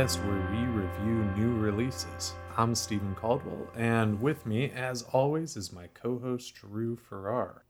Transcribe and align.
podcast 0.00 0.24
where 0.24 0.50
we 0.50 0.64
review 0.66 1.24
new 1.36 1.58
releases. 1.58 2.32
I'm 2.56 2.74
Stephen 2.74 3.14
Caldwell, 3.14 3.68
and 3.76 4.20
with 4.20 4.46
me, 4.46 4.70
as 4.70 5.02
always, 5.02 5.56
is 5.56 5.74
my 5.74 5.88
co-host 5.88 6.54
Drew 6.54 6.96
Farrar. 6.96 7.64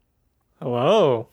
Hello. 0.60 1.28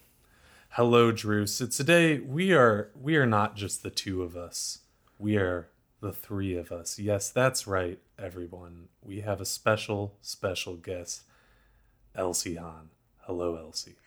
Hello, 0.70 1.12
Drew. 1.12 1.46
So 1.46 1.68
today 1.68 2.20
we 2.20 2.52
are 2.52 2.90
we 3.00 3.16
are 3.16 3.28
not 3.28 3.56
just 3.56 3.84
the 3.84 3.92
two 3.92 4.24
of 4.24 4.36
us. 4.36 4.80
We 5.20 5.38
are 5.38 5.68
the 6.02 6.12
three 6.12 6.56
of 6.56 6.72
us. 6.72 6.98
Yes, 6.98 7.30
that's 7.30 7.68
right, 7.68 8.00
everyone. 8.18 8.88
We 9.04 9.22
have 9.22 9.40
a 9.40 9.46
special, 9.46 10.16
special 10.22 10.78
guest, 10.78 11.22
Elsie 12.16 12.56
Han. 12.56 12.90
Hello, 13.20 13.56
Elsie. 13.56 13.98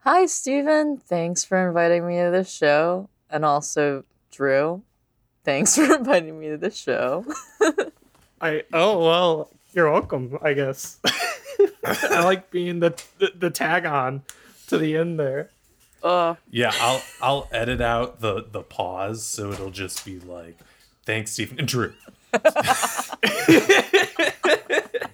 Hi, 0.00 0.24
Stephen. 0.24 0.96
Thanks 0.96 1.44
for 1.44 1.68
inviting 1.68 2.06
me 2.06 2.16
to 2.16 2.30
this 2.30 2.50
show. 2.50 3.10
And 3.28 3.44
also, 3.44 4.04
Drew, 4.30 4.82
thanks 5.44 5.76
for 5.76 5.94
inviting 5.96 6.38
me 6.38 6.48
to 6.48 6.56
the 6.56 6.70
show. 6.70 7.24
I 8.40 8.62
oh 8.72 8.98
well, 9.04 9.50
you're 9.72 9.90
welcome. 9.90 10.38
I 10.42 10.54
guess. 10.54 10.98
I 11.84 12.22
like 12.24 12.50
being 12.50 12.80
the, 12.80 13.00
the 13.18 13.32
the 13.36 13.50
tag 13.50 13.86
on 13.86 14.22
to 14.68 14.78
the 14.78 14.96
end 14.96 15.18
there. 15.20 15.50
Uh, 16.02 16.34
Yeah, 16.50 16.72
I'll 16.80 17.02
I'll 17.22 17.48
edit 17.52 17.80
out 17.80 18.20
the 18.20 18.44
the 18.50 18.62
pause 18.62 19.24
so 19.24 19.52
it'll 19.52 19.70
just 19.70 20.04
be 20.04 20.18
like, 20.20 20.58
thanks, 21.06 21.32
Stephen 21.32 21.58
and 21.58 21.68
Drew. 21.68 21.94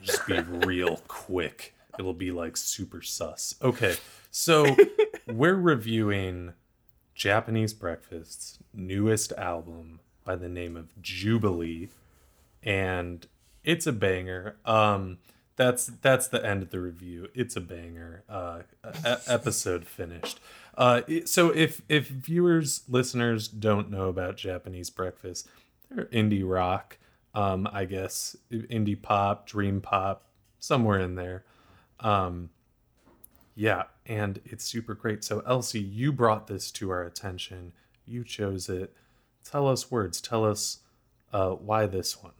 just 0.02 0.26
be 0.26 0.40
real 0.40 1.00
quick. 1.08 1.74
It'll 1.98 2.14
be 2.14 2.30
like 2.30 2.56
super 2.56 3.02
sus. 3.02 3.54
Okay, 3.62 3.96
so 4.30 4.74
we're 5.26 5.54
reviewing 5.54 6.54
Japanese 7.14 7.72
Breakfast's 7.74 8.58
newest 8.72 9.32
album 9.32 9.99
by 10.24 10.36
the 10.36 10.48
name 10.48 10.76
of 10.76 11.00
Jubilee, 11.02 11.88
and 12.62 13.26
it's 13.64 13.86
a 13.86 13.92
banger. 13.92 14.56
Um, 14.64 15.18
that's 15.56 15.86
that's 15.86 16.28
the 16.28 16.44
end 16.44 16.62
of 16.62 16.70
the 16.70 16.80
review. 16.80 17.28
It's 17.34 17.56
a 17.56 17.60
banger. 17.60 18.24
Uh, 18.28 18.60
episode 19.26 19.86
finished. 19.86 20.40
Uh, 20.76 21.02
so 21.26 21.50
if 21.50 21.82
if 21.88 22.08
viewers 22.08 22.82
listeners 22.88 23.48
don't 23.48 23.90
know 23.90 24.08
about 24.08 24.36
Japanese 24.36 24.88
Breakfast, 24.88 25.48
they're 25.90 26.06
indie 26.06 26.48
rock. 26.48 26.98
Um, 27.34 27.68
I 27.72 27.84
guess 27.84 28.36
indie 28.50 29.00
pop, 29.00 29.46
dream 29.46 29.80
pop, 29.80 30.24
somewhere 30.58 30.98
in 30.98 31.14
there. 31.14 31.44
Um, 32.00 32.50
yeah, 33.54 33.84
and 34.06 34.40
it's 34.44 34.64
super 34.64 34.94
great. 34.94 35.22
So 35.22 35.42
Elsie, 35.46 35.80
you 35.80 36.12
brought 36.12 36.46
this 36.46 36.70
to 36.72 36.90
our 36.90 37.02
attention. 37.02 37.72
You 38.06 38.24
chose 38.24 38.68
it. 38.68 38.94
Tell 39.44 39.68
us 39.68 39.90
words. 39.90 40.20
Tell 40.20 40.44
us 40.44 40.78
uh, 41.32 41.50
why 41.50 41.86
this 41.86 42.22
one. 42.22 42.32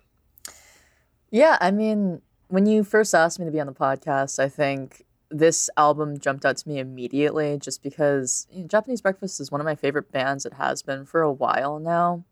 yeah, 1.31 1.59
I 1.61 1.71
mean, 1.71 2.23
when 2.49 2.67
you 2.67 2.85
first 2.85 3.15
asked 3.15 3.39
me 3.39 3.47
to 3.47 3.53
be 3.53 3.61
on 3.61 3.67
the 3.67 3.73
podcast, 3.73 4.39
I 4.39 4.49
think 4.49 5.05
this 5.31 5.71
album 5.77 6.19
jumped 6.19 6.45
out 6.45 6.57
to 6.57 6.69
me 6.69 6.79
immediately 6.79 7.57
just 7.57 7.83
because 7.83 8.49
you 8.51 8.63
know, 8.63 8.67
Japanese 8.67 9.01
Breakfast 9.01 9.41
is 9.41 9.51
one 9.51 9.61
of 9.61 9.65
my 9.65 9.77
favorite 9.77 10.11
bands. 10.11 10.45
It 10.45 10.55
has 10.55 10.83
been 10.83 11.07
for 11.07 11.23
a 11.23 11.33
while 11.33 11.79
now. 11.79 12.25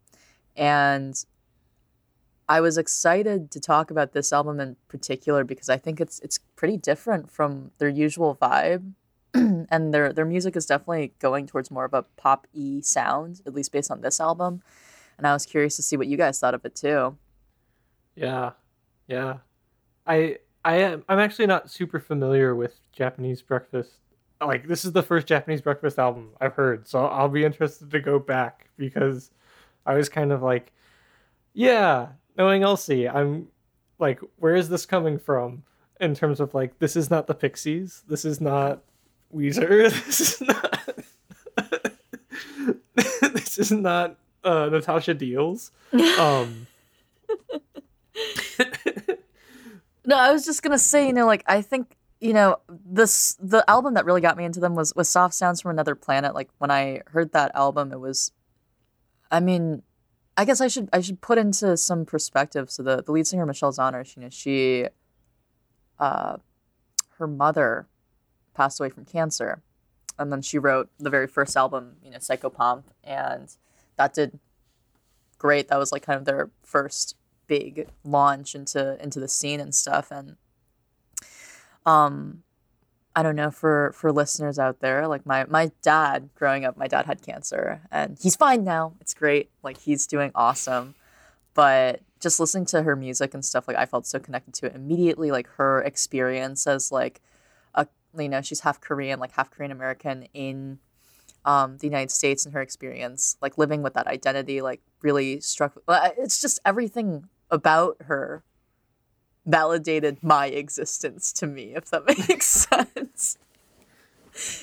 And 0.56 1.24
I 2.48 2.60
was 2.60 2.76
excited 2.76 3.50
to 3.52 3.60
talk 3.60 3.90
about 3.90 4.12
this 4.12 4.32
album 4.32 4.58
in 4.58 4.76
particular 4.88 5.44
because 5.44 5.68
I 5.68 5.76
think 5.76 6.00
it's 6.00 6.18
it's 6.20 6.38
pretty 6.56 6.76
different 6.76 7.30
from 7.30 7.70
their 7.78 7.88
usual 7.88 8.36
vibe. 8.40 8.94
and 9.34 9.92
their 9.92 10.12
their 10.12 10.24
music 10.24 10.56
is 10.56 10.66
definitely 10.66 11.12
going 11.18 11.46
towards 11.46 11.70
more 11.70 11.84
of 11.84 11.94
a 11.94 12.02
pop 12.16 12.46
y 12.54 12.80
sound, 12.82 13.40
at 13.46 13.54
least 13.54 13.72
based 13.72 13.90
on 13.90 14.00
this 14.00 14.20
album. 14.20 14.62
And 15.16 15.26
I 15.26 15.32
was 15.32 15.44
curious 15.44 15.76
to 15.76 15.82
see 15.82 15.96
what 15.96 16.06
you 16.06 16.16
guys 16.16 16.38
thought 16.38 16.54
of 16.54 16.64
it 16.64 16.74
too. 16.74 17.16
Yeah, 18.14 18.52
yeah. 19.06 19.38
I 20.06 20.38
I 20.64 20.76
am 20.76 21.04
I'm 21.08 21.18
actually 21.18 21.46
not 21.46 21.70
super 21.70 22.00
familiar 22.00 22.54
with 22.54 22.80
Japanese 22.92 23.42
breakfast. 23.42 23.92
Like 24.40 24.68
this 24.68 24.84
is 24.84 24.92
the 24.92 25.02
first 25.02 25.26
Japanese 25.26 25.60
breakfast 25.60 25.98
album 25.98 26.30
I've 26.40 26.54
heard, 26.54 26.88
so 26.88 27.06
I'll 27.06 27.28
be 27.28 27.44
interested 27.44 27.90
to 27.90 28.00
go 28.00 28.18
back 28.18 28.68
because 28.76 29.30
I 29.84 29.94
was 29.94 30.08
kind 30.08 30.32
of 30.32 30.42
like, 30.42 30.72
yeah, 31.54 32.08
knowing 32.36 32.62
Elsie, 32.62 33.08
I'm 33.08 33.48
like, 33.98 34.20
where 34.36 34.54
is 34.54 34.68
this 34.68 34.86
coming 34.86 35.18
from? 35.18 35.64
In 36.00 36.14
terms 36.14 36.38
of 36.38 36.54
like, 36.54 36.78
this 36.78 36.94
is 36.94 37.10
not 37.10 37.26
the 37.26 37.34
Pixies, 37.34 38.04
this 38.06 38.24
is 38.24 38.40
not 38.40 38.82
Weezer, 39.34 39.90
this 40.06 40.20
is 40.20 40.40
not, 40.40 40.88
this 43.34 43.58
is 43.58 43.72
not 43.72 44.16
uh, 44.44 44.68
Natasha 44.70 45.14
Deals. 45.14 45.70
Um, 46.18 46.66
No, 50.08 50.16
I 50.16 50.32
was 50.32 50.46
just 50.46 50.62
gonna 50.62 50.78
say, 50.78 51.06
you 51.06 51.12
know, 51.12 51.26
like 51.26 51.44
I 51.46 51.60
think 51.60 51.94
you 52.18 52.32
know 52.32 52.56
this 52.68 53.36
the 53.42 53.62
album 53.68 53.92
that 53.92 54.06
really 54.06 54.22
got 54.22 54.38
me 54.38 54.44
into 54.46 54.58
them 54.58 54.74
was 54.74 54.94
was 54.96 55.06
Soft 55.06 55.34
Sounds 55.34 55.60
from 55.60 55.70
Another 55.70 55.94
Planet. 55.94 56.34
Like 56.34 56.48
when 56.56 56.70
I 56.70 57.02
heard 57.08 57.32
that 57.32 57.50
album, 57.54 57.92
it 57.92 58.00
was, 58.00 58.32
I 59.30 59.40
mean, 59.40 59.82
I 60.34 60.46
guess 60.46 60.62
I 60.62 60.68
should 60.68 60.88
I 60.94 61.02
should 61.02 61.20
put 61.20 61.36
into 61.36 61.76
some 61.76 62.06
perspective. 62.06 62.70
So 62.70 62.82
the 62.82 63.02
the 63.02 63.12
lead 63.12 63.26
singer 63.26 63.44
Michelle 63.44 63.70
Zauner, 63.70 64.16
you 64.16 64.22
know, 64.22 64.30
she, 64.30 64.86
uh, 65.98 66.38
her 67.18 67.26
mother 67.26 67.86
passed 68.58 68.80
away 68.80 68.90
from 68.90 69.04
cancer, 69.06 69.62
and 70.18 70.30
then 70.32 70.42
she 70.42 70.58
wrote 70.58 70.90
the 70.98 71.10
very 71.10 71.26
first 71.26 71.56
album, 71.56 71.96
you 72.04 72.10
know, 72.10 72.18
Psychopomp, 72.18 72.84
and 73.04 73.56
that 73.96 74.12
did 74.12 74.38
great. 75.38 75.68
That 75.68 75.78
was 75.78 75.92
like 75.92 76.02
kind 76.02 76.18
of 76.18 76.24
their 76.24 76.50
first 76.62 77.16
big 77.46 77.88
launch 78.04 78.54
into 78.54 79.02
into 79.02 79.20
the 79.20 79.28
scene 79.28 79.60
and 79.60 79.74
stuff. 79.74 80.10
And 80.10 80.36
um 81.86 82.42
I 83.16 83.22
don't 83.22 83.36
know 83.36 83.50
for 83.50 83.92
for 83.94 84.12
listeners 84.12 84.58
out 84.58 84.80
there 84.80 85.08
like 85.08 85.24
my 85.24 85.44
my 85.46 85.70
dad 85.82 86.28
growing 86.34 86.64
up 86.64 86.76
my 86.76 86.86
dad 86.86 87.06
had 87.06 87.22
cancer 87.22 87.80
and 87.90 88.18
he's 88.20 88.36
fine 88.36 88.64
now. 88.64 88.94
It's 89.00 89.14
great. 89.14 89.50
Like 89.62 89.78
he's 89.78 90.06
doing 90.06 90.30
awesome. 90.34 90.94
But 91.54 92.02
just 92.20 92.38
listening 92.38 92.66
to 92.66 92.82
her 92.82 92.94
music 92.94 93.34
and 93.34 93.44
stuff 93.44 93.66
like 93.66 93.76
I 93.76 93.86
felt 93.86 94.06
so 94.06 94.18
connected 94.18 94.54
to 94.54 94.66
it 94.66 94.74
immediately. 94.74 95.30
Like 95.30 95.48
her 95.56 95.82
experience 95.82 96.66
as 96.66 96.92
like 96.92 97.20
you 98.16 98.28
know 98.28 98.40
she's 98.42 98.60
half 98.60 98.80
Korean 98.80 99.18
like 99.20 99.32
half 99.32 99.50
Korean 99.50 99.72
American 99.72 100.28
in 100.34 100.78
um, 101.44 101.78
the 101.78 101.86
United 101.86 102.10
States 102.10 102.44
and 102.44 102.52
her 102.54 102.60
experience, 102.60 103.36
like 103.40 103.56
living 103.58 103.82
with 103.82 103.94
that 103.94 104.06
identity, 104.06 104.60
like 104.60 104.80
really 105.02 105.40
struck. 105.40 105.74
well, 105.86 106.12
It's 106.18 106.40
just 106.40 106.58
everything 106.64 107.28
about 107.50 107.96
her 108.04 108.42
validated 109.46 110.22
my 110.22 110.46
existence 110.46 111.32
to 111.32 111.46
me, 111.46 111.74
if 111.74 111.86
that 111.90 112.06
makes 112.28 112.46
sense. 112.46 113.38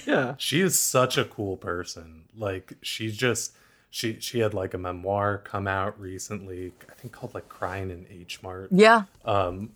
yeah. 0.05 0.35
She 0.37 0.61
is 0.61 0.77
such 0.77 1.17
a 1.17 1.25
cool 1.25 1.57
person. 1.57 2.25
Like 2.37 2.73
she's 2.81 3.17
just 3.17 3.53
she 3.89 4.19
she 4.19 4.39
had 4.39 4.53
like 4.53 4.73
a 4.73 4.77
memoir 4.77 5.37
come 5.39 5.67
out 5.67 5.99
recently, 5.99 6.73
I 6.89 6.93
think 6.93 7.13
called 7.13 7.33
like 7.33 7.49
Crying 7.49 7.89
in 7.89 8.05
H 8.11 8.43
Mart. 8.43 8.69
Yeah, 8.71 9.03
Um 9.23 9.71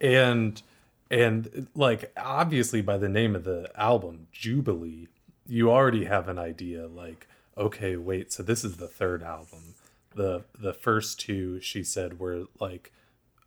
and 0.00 0.62
and 1.10 1.68
like 1.74 2.12
obviously 2.16 2.82
by 2.82 2.98
the 2.98 3.08
name 3.08 3.36
of 3.36 3.44
the 3.44 3.70
album, 3.76 4.28
Jubilee, 4.32 5.08
you 5.46 5.70
already 5.70 6.04
have 6.04 6.28
an 6.28 6.38
idea 6.38 6.86
like 6.86 7.26
okay, 7.58 7.96
wait, 7.96 8.32
so 8.32 8.42
this 8.42 8.64
is 8.64 8.76
the 8.76 8.88
third 8.88 9.22
album. 9.22 9.74
The 10.14 10.44
the 10.58 10.72
first 10.72 11.20
two 11.20 11.60
she 11.60 11.82
said 11.84 12.18
were 12.18 12.44
like 12.60 12.92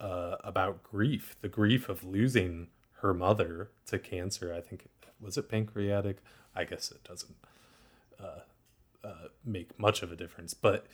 uh 0.00 0.36
about 0.42 0.82
grief, 0.82 1.36
the 1.40 1.48
grief 1.48 1.88
of 1.88 2.04
losing 2.04 2.68
her 3.00 3.14
mother 3.14 3.70
to 3.86 3.98
cancer. 3.98 4.52
I 4.54 4.60
think 4.60 4.88
was 5.20 5.36
it 5.36 5.48
pancreatic? 5.48 6.18
I 6.54 6.64
guess 6.64 6.90
it 6.90 7.04
doesn't 7.04 7.36
uh, 8.22 8.40
uh, 9.04 9.28
make 9.44 9.78
much 9.78 10.02
of 10.02 10.10
a 10.12 10.16
difference, 10.16 10.54
but 10.54 10.86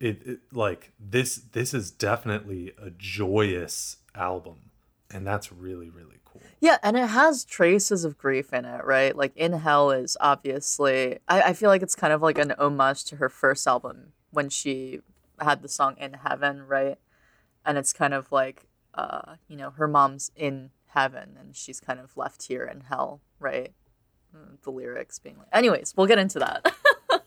it, 0.00 0.26
it 0.26 0.40
like 0.52 0.92
this 0.98 1.36
this 1.36 1.74
is 1.74 1.90
definitely 1.90 2.72
a 2.78 2.90
joyous 2.90 3.98
album, 4.14 4.70
and 5.12 5.26
that's 5.26 5.52
really 5.52 5.90
really 5.90 6.18
cool. 6.24 6.42
yeah, 6.60 6.78
and 6.82 6.96
it 6.96 7.08
has 7.08 7.44
traces 7.44 8.04
of 8.04 8.16
grief 8.18 8.52
in 8.52 8.64
it, 8.64 8.84
right? 8.84 9.16
Like 9.16 9.36
In 9.36 9.52
Hell 9.52 9.90
is 9.90 10.16
obviously. 10.20 11.18
I, 11.28 11.42
I 11.42 11.52
feel 11.52 11.68
like 11.68 11.82
it's 11.82 11.94
kind 11.94 12.12
of 12.12 12.22
like 12.22 12.38
an 12.38 12.52
homage 12.58 13.04
to 13.06 13.16
her 13.16 13.28
first 13.28 13.66
album 13.66 14.12
when 14.30 14.48
she 14.48 15.00
had 15.40 15.62
the 15.62 15.68
song 15.68 15.96
In 15.98 16.14
Heaven, 16.14 16.62
right? 16.66 16.98
And 17.64 17.76
it's 17.78 17.92
kind 17.92 18.14
of 18.14 18.32
like, 18.32 18.66
uh, 18.94 19.36
you 19.48 19.56
know, 19.56 19.70
her 19.70 19.86
mom's 19.88 20.30
in 20.36 20.70
heaven 20.88 21.36
and 21.38 21.54
she's 21.56 21.80
kind 21.80 21.98
of 22.00 22.16
left 22.16 22.44
here 22.48 22.64
in 22.64 22.80
hell, 22.82 23.20
right? 23.38 23.72
Mm, 24.36 24.62
The 24.62 24.70
lyrics 24.70 25.18
being 25.18 25.36
like. 25.38 25.48
Anyways, 25.52 25.94
we'll 25.96 26.06
get 26.06 26.18
into 26.18 26.38
that. 26.38 26.74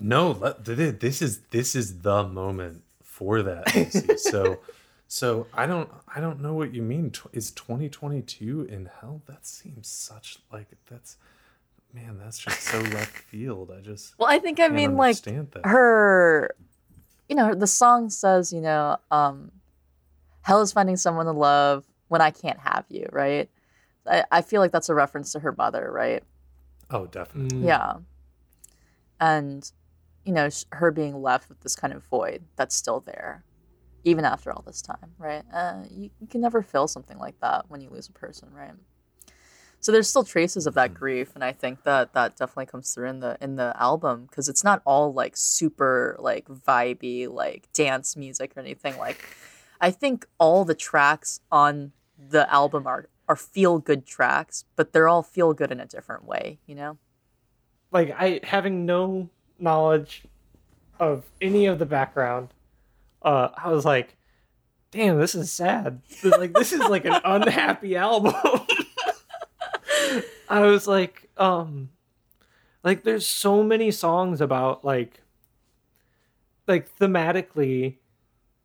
No, 0.00 0.32
let, 0.32 0.64
th- 0.64 0.76
th- 0.76 0.98
this 0.98 1.22
is 1.22 1.40
this 1.50 1.76
is 1.76 2.00
the 2.00 2.24
moment 2.24 2.82
for 3.02 3.42
that. 3.44 4.18
So, 4.18 4.58
so 5.14 5.46
I 5.54 5.66
don't 5.66 5.88
I 6.14 6.20
don't 6.20 6.40
know 6.40 6.54
what 6.54 6.74
you 6.74 6.82
mean. 6.82 7.12
Is 7.32 7.52
twenty 7.52 7.88
twenty 7.88 8.20
two 8.22 8.62
in 8.70 8.90
hell? 9.00 9.22
That 9.26 9.46
seems 9.46 9.86
such 9.88 10.38
like 10.52 10.68
that's 10.90 11.16
man, 11.92 12.18
that's 12.18 12.38
just 12.38 12.60
so 12.62 12.80
left 12.98 13.16
field. 13.16 13.70
I 13.70 13.80
just 13.80 14.18
Well, 14.18 14.28
I 14.28 14.38
think 14.40 14.58
I 14.58 14.68
mean 14.68 14.96
like 14.96 15.20
that. 15.22 15.60
her 15.66 16.54
you 17.28 17.36
know 17.36 17.54
the 17.54 17.66
song 17.68 18.10
says 18.10 18.52
you 18.52 18.60
know 18.60 18.96
um 19.10 19.50
hell 20.42 20.60
is 20.60 20.72
finding 20.72 20.96
someone 20.96 21.24
to 21.24 21.32
love 21.32 21.84
when 22.08 22.20
i 22.20 22.30
can't 22.30 22.58
have 22.58 22.84
you 22.90 23.08
right 23.12 23.48
i, 24.06 24.22
I 24.30 24.42
feel 24.42 24.60
like 24.60 24.72
that's 24.72 24.90
a 24.90 24.94
reference 24.94 25.32
to 25.32 25.38
her 25.40 25.52
mother 25.52 25.90
right 25.90 26.22
Oh, 26.90 27.06
definitely. 27.06 27.60
Mm. 27.60 27.64
yeah 27.64 27.94
and 29.18 29.72
you 30.26 30.32
know 30.34 30.48
her 30.72 30.90
being 30.90 31.22
left 31.22 31.48
with 31.48 31.60
this 31.60 31.74
kind 31.76 31.94
of 31.94 32.04
void 32.04 32.42
that's 32.56 32.74
still 32.76 33.00
there 33.00 33.42
even 34.04 34.24
after 34.24 34.52
all 34.52 34.62
this 34.66 34.82
time 34.82 35.14
right? 35.18 35.44
Uh, 35.52 35.82
you, 35.90 36.10
you 36.20 36.26
can 36.26 36.40
never 36.40 36.62
fill 36.62 36.86
something 36.86 37.18
like 37.18 37.38
that 37.40 37.64
when 37.68 37.80
you 37.80 37.90
lose 37.90 38.08
a 38.08 38.12
person 38.12 38.48
right? 38.52 38.72
So 39.80 39.92
there's 39.92 40.08
still 40.08 40.24
traces 40.24 40.66
of 40.66 40.74
that 40.74 40.92
Mhm. 40.92 40.94
grief 40.94 41.32
and 41.34 41.44
i 41.44 41.52
think 41.52 41.82
that 41.84 42.14
that 42.14 42.36
definitely 42.36 42.66
comes 42.66 42.94
through 42.94 43.08
in 43.08 43.20
the 43.20 43.36
in 43.40 43.56
the 43.56 43.74
album 43.78 44.24
because 44.26 44.48
it's 44.48 44.64
not 44.64 44.80
all 44.86 45.12
like 45.12 45.36
super 45.36 46.16
like 46.18 46.46
vibey 46.46 47.28
like 47.28 47.68
dance 47.74 48.16
music 48.16 48.52
or 48.56 48.60
anything 48.60 48.96
like 48.96 49.18
i 49.82 49.90
think 49.90 50.26
all 50.38 50.64
the 50.64 50.74
tracks 50.74 51.40
on 51.52 51.92
the 52.16 52.50
album 52.52 52.86
are 52.86 53.08
are 53.28 53.36
feel 53.36 53.78
good 53.78 54.06
tracks 54.06 54.64
but 54.74 54.92
they're 54.92 55.08
all 55.08 55.22
feel 55.22 55.52
good 55.52 55.70
in 55.70 55.80
a 55.80 55.86
different 55.86 56.24
way 56.24 56.58
you 56.66 56.74
know? 56.74 56.96
Like 57.92 58.14
I 58.18 58.40
having 58.42 58.86
no 58.86 59.28
knowledge 59.58 60.22
of 60.98 61.24
any 61.40 61.66
of 61.66 61.78
the 61.78 61.86
background, 61.86 62.48
uh, 63.24 63.48
I 63.56 63.70
was 63.70 63.84
like, 63.84 64.16
"Damn, 64.90 65.18
this 65.18 65.34
is 65.34 65.50
sad. 65.50 66.02
Like 66.22 66.52
this 66.52 66.72
is 66.72 66.80
like 66.80 67.04
an 67.04 67.20
unhappy 67.24 67.96
album." 67.96 68.34
I 70.48 70.60
was 70.60 70.86
like, 70.86 71.30
um, 71.36 71.90
like 72.82 73.02
there's 73.02 73.26
so 73.26 73.62
many 73.62 73.90
songs 73.90 74.40
about 74.40 74.84
like, 74.84 75.20
like 76.68 76.94
thematically, 76.98 77.96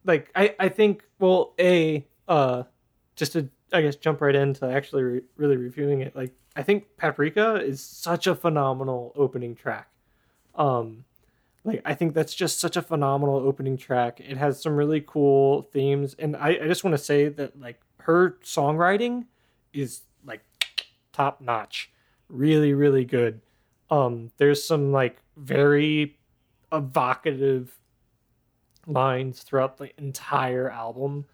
like 0.06 0.30
I 0.36 0.56
I 0.60 0.70
think 0.70 1.04
well 1.20 1.54
a 1.60 2.06
uh, 2.28 2.64
just 3.16 3.34
to 3.34 3.50
I 3.72 3.82
guess 3.82 3.96
jump 3.96 4.22
right 4.22 4.36
into 4.36 4.66
actually 4.68 5.04
re- 5.04 5.22
really 5.38 5.58
reviewing 5.58 6.02
it 6.02 6.16
like 6.16 6.34
I 6.56 6.64
think 6.64 6.98
Paprika 6.98 7.56
is 7.56 7.82
such 7.82 8.28
a 8.28 8.36
phenomenal 8.36 9.14
opening 9.16 9.56
track. 9.56 9.90
Um 10.56 11.06
like 11.64 11.82
I 11.86 11.94
think 11.94 12.14
that's 12.14 12.34
just 12.34 12.60
such 12.60 12.78
a 12.78 12.82
phenomenal 12.82 13.36
opening 13.36 13.78
track. 13.78 14.20
It 14.20 14.38
has 14.38 14.62
some 14.62 14.76
really 14.76 15.04
cool 15.06 15.64
themes 15.74 16.16
and 16.18 16.36
I, 16.36 16.60
I 16.62 16.68
just 16.68 16.84
want 16.84 16.96
to 16.96 17.04
say 17.04 17.30
that 17.30 17.60
like 17.60 17.80
her 18.00 18.38
songwriting 18.44 19.26
is 19.74 20.02
like 20.26 20.42
top 21.12 21.42
notch. 21.42 21.92
Really, 22.28 22.74
really 22.74 23.06
good. 23.06 23.42
Um 23.90 24.32
there's 24.38 24.64
some 24.64 24.92
like 24.92 25.22
very 25.36 26.18
evocative 26.72 27.78
lines 28.86 29.42
throughout 29.42 29.78
the 29.78 29.92
entire 30.00 30.70
album 30.70 31.26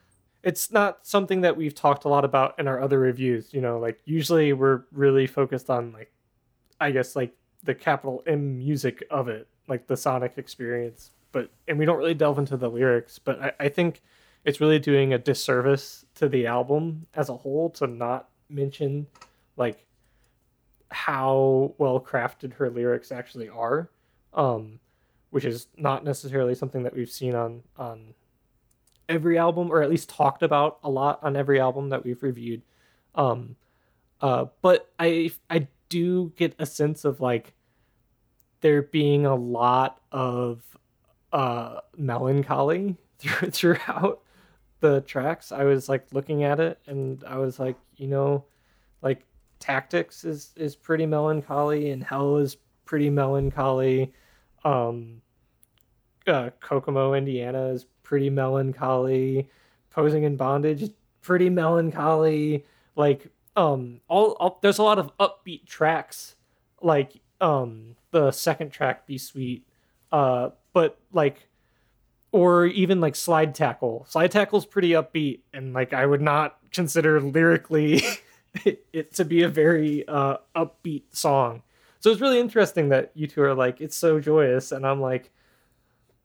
it's 0.45 0.71
not 0.71 0.99
something 1.07 1.41
that 1.41 1.57
we've 1.57 1.73
talked 1.73 2.05
a 2.05 2.07
lot 2.07 2.23
about 2.23 2.57
in 2.59 2.67
our 2.67 2.79
other 2.81 2.99
reviews 2.99 3.53
you 3.53 3.61
know 3.61 3.79
like 3.79 3.99
usually 4.05 4.53
we're 4.53 4.83
really 4.91 5.25
focused 5.25 5.69
on 5.69 5.91
like 5.91 6.11
i 6.79 6.91
guess 6.91 7.15
like 7.15 7.33
the 7.63 7.73
capital 7.73 8.23
m 8.27 8.57
music 8.57 9.03
of 9.09 9.27
it 9.27 9.47
like 9.67 9.87
the 9.87 9.97
sonic 9.97 10.37
experience 10.37 11.11
but 11.31 11.49
and 11.67 11.77
we 11.77 11.85
don't 11.85 11.97
really 11.97 12.13
delve 12.13 12.39
into 12.39 12.57
the 12.57 12.69
lyrics 12.69 13.19
but 13.19 13.41
i, 13.41 13.51
I 13.59 13.69
think 13.69 14.01
it's 14.43 14.61
really 14.61 14.79
doing 14.79 15.13
a 15.13 15.17
disservice 15.17 16.05
to 16.15 16.29
the 16.29 16.47
album 16.47 17.07
as 17.13 17.29
a 17.29 17.37
whole 17.37 17.69
to 17.71 17.87
not 17.87 18.29
mention 18.49 19.07
like 19.57 19.85
how 20.91 21.73
well 21.77 21.99
crafted 21.99 22.53
her 22.53 22.69
lyrics 22.69 23.11
actually 23.11 23.49
are 23.49 23.89
um 24.33 24.79
which 25.31 25.43
is 25.43 25.67
not 25.75 26.05
necessarily 26.05 26.55
something 26.55 26.83
that 26.83 26.95
we've 26.95 27.09
seen 27.09 27.35
on 27.35 27.63
on 27.75 28.13
every 29.09 29.37
album 29.37 29.69
or 29.71 29.81
at 29.81 29.89
least 29.89 30.09
talked 30.09 30.43
about 30.43 30.79
a 30.83 30.89
lot 30.89 31.19
on 31.21 31.35
every 31.35 31.59
album 31.59 31.89
that 31.89 32.03
we've 32.03 32.23
reviewed. 32.23 32.61
Um 33.15 33.55
uh 34.21 34.45
but 34.61 34.89
i 34.97 35.29
i 35.49 35.67
do 35.89 36.31
get 36.37 36.55
a 36.57 36.65
sense 36.65 37.03
of 37.03 37.19
like 37.19 37.53
there 38.65 38.81
being 38.81 39.25
a 39.25 39.35
lot 39.35 40.01
of 40.11 40.63
uh 41.33 41.79
melancholy 41.95 42.95
through, 43.19 43.51
throughout 43.51 44.21
the 44.79 45.01
tracks 45.01 45.51
i 45.51 45.63
was 45.63 45.87
like 45.87 46.05
looking 46.11 46.43
at 46.43 46.59
it 46.59 46.79
and 46.87 47.23
i 47.27 47.37
was 47.37 47.59
like 47.59 47.75
you 47.97 48.07
know 48.07 48.43
like 49.01 49.23
tactics 49.59 50.23
is 50.23 50.51
is 50.55 50.75
pretty 50.75 51.05
melancholy 51.05 51.91
and 51.91 52.03
hell 52.03 52.37
is 52.37 52.57
pretty 52.85 53.09
melancholy 53.09 54.11
um 54.63 55.21
uh, 56.27 56.49
Kokomo, 56.59 57.13
Indiana 57.13 57.67
is 57.67 57.85
pretty 58.03 58.29
melancholy. 58.29 59.49
Posing 59.89 60.23
in 60.23 60.35
bondage 60.35 60.89
pretty 61.21 61.49
melancholy. 61.49 62.65
Like 62.95 63.27
um, 63.55 64.01
all, 64.07 64.31
all 64.33 64.59
there's 64.61 64.77
a 64.77 64.83
lot 64.83 64.99
of 64.99 65.15
upbeat 65.17 65.65
tracks, 65.65 66.35
like 66.81 67.21
um, 67.41 67.95
the 68.15 68.31
second 68.31 68.69
track, 68.69 69.05
"Be 69.05 69.17
Sweet," 69.17 69.67
uh, 70.09 70.51
but 70.71 70.97
like, 71.11 71.49
or 72.31 72.65
even 72.65 73.01
like 73.01 73.13
"Slide 73.13 73.53
Tackle." 73.53 74.05
Slide 74.07 74.31
Tackle's 74.31 74.65
pretty 74.65 74.91
upbeat, 74.91 75.41
and 75.53 75.73
like 75.73 75.91
I 75.91 76.05
would 76.05 76.21
not 76.21 76.57
consider 76.71 77.19
lyrically 77.19 78.01
it, 78.63 78.85
it 78.93 79.13
to 79.15 79.25
be 79.25 79.43
a 79.43 79.49
very 79.49 80.07
uh, 80.07 80.37
upbeat 80.55 81.03
song. 81.11 81.61
So 81.99 82.09
it's 82.09 82.21
really 82.21 82.39
interesting 82.39 82.87
that 82.89 83.11
you 83.15 83.27
two 83.27 83.41
are 83.41 83.53
like, 83.53 83.81
it's 83.81 83.97
so 83.97 84.21
joyous, 84.21 84.71
and 84.71 84.87
I'm 84.87 85.01
like, 85.01 85.29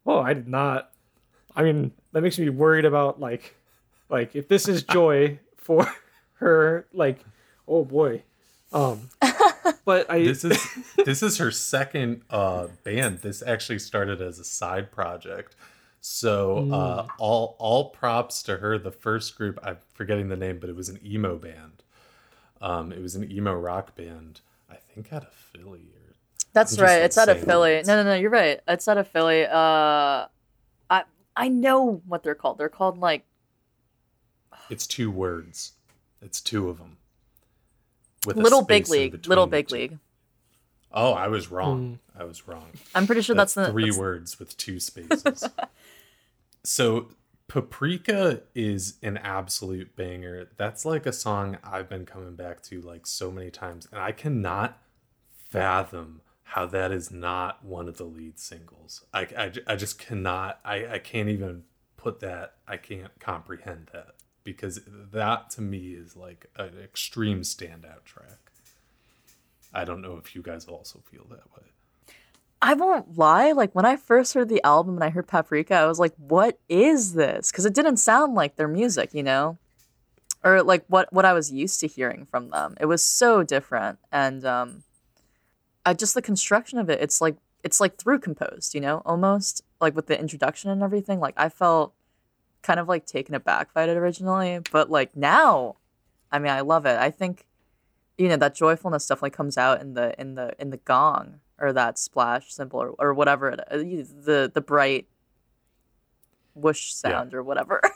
oh, 0.05 0.21
I 0.21 0.33
did 0.33 0.47
not. 0.47 0.91
I 1.57 1.63
mean, 1.63 1.91
that 2.13 2.21
makes 2.21 2.39
me 2.39 2.47
worried 2.47 2.85
about 2.85 3.19
like, 3.19 3.53
like 4.07 4.33
if 4.33 4.47
this 4.47 4.69
is 4.69 4.83
joy 4.83 5.39
for 5.57 5.93
her, 6.35 6.87
like, 6.93 7.19
oh 7.67 7.83
boy. 7.83 8.23
Um, 8.71 9.09
but 9.85 10.09
I 10.09 10.23
This 10.23 10.43
is 10.43 10.67
this 11.05 11.23
is 11.23 11.37
her 11.37 11.51
second 11.51 12.23
uh 12.29 12.67
band. 12.83 13.19
This 13.19 13.41
actually 13.41 13.79
started 13.79 14.21
as 14.21 14.39
a 14.39 14.43
side 14.43 14.91
project. 14.91 15.55
So 15.99 16.71
uh 16.71 17.07
all 17.19 17.55
all 17.59 17.89
props 17.89 18.41
to 18.43 18.57
her. 18.57 18.77
The 18.77 18.91
first 18.91 19.35
group, 19.37 19.59
I'm 19.63 19.77
forgetting 19.93 20.29
the 20.29 20.37
name, 20.37 20.59
but 20.59 20.69
it 20.69 20.75
was 20.75 20.89
an 20.89 20.99
emo 21.05 21.37
band. 21.37 21.83
Um 22.61 22.91
it 22.91 23.01
was 23.01 23.15
an 23.15 23.29
emo 23.31 23.53
rock 23.53 23.95
band. 23.95 24.41
I 24.69 24.75
think 24.93 25.11
out 25.13 25.23
of 25.23 25.33
Philly 25.33 25.89
or 25.95 26.15
That's 26.53 26.77
I'm 26.77 26.85
right. 26.85 27.01
It's 27.01 27.17
out 27.17 27.29
of 27.29 27.37
saying 27.37 27.45
Philly. 27.45 27.73
words. 27.75 27.87
No, 27.87 28.01
no, 28.01 28.09
no. 28.09 28.15
You're 28.15 28.29
right. 28.31 28.59
It's 28.67 28.87
out 28.87 28.97
of 28.97 29.07
Philly. 29.07 29.45
Uh, 29.45 30.27
I 30.89 31.03
I 31.35 31.47
know 31.49 32.01
what 32.07 32.23
they're 32.23 32.35
called. 32.35 32.57
They're 32.57 32.69
called 32.69 32.97
like 32.97 33.25
it's 34.69 34.87
two 34.87 35.11
words. 35.11 35.73
It's 36.21 36.39
two 36.39 36.69
of 36.69 36.77
them. 36.77 36.97
With 38.25 38.37
Little 38.37 38.61
Big 38.63 38.85
space 38.85 38.95
in 38.95 39.01
League. 39.01 39.11
between 39.13 39.29
Little 39.29 39.47
Big. 39.47 39.71
League. 39.71 39.97
Oh, 40.91 41.13
I 41.13 41.27
was 41.27 41.49
wrong. 41.49 41.99
Hmm. 42.15 42.21
I 42.21 42.25
was 42.25 42.47
wrong. 42.47 42.67
I'm 42.93 43.05
pretty 43.07 43.21
sure 43.21 43.35
that's, 43.35 43.53
That's, 43.53 43.67
the 43.67 43.71
three 43.71 43.83
that's- 43.85 43.97
words 43.99 44.39
with 44.39 44.57
two 44.57 44.79
spaces. 44.79 45.47
so 46.63 47.07
Paprika 47.47 48.41
is 48.55 48.95
an 49.01 49.17
absolute 49.17 49.95
banger. 49.95 50.49
That's 50.57 50.85
like 50.85 51.05
a 51.05 51.13
song 51.13 51.57
I've 51.63 51.89
been 51.89 52.05
coming 52.05 52.35
back 52.35 52.61
to 52.63 52.81
like 52.81 53.07
so 53.07 53.31
many 53.31 53.49
times, 53.51 53.87
and 53.91 53.99
I 54.01 54.11
cannot 54.11 54.77
fathom 55.33 56.21
how 56.43 56.65
that 56.65 56.91
is 56.91 57.11
not 57.11 57.63
one 57.63 57.87
of 57.87 57.97
the 57.97 58.03
lead 58.03 58.37
singles. 58.39 59.05
I, 59.13 59.21
I, 59.37 59.51
I 59.67 59.75
just 59.75 59.97
cannot. 59.99 60.59
I, 60.65 60.85
I 60.85 60.97
can't 60.99 61.29
even 61.29 61.63
put 61.97 62.19
that. 62.19 62.55
I 62.67 62.77
can't 62.77 63.17
comprehend 63.19 63.89
that 63.93 64.15
because 64.43 64.81
that 64.87 65.49
to 65.51 65.61
me 65.61 65.93
is 65.93 66.15
like 66.15 66.47
an 66.57 66.73
extreme 66.83 67.41
standout 67.41 68.03
track. 68.05 68.51
I 69.73 69.85
don't 69.85 70.01
know 70.01 70.17
if 70.17 70.35
you 70.35 70.41
guys 70.41 70.65
also 70.65 70.99
feel 70.99 71.25
that 71.29 71.51
way. 71.55 71.67
I 72.61 72.73
won't 72.75 73.17
lie. 73.17 73.53
Like 73.53 73.73
when 73.73 73.85
I 73.85 73.95
first 73.95 74.33
heard 74.33 74.49
the 74.49 74.63
album 74.63 74.95
and 74.95 75.03
I 75.03 75.09
heard 75.09 75.27
Paprika, 75.27 75.73
I 75.73 75.87
was 75.87 75.99
like, 75.99 76.13
"What 76.17 76.59
is 76.69 77.13
this?" 77.13 77.51
Because 77.51 77.65
it 77.65 77.73
didn't 77.73 77.97
sound 77.97 78.35
like 78.35 78.55
their 78.55 78.67
music, 78.67 79.13
you 79.13 79.23
know, 79.23 79.57
or 80.43 80.61
like 80.61 80.85
what 80.87 81.11
what 81.11 81.25
I 81.25 81.33
was 81.33 81.51
used 81.51 81.79
to 81.79 81.87
hearing 81.87 82.27
from 82.29 82.49
them. 82.49 82.75
It 82.79 82.85
was 82.85 83.03
so 83.03 83.41
different, 83.43 83.97
and 84.11 84.45
um, 84.45 84.83
I 85.85 85.93
just 85.93 86.13
the 86.13 86.21
construction 86.21 86.77
of 86.77 86.89
it. 86.89 87.01
It's 87.01 87.19
like 87.19 87.37
it's 87.63 87.79
like 87.79 87.97
through 87.97 88.19
composed, 88.19 88.75
you 88.75 88.81
know, 88.81 89.01
almost 89.05 89.63
like 89.79 89.95
with 89.95 90.07
the 90.07 90.19
introduction 90.19 90.69
and 90.69 90.83
everything. 90.83 91.19
Like 91.19 91.35
I 91.37 91.49
felt 91.49 91.93
kind 92.63 92.79
of 92.79 92.87
like 92.87 93.05
taken 93.05 93.35
aback 93.35 93.73
by 93.73 93.83
it 93.83 93.89
originally, 93.89 94.59
but 94.71 94.89
like 94.89 95.15
now, 95.15 95.77
I 96.31 96.39
mean, 96.39 96.51
I 96.51 96.61
love 96.61 96.85
it. 96.85 96.97
I 96.97 97.09
think 97.11 97.45
you 98.17 98.27
know 98.27 98.37
that 98.37 98.55
joyfulness 98.55 99.07
definitely 99.07 99.31
comes 99.31 99.57
out 99.57 99.81
in 99.81 99.93
the 99.93 100.19
in 100.19 100.35
the 100.35 100.53
in 100.59 100.69
the 100.69 100.77
gong 100.77 101.39
or 101.59 101.73
that 101.73 101.97
splash 101.97 102.53
cymbal 102.53 102.79
or, 102.79 102.89
or 102.99 103.13
whatever 103.13 103.49
it 103.49 103.59
uh, 103.71 103.77
the 103.77 104.51
the 104.53 104.61
bright 104.61 105.07
whoosh 106.53 106.91
sound 106.91 107.33
or 107.33 107.41
whatever 107.41 107.81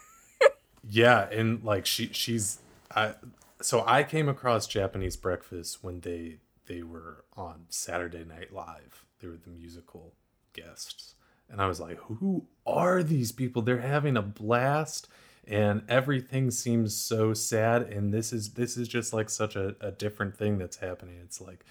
Yeah, 0.89 1.27
and 1.29 1.63
like 1.63 1.85
she 1.85 2.09
she's 2.11 2.59
I 2.93 3.15
so 3.61 3.83
I 3.87 4.03
came 4.03 4.29
across 4.29 4.67
Japanese 4.67 5.17
breakfast 5.17 5.83
when 5.83 6.01
they 6.01 6.37
they 6.67 6.83
were 6.83 7.25
on 7.35 7.65
Saturday 7.69 8.23
Night 8.23 8.53
Live. 8.53 9.05
They 9.19 9.27
were 9.27 9.37
the 9.37 9.49
musical 9.49 10.13
guests. 10.53 11.14
And 11.49 11.61
I 11.61 11.67
was 11.67 11.79
like, 11.79 11.97
who 11.97 12.45
are 12.65 13.03
these 13.03 13.31
people? 13.31 13.61
They're 13.61 13.79
having 13.79 14.17
a 14.17 14.21
blast 14.21 15.07
and 15.47 15.83
everything 15.87 16.49
seems 16.49 16.95
so 16.95 17.33
sad 17.33 17.83
and 17.83 18.11
this 18.11 18.33
is 18.33 18.53
this 18.53 18.77
is 18.77 18.87
just 18.87 19.13
like 19.13 19.29
such 19.29 19.55
a, 19.55 19.75
a 19.79 19.91
different 19.91 20.35
thing 20.35 20.57
that's 20.57 20.77
happening. 20.77 21.17
It's 21.23 21.39
like 21.39 21.65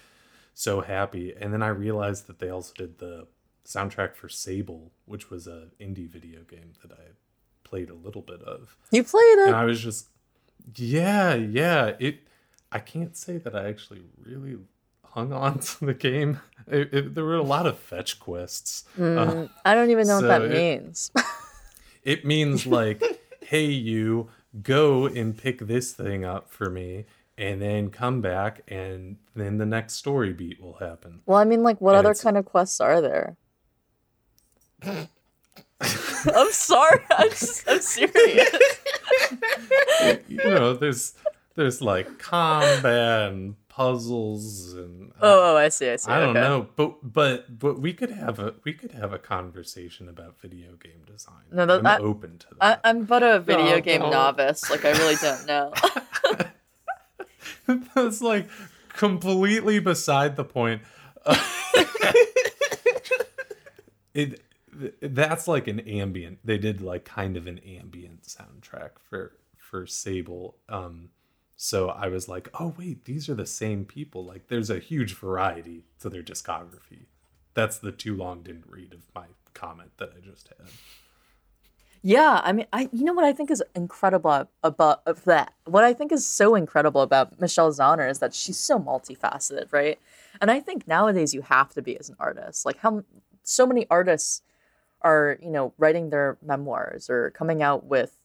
so 0.53 0.81
happy. 0.81 1.33
And 1.39 1.53
then 1.53 1.61
I 1.61 1.67
realized 1.67 2.27
that 2.27 2.39
they 2.39 2.49
also 2.49 2.73
did 2.75 2.99
the 2.99 3.27
soundtrack 3.65 4.15
for 4.15 4.29
Sable, 4.29 4.91
which 5.05 5.29
was 5.29 5.47
a 5.47 5.67
indie 5.79 6.07
video 6.07 6.41
game 6.43 6.71
that 6.81 6.93
I 6.93 7.11
played 7.63 7.89
a 7.89 7.95
little 7.95 8.21
bit 8.21 8.41
of. 8.43 8.77
You 8.91 9.03
played 9.03 9.39
it. 9.39 9.47
And 9.47 9.55
I 9.55 9.65
was 9.65 9.81
just 9.81 10.07
yeah, 10.77 11.33
yeah. 11.35 11.93
It 11.99 12.19
I 12.71 12.79
can't 12.79 13.15
say 13.15 13.37
that 13.37 13.55
I 13.55 13.67
actually 13.67 14.01
really 14.23 14.57
hung 15.15 15.33
on 15.33 15.59
to 15.59 15.85
the 15.85 15.93
game. 15.95 16.39
It, 16.67 16.93
it, 16.93 17.15
there 17.15 17.23
were 17.23 17.35
a 17.35 17.41
lot 17.43 17.65
of 17.65 17.79
fetch 17.79 18.19
quests. 18.19 18.83
Mm, 18.99 19.49
I 19.65 19.73
don't 19.73 19.89
even 19.89 20.07
know 20.07 20.17
what 20.17 20.27
that 20.27 20.41
it- 20.43 20.51
means. 20.51 21.11
It 22.03 22.23
means 22.23 22.67
like, 22.67 23.01
hey, 23.41 23.65
you 23.65 24.29
go 24.61 25.07
and 25.07 25.35
pick 25.35 25.57
this 25.61 25.91
thing 25.91 26.23
up 26.23 26.51
for 26.51 26.69
me, 26.69 27.05
and 27.35 27.59
then 27.59 27.89
come 27.89 28.21
back, 28.21 28.61
and 28.67 29.17
then 29.35 29.57
the 29.57 29.65
next 29.65 29.93
story 29.95 30.31
beat 30.31 30.61
will 30.61 30.75
happen. 30.75 31.21
well, 31.25 31.39
I 31.39 31.45
mean, 31.45 31.63
like, 31.63 31.81
what 31.81 31.95
And 31.95 31.99
other 32.05 32.11
it's- 32.11 32.21
kind 32.23 32.37
of 32.37 32.45
quests 32.45 32.79
are 32.79 33.01
there? 33.01 33.37
I'm 35.81 36.51
sorry. 36.51 36.99
I'm, 37.17 37.29
just, 37.29 37.67
I'm 37.67 37.79
serious. 37.81 38.55
you 40.27 40.37
know, 40.37 40.73
there's 40.75 41.13
there's 41.55 41.81
like 41.81 42.19
combat 42.19 43.31
and 43.31 43.55
puzzles 43.75 44.73
and 44.73 45.11
uh, 45.11 45.15
Oh, 45.21 45.53
oh, 45.53 45.57
I 45.57 45.67
see. 45.69 45.89
I 45.89 45.95
see. 45.97 46.09
I 46.09 46.19
don't 46.19 46.29
okay. 46.37 46.39
know, 46.47 46.67
but 46.77 46.95
but 47.03 47.59
but 47.59 47.79
we 47.81 47.91
could 47.93 48.09
have 48.11 48.39
a 48.39 48.53
we 48.63 48.71
could 48.73 48.93
have 48.93 49.11
a 49.11 49.19
conversation 49.19 50.07
about 50.07 50.39
video 50.39 50.75
game 50.81 51.01
design. 51.05 51.43
No, 51.51 51.65
that- 51.65 51.79
I'm 51.79 51.85
I- 51.87 51.97
open 51.97 52.37
to 52.39 52.47
that. 52.61 52.79
I'm 52.85 53.03
but 53.03 53.21
a 53.23 53.39
video 53.39 53.75
No, 53.75 53.81
game 53.81 53.99
no. 54.01 54.09
novice. 54.11 54.69
Like, 54.69 54.85
I 54.85 54.91
really 54.91 55.15
don't 55.21 55.45
know. 55.45 55.73
That's 57.95 58.21
like 58.21 58.47
completely 58.93 59.79
beside 59.79 60.35
the 60.37 60.45
point. 60.45 60.81
it 64.13 64.41
that's 65.01 65.47
like 65.47 65.67
an 65.67 65.79
ambient. 65.81 66.39
They 66.43 66.57
did 66.57 66.81
like 66.81 67.05
kind 67.05 67.37
of 67.37 67.47
an 67.47 67.59
ambient 67.59 68.23
soundtrack 68.23 68.91
for 69.09 69.33
for 69.57 69.85
Sable. 69.87 70.57
Um 70.69 71.09
so 71.55 71.89
I 71.89 72.07
was 72.07 72.27
like, 72.27 72.49
"Oh 72.59 72.73
wait, 72.77 73.05
these 73.05 73.29
are 73.29 73.35
the 73.35 73.45
same 73.45 73.85
people. 73.85 74.25
Like 74.25 74.47
there's 74.47 74.69
a 74.69 74.79
huge 74.79 75.15
variety 75.15 75.85
to 75.99 76.09
their 76.09 76.23
discography." 76.23 77.05
That's 77.53 77.77
the 77.77 77.91
too 77.91 78.15
long 78.15 78.43
didn't 78.43 78.67
read 78.67 78.93
of 78.93 79.03
my 79.13 79.27
comment 79.53 79.91
that 79.97 80.11
I 80.15 80.19
just 80.19 80.49
had. 80.49 80.67
Yeah, 82.01 82.41
I 82.43 82.51
mean, 82.51 82.67
I 82.71 82.89
you 82.91 83.03
know 83.03 83.13
what 83.13 83.25
I 83.25 83.33
think 83.33 83.49
is 83.49 83.63
incredible 83.73 84.47
about 84.63 85.01
uh, 85.07 85.09
of 85.11 85.23
that. 85.23 85.53
What 85.65 85.83
I 85.83 85.93
think 85.93 86.11
is 86.11 86.27
so 86.27 86.53
incredible 86.53 87.01
about 87.01 87.39
Michelle 87.41 87.71
Zauner 87.71 88.07
is 88.07 88.19
that 88.19 88.33
she's 88.33 88.59
so 88.59 88.77
multifaceted, 88.77 89.73
right? 89.73 89.97
And 90.39 90.51
I 90.51 90.59
think 90.59 90.87
nowadays 90.87 91.33
you 91.33 91.41
have 91.41 91.73
to 91.73 91.81
be 91.81 91.97
as 91.97 92.09
an 92.09 92.15
artist. 92.19 92.65
Like 92.65 92.77
how 92.77 93.03
so 93.43 93.65
many 93.65 93.87
artists 93.89 94.43
are, 95.01 95.37
you 95.41 95.49
know, 95.49 95.73
writing 95.77 96.09
their 96.09 96.37
memoirs 96.43 97.09
or 97.09 97.31
coming 97.31 97.63
out 97.63 97.85
with 97.85 98.17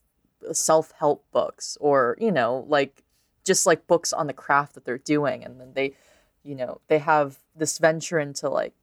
self-help 0.53 1.25
books 1.33 1.79
or, 1.81 2.17
you 2.21 2.33
know, 2.33 2.65
like 2.69 3.03
just 3.45 3.67
like 3.67 3.87
books 3.87 4.13
on 4.13 4.27
the 4.27 4.33
craft 4.33 4.75
that 4.75 4.85
they're 4.85 4.99
doing 4.99 5.45
and 5.45 5.61
then 5.61 5.73
they, 5.75 5.95
you 6.43 6.55
know, 6.55 6.81
they 6.89 6.99
have 6.99 7.39
this 7.55 7.79
venture 7.79 8.19
into 8.19 8.49
like 8.49 8.75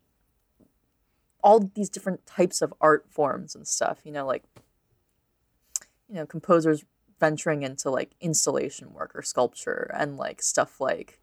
all 1.43 1.59
these 1.59 1.89
different 1.89 2.25
types 2.25 2.61
of 2.61 2.73
art 2.81 3.05
forms 3.09 3.55
and 3.55 3.67
stuff, 3.67 3.99
you 4.03 4.11
know, 4.11 4.25
like 4.25 4.43
you 6.09 6.15
know 6.15 6.25
composers 6.25 6.85
venturing 7.19 7.63
into 7.63 7.89
like 7.89 8.11
installation 8.21 8.93
work 8.93 9.11
or 9.15 9.21
sculpture 9.21 9.91
and 9.97 10.17
like 10.17 10.41
stuff 10.41 10.79
like 10.79 11.19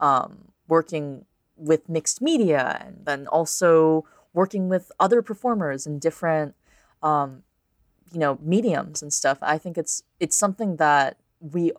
um, 0.00 0.52
working 0.68 1.24
with 1.56 1.88
mixed 1.88 2.20
media 2.20 2.82
and 2.86 3.04
then 3.04 3.26
also 3.26 4.04
working 4.32 4.68
with 4.68 4.92
other 5.00 5.22
performers 5.22 5.86
in 5.86 5.98
different 5.98 6.54
um, 7.02 7.42
you 8.12 8.18
know 8.18 8.38
mediums 8.42 9.02
and 9.02 9.12
stuff. 9.12 9.38
I 9.42 9.58
think 9.58 9.78
it's 9.78 10.02
it's 10.20 10.36
something 10.36 10.76
that 10.76 11.16
we 11.40 11.72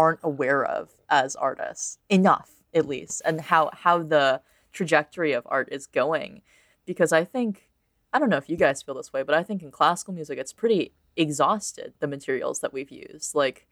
aren't 0.00 0.20
aware 0.22 0.64
of 0.64 0.96
as 1.10 1.36
artists 1.36 1.98
enough 2.08 2.52
at 2.72 2.88
least 2.88 3.20
and 3.26 3.38
how 3.38 3.68
how 3.74 4.02
the 4.02 4.40
trajectory 4.72 5.32
of 5.32 5.46
art 5.50 5.68
is 5.70 5.86
going. 5.86 6.40
Because 6.86 7.12
i 7.12 7.22
think 7.22 7.68
i 8.14 8.18
don't 8.18 8.30
know 8.30 8.38
if 8.38 8.48
you 8.48 8.56
guys 8.56 8.82
feel 8.82 8.94
this 8.94 9.12
way 9.12 9.22
but 9.22 9.34
i 9.34 9.42
think 9.42 9.62
in 9.62 9.70
classical 9.70 10.14
music 10.14 10.38
it's 10.38 10.54
pretty 10.54 10.92
exhausted 11.16 11.92
the 12.00 12.06
materials 12.08 12.60
that 12.60 12.72
we've 12.72 12.90
used. 12.90 13.34
Like 13.34 13.66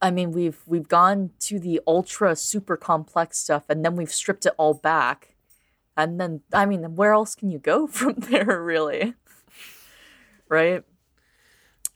i 0.00 0.10
mean 0.10 0.32
we've 0.32 0.62
we've 0.64 0.88
gone 0.88 1.30
to 1.40 1.58
the 1.58 1.78
ultra 1.86 2.34
super 2.34 2.78
complex 2.78 3.38
stuff 3.38 3.64
and 3.68 3.84
then 3.84 3.94
we've 3.94 4.12
stripped 4.22 4.46
it 4.46 4.54
all 4.56 4.72
back. 4.72 5.34
And 5.98 6.18
then 6.18 6.40
i 6.54 6.64
mean 6.64 6.96
where 6.96 7.12
else 7.12 7.34
can 7.34 7.50
you 7.50 7.58
go 7.58 7.86
from 7.98 8.14
there 8.30 8.62
really? 8.62 9.14
Right? 10.50 10.82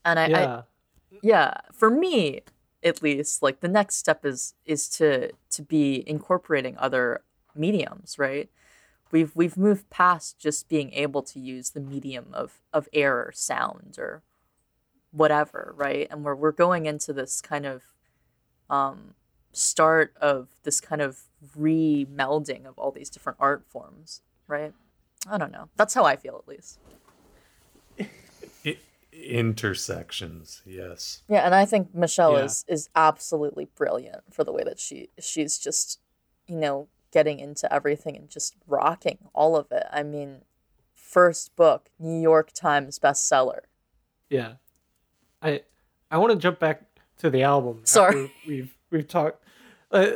And 0.04 0.18
i, 0.18 0.26
Yeah. 0.26 0.62
Yeah 1.22 1.54
for 1.72 1.88
me 1.88 2.42
at 2.84 3.02
least 3.02 3.42
like 3.42 3.60
the 3.60 3.68
next 3.68 3.96
step 3.96 4.24
is 4.24 4.54
is 4.64 4.88
to 4.88 5.30
to 5.50 5.62
be 5.62 6.08
incorporating 6.08 6.76
other 6.78 7.22
mediums 7.54 8.18
right? 8.18 8.48
We've 9.10 9.34
we've 9.36 9.56
moved 9.56 9.90
past 9.90 10.38
just 10.38 10.68
being 10.68 10.92
able 10.92 11.22
to 11.22 11.38
use 11.38 11.70
the 11.70 11.80
medium 11.80 12.26
of 12.32 12.60
of 12.72 12.88
air 12.92 13.18
or 13.18 13.32
sound 13.32 13.96
or 13.98 14.22
whatever 15.10 15.74
right? 15.76 16.08
And 16.10 16.24
we're 16.24 16.34
we're 16.34 16.52
going 16.52 16.86
into 16.86 17.12
this 17.12 17.40
kind 17.40 17.66
of 17.66 17.82
um 18.70 19.14
start 19.52 20.14
of 20.20 20.48
this 20.62 20.80
kind 20.80 21.02
of 21.02 21.24
re-melding 21.54 22.64
of 22.64 22.78
all 22.78 22.90
these 22.90 23.10
different 23.10 23.38
art 23.40 23.64
forms 23.68 24.22
right? 24.48 24.72
I 25.30 25.38
don't 25.38 25.52
know. 25.52 25.68
That's 25.76 25.94
how 25.94 26.04
i 26.04 26.16
feel 26.16 26.36
at 26.36 26.48
least 26.48 26.78
intersections, 29.12 30.62
yes. 30.64 31.22
Yeah, 31.28 31.44
and 31.44 31.54
I 31.54 31.64
think 31.64 31.94
Michelle 31.94 32.38
Yeah. 32.38 32.44
is 32.44 32.64
is 32.68 32.88
absolutely 32.94 33.66
brilliant 33.76 34.22
for 34.32 34.44
the 34.44 34.52
way 34.52 34.62
that 34.64 34.78
she 34.78 35.08
she's 35.20 35.58
just, 35.58 36.00
you 36.46 36.56
know, 36.56 36.88
getting 37.12 37.38
into 37.38 37.72
everything 37.72 38.16
and 38.16 38.28
just 38.28 38.54
rocking 38.66 39.18
all 39.34 39.56
of 39.56 39.70
it. 39.70 39.86
I 39.90 40.02
mean, 40.02 40.42
first 40.94 41.54
book, 41.56 41.90
New 41.98 42.20
York 42.20 42.52
Times 42.52 42.98
bestseller. 42.98 43.60
Yeah. 44.30 44.54
I 45.42 45.62
I 46.10 46.18
want 46.18 46.32
to 46.32 46.38
jump 46.38 46.58
back 46.58 46.82
to 47.18 47.30
the 47.30 47.42
album. 47.42 47.80
Sorry. 47.84 48.32
we've 48.46 48.74
we've 48.90 49.06
talked. 49.08 49.44
Uh, 49.90 50.12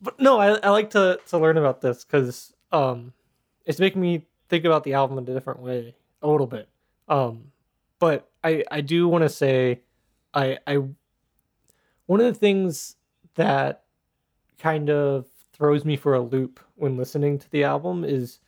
but 0.00 0.20
no, 0.20 0.38
I 0.38 0.54
I 0.58 0.70
like 0.70 0.90
to 0.90 1.18
to 1.28 1.38
learn 1.38 1.56
about 1.56 1.80
this 1.80 2.04
because 2.04 2.52
um, 2.72 3.12
it's 3.64 3.78
making 3.80 4.02
me 4.02 4.26
think 4.48 4.64
about 4.64 4.84
the 4.84 4.92
album 4.94 5.18
in 5.18 5.24
a 5.28 5.32
different 5.34 5.60
way 5.60 5.94
a 6.22 6.28
little 6.28 6.46
bit. 6.46 6.68
Um, 7.08 7.52
but 7.98 8.30
I 8.44 8.64
I 8.70 8.80
do 8.80 9.08
want 9.08 9.22
to 9.22 9.28
say, 9.28 9.80
I 10.34 10.58
I 10.66 10.82
one 12.06 12.20
of 12.20 12.26
the 12.26 12.38
things 12.38 12.96
that 13.34 13.84
kind 14.58 14.90
of 14.90 15.26
throws 15.52 15.84
me 15.84 15.96
for 15.96 16.14
a 16.14 16.20
loop 16.20 16.60
when 16.76 16.96
listening 16.96 17.38
to 17.38 17.50
the 17.50 17.64
album 17.64 18.04
is 18.04 18.38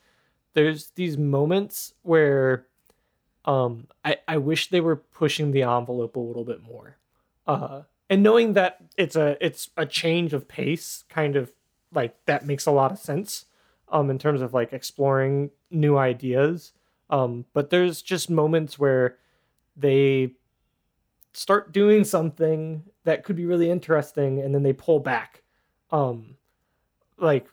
there's 0.54 0.90
these 0.90 1.16
moments 1.16 1.95
where 2.02 2.66
um 3.45 3.87
I, 4.04 4.19
I 4.28 4.38
wish 4.38 4.69
they 4.71 4.80
were 4.80 4.97
pushing 4.97 5.50
the 5.52 5.62
envelope 5.62 6.16
a 6.16 6.21
little 6.21 6.45
bit 6.45 6.62
more. 6.62 6.97
Uh 7.47 7.83
and 8.09 8.23
knowing 8.23 8.54
that 8.54 8.78
it's 8.97 9.16
a 9.16 9.37
it's 9.45 9.71
a 9.76 9.87
change 9.87 10.33
of 10.33 10.49
pace 10.49 11.04
kind 11.09 11.37
of 11.37 11.52
like 11.92 12.16
that 12.26 12.47
makes 12.47 12.66
a 12.66 12.71
lot 12.73 12.92
of 12.92 12.99
sense 12.99 13.47
um 13.88 14.11
in 14.11 14.19
terms 14.19 14.40
of 14.42 14.52
like 14.54 14.73
exploring 14.73 15.50
new 15.71 15.97
ideas 15.97 16.73
um 17.09 17.45
but 17.52 17.71
there's 17.71 18.02
just 18.02 18.30
moments 18.30 18.78
where 18.78 19.16
they 19.76 20.32
start 21.32 21.72
doing 21.72 22.04
something 22.04 22.82
that 23.04 23.24
could 23.24 23.36
be 23.36 23.46
really 23.46 23.70
interesting 23.70 24.40
and 24.40 24.54
then 24.54 24.62
they 24.62 24.72
pull 24.72 25.00
back. 25.00 25.42
Um 25.90 26.36
like 27.18 27.46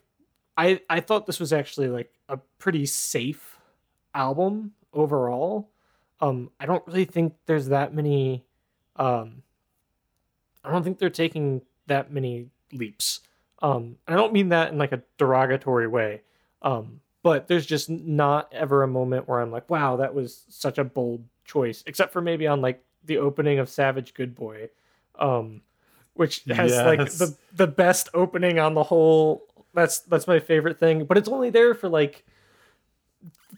i 0.56 0.80
i 0.88 1.00
thought 1.00 1.26
this 1.26 1.38
was 1.38 1.52
actually 1.52 1.88
like 1.88 2.10
a 2.28 2.38
pretty 2.58 2.86
safe 2.86 3.58
album 4.14 4.72
overall. 4.92 5.70
Um 6.20 6.50
i 6.58 6.66
don't 6.66 6.86
really 6.86 7.04
think 7.04 7.34
there's 7.46 7.68
that 7.68 7.94
many 7.94 8.44
um 8.96 9.42
i 10.64 10.72
don't 10.72 10.82
think 10.82 10.98
they're 10.98 11.10
taking 11.10 11.62
that 11.86 12.12
many 12.12 12.48
leaps. 12.72 13.20
Um 13.62 13.96
i 14.06 14.14
don't 14.14 14.32
mean 14.32 14.48
that 14.50 14.72
in 14.72 14.78
like 14.78 14.92
a 14.92 15.02
derogatory 15.18 15.86
way. 15.86 16.22
Um 16.62 17.00
but 17.22 17.48
there's 17.48 17.66
just 17.66 17.90
not 17.90 18.50
ever 18.52 18.82
a 18.82 18.88
moment 18.88 19.28
where 19.28 19.40
i'm 19.40 19.50
like 19.50 19.68
wow 19.68 19.96
that 19.96 20.14
was 20.14 20.44
such 20.48 20.78
a 20.78 20.84
bold 20.84 21.24
choice 21.48 21.82
except 21.86 22.12
for 22.12 22.20
maybe 22.20 22.46
on 22.46 22.60
like 22.60 22.84
the 23.04 23.18
opening 23.18 23.58
of 23.58 23.68
savage 23.68 24.14
good 24.14 24.34
boy 24.34 24.68
um 25.18 25.60
which 26.18 26.42
has 26.48 26.72
like 26.72 26.98
the 26.98 27.36
the 27.54 27.68
best 27.68 28.08
opening 28.12 28.58
on 28.58 28.74
the 28.74 28.82
whole. 28.82 29.46
That's 29.72 30.00
that's 30.00 30.26
my 30.26 30.40
favorite 30.40 30.80
thing, 30.80 31.04
but 31.04 31.16
it's 31.16 31.28
only 31.28 31.50
there 31.50 31.74
for 31.74 31.88
like 31.88 32.26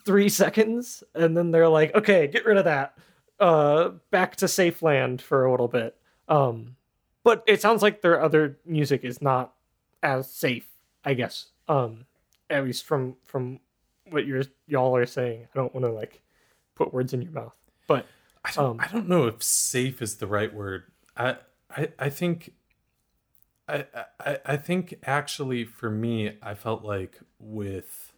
three 0.04 0.28
seconds, 0.28 1.02
and 1.14 1.35
then 1.35 1.52
they're 1.52 1.70
like, 1.70 1.94
"Okay, 1.94 2.26
get 2.26 2.44
rid 2.44 2.59
of 2.59 2.66
that. 2.66 2.99
Uh, 3.38 3.92
back 4.11 4.37
to 4.37 4.47
safe 4.47 4.82
land 4.82 5.23
for 5.23 5.47
a 5.47 5.50
little 5.50 5.68
bit." 5.68 5.97
Um, 6.28 6.76
but 7.25 7.42
it 7.47 7.62
sounds 7.62 7.80
like 7.80 8.02
their 8.02 8.23
other 8.23 8.59
music 8.66 9.04
is 9.04 9.23
not 9.23 9.54
as 10.02 10.30
safe, 10.30 10.68
I 11.02 11.14
guess. 11.14 11.47
Um, 11.66 12.04
at 12.50 12.62
least 12.62 12.85
from 12.85 13.16
from 13.25 13.59
what 14.11 14.26
you're 14.26 14.42
y'all 14.66 14.94
are 14.94 15.06
saying. 15.06 15.49
I 15.54 15.59
don't 15.59 15.75
want 15.75 15.87
to 15.87 15.92
like 15.92 16.20
put 16.75 16.92
words 16.92 17.14
in 17.14 17.23
your 17.23 17.32
mouth, 17.32 17.54
but 17.90 18.06
I 18.44 18.52
don't, 18.52 18.64
Um, 18.64 18.76
I 18.78 18.87
don't 18.87 19.09
know 19.09 19.26
if 19.26 19.42
safe 19.42 20.00
is 20.00 20.16
the 20.16 20.28
right 20.28 20.54
word. 20.54 20.85
I 21.16 21.38
I, 21.76 21.88
I 21.99 22.09
think 22.09 22.52
I, 23.68 23.85
I 24.20 24.38
I 24.44 24.56
think 24.56 24.94
actually 25.02 25.64
for 25.64 25.90
me 25.90 26.38
I 26.40 26.54
felt 26.54 26.85
like 26.85 27.18
with 27.40 28.12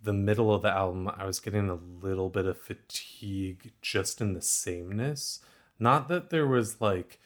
the 0.00 0.12
middle 0.12 0.54
of 0.54 0.62
the 0.62 0.70
album 0.70 1.08
I 1.08 1.26
was 1.26 1.40
getting 1.40 1.68
a 1.68 1.74
little 2.06 2.28
bit 2.28 2.46
of 2.46 2.60
fatigue 2.60 3.72
just 3.82 4.20
in 4.20 4.34
the 4.34 4.42
sameness. 4.42 5.40
Not 5.78 6.08
that 6.08 6.30
there 6.30 6.46
was 6.46 6.80
like 6.80 7.18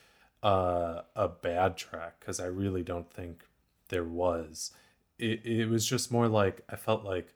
uh, 0.43 1.01
a 1.15 1.27
bad 1.27 1.77
track 1.77 2.19
because 2.19 2.39
I 2.39 2.45
really 2.47 2.83
don't 2.83 3.11
think 3.13 3.45
there 3.89 4.03
was. 4.03 4.71
It 5.19 5.45
it 5.45 5.69
was 5.69 5.85
just 5.85 6.11
more 6.11 6.27
like 6.27 6.63
I 6.69 6.75
felt 6.75 7.03
like 7.03 7.35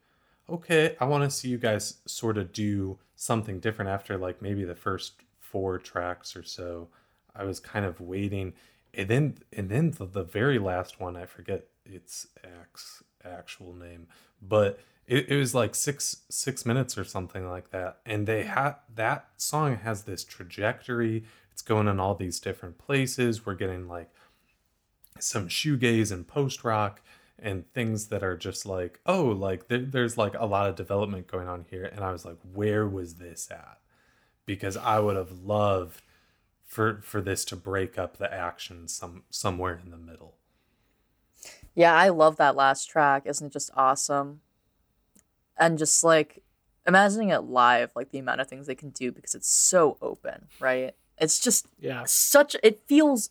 okay, 0.50 0.95
I 1.00 1.05
want 1.05 1.24
to 1.24 1.31
see 1.31 1.50
you 1.50 1.57
guys 1.57 2.01
sort 2.05 2.38
of 2.38 2.51
do 2.51 3.00
something 3.21 3.59
different 3.59 3.91
after 3.91 4.17
like 4.17 4.41
maybe 4.41 4.63
the 4.63 4.73
first 4.73 5.13
four 5.39 5.77
tracks 5.77 6.35
or 6.35 6.41
so. 6.41 6.87
I 7.35 7.43
was 7.43 7.59
kind 7.59 7.85
of 7.85 8.01
waiting, 8.01 8.53
and 8.95 9.07
then 9.07 9.37
and 9.53 9.69
then 9.69 9.91
the, 9.91 10.05
the 10.05 10.23
very 10.23 10.57
last 10.57 10.99
one, 10.99 11.15
I 11.15 11.25
forget 11.25 11.67
its 11.85 12.27
actual 13.23 13.73
name, 13.73 14.07
but 14.41 14.79
it, 15.05 15.29
it 15.29 15.37
was 15.37 15.53
like 15.53 15.75
six 15.75 16.23
six 16.29 16.65
minutes 16.65 16.97
or 16.97 17.03
something 17.03 17.47
like 17.47 17.69
that, 17.69 17.99
and 18.07 18.25
they 18.25 18.43
had 18.43 18.75
that 18.95 19.27
song 19.37 19.77
has 19.77 20.03
this 20.03 20.23
trajectory. 20.23 21.23
It's 21.51 21.61
going 21.61 21.87
in 21.87 21.99
all 21.99 22.15
these 22.15 22.39
different 22.39 22.79
places. 22.79 23.45
We're 23.45 23.53
getting 23.53 23.87
like 23.87 24.09
some 25.19 25.47
shoegaze 25.47 26.11
and 26.11 26.27
post 26.27 26.63
rock 26.63 27.01
and 27.41 27.71
things 27.74 28.07
that 28.07 28.24
are 28.24 28.38
just 28.38 28.65
like 28.65 29.00
oh 29.05 29.24
like 29.24 29.67
there, 29.67 29.79
there's 29.79 30.17
like 30.17 30.33
a 30.38 30.45
lot 30.45 30.69
of 30.69 30.75
development 30.75 31.27
going 31.27 31.48
on 31.48 31.65
here 31.69 31.86
and 31.86 32.03
i 32.03 32.12
was 32.12 32.25
like 32.25 32.38
where 32.53 32.88
was 32.88 33.15
this 33.15 33.50
at 33.51 33.79
because 34.45 34.77
i 34.77 35.00
would 35.00 35.15
have 35.15 35.31
loved 35.31 36.01
for 36.65 37.01
for 37.03 37.21
this 37.21 37.43
to 37.45 37.55
break 37.55 37.98
up 37.98 38.17
the 38.17 38.31
action 38.33 38.88
some 38.88 39.24
somewhere 39.29 39.79
in 39.83 39.91
the 39.91 39.98
middle 39.98 40.36
Yeah, 41.75 41.93
I 41.95 42.10
love 42.10 42.38
that 42.38 42.55
last 42.55 42.86
track. 42.89 43.24
Isn't 43.25 43.48
it 43.48 43.53
just 43.53 43.71
awesome? 43.75 44.41
And 45.57 45.77
just 45.77 46.03
like 46.03 46.43
imagining 46.88 47.29
it 47.29 47.41
live, 47.43 47.91
like 47.95 48.12
the 48.12 48.19
amount 48.19 48.41
of 48.41 48.48
things 48.48 48.67
they 48.67 48.75
can 48.75 48.89
do 48.89 49.12
because 49.12 49.36
it's 49.36 49.50
so 49.50 49.98
open, 50.01 50.48
right? 50.60 50.95
It's 51.17 51.39
just 51.39 51.67
yeah, 51.79 52.03
such 52.05 52.55
it 52.63 52.81
feels 52.88 53.29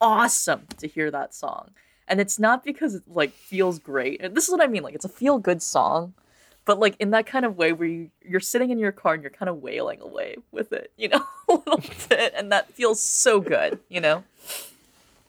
awesome 0.00 0.66
to 0.78 0.88
hear 0.88 1.10
that 1.10 1.34
song. 1.34 1.70
And 2.08 2.20
it's 2.20 2.38
not 2.38 2.64
because 2.64 2.94
it 2.96 3.02
like 3.06 3.32
feels 3.32 3.78
great. 3.78 4.20
And 4.22 4.34
this 4.34 4.44
is 4.48 4.50
what 4.50 4.60
I 4.60 4.66
mean, 4.66 4.82
like 4.82 4.94
it's 4.94 5.04
a 5.04 5.08
feel 5.10 5.38
good 5.38 5.62
song, 5.62 6.14
but 6.64 6.78
like 6.78 6.96
in 6.98 7.10
that 7.10 7.26
kind 7.26 7.44
of 7.44 7.56
way 7.56 7.72
where 7.72 7.88
you, 7.88 8.10
you're 8.22 8.40
sitting 8.40 8.70
in 8.70 8.78
your 8.78 8.92
car 8.92 9.14
and 9.14 9.22
you're 9.22 9.30
kind 9.30 9.48
of 9.48 9.62
wailing 9.62 10.00
away 10.00 10.36
with 10.50 10.72
it, 10.72 10.92
you 10.96 11.08
know, 11.08 11.24
a 11.48 11.52
little 11.52 11.82
bit, 12.08 12.34
and 12.36 12.50
that 12.52 12.72
feels 12.72 13.02
so 13.02 13.40
good, 13.40 13.78
you 13.88 14.00
know. 14.00 14.24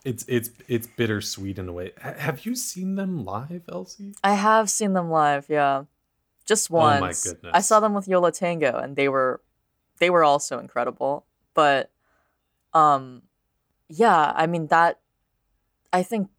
it's 0.05 0.23
it's 0.27 0.49
it's 0.67 0.87
bittersweet 0.87 1.59
in 1.59 1.67
a 1.67 1.73
way 1.73 1.91
Ha- 2.01 2.13
have 2.17 2.45
you 2.45 2.55
seen 2.55 2.95
them 2.95 3.25
live 3.25 3.63
elsie 3.69 4.13
I 4.23 4.33
have 4.33 4.69
seen 4.69 4.93
them 4.93 5.09
live, 5.11 5.47
yeah. 5.49 5.83
Just 6.45 6.69
once. 6.69 6.97
Oh 6.97 6.99
my 7.01 7.07
once. 7.07 7.35
I 7.53 7.61
saw 7.61 7.79
them 7.81 7.93
with 7.93 8.07
Yo 8.07 8.19
La 8.21 8.31
Tengo 8.31 8.77
and 8.77 8.95
they 8.95 9.09
were 9.09 9.41
they 9.99 10.09
were 10.09 10.23
also 10.23 10.57
incredible. 10.59 11.25
But 11.53 11.91
um 12.73 13.23
yeah, 13.89 14.31
I 14.35 14.47
mean 14.47 14.67
that 14.67 14.99
I 15.91 16.01
think 16.03 16.29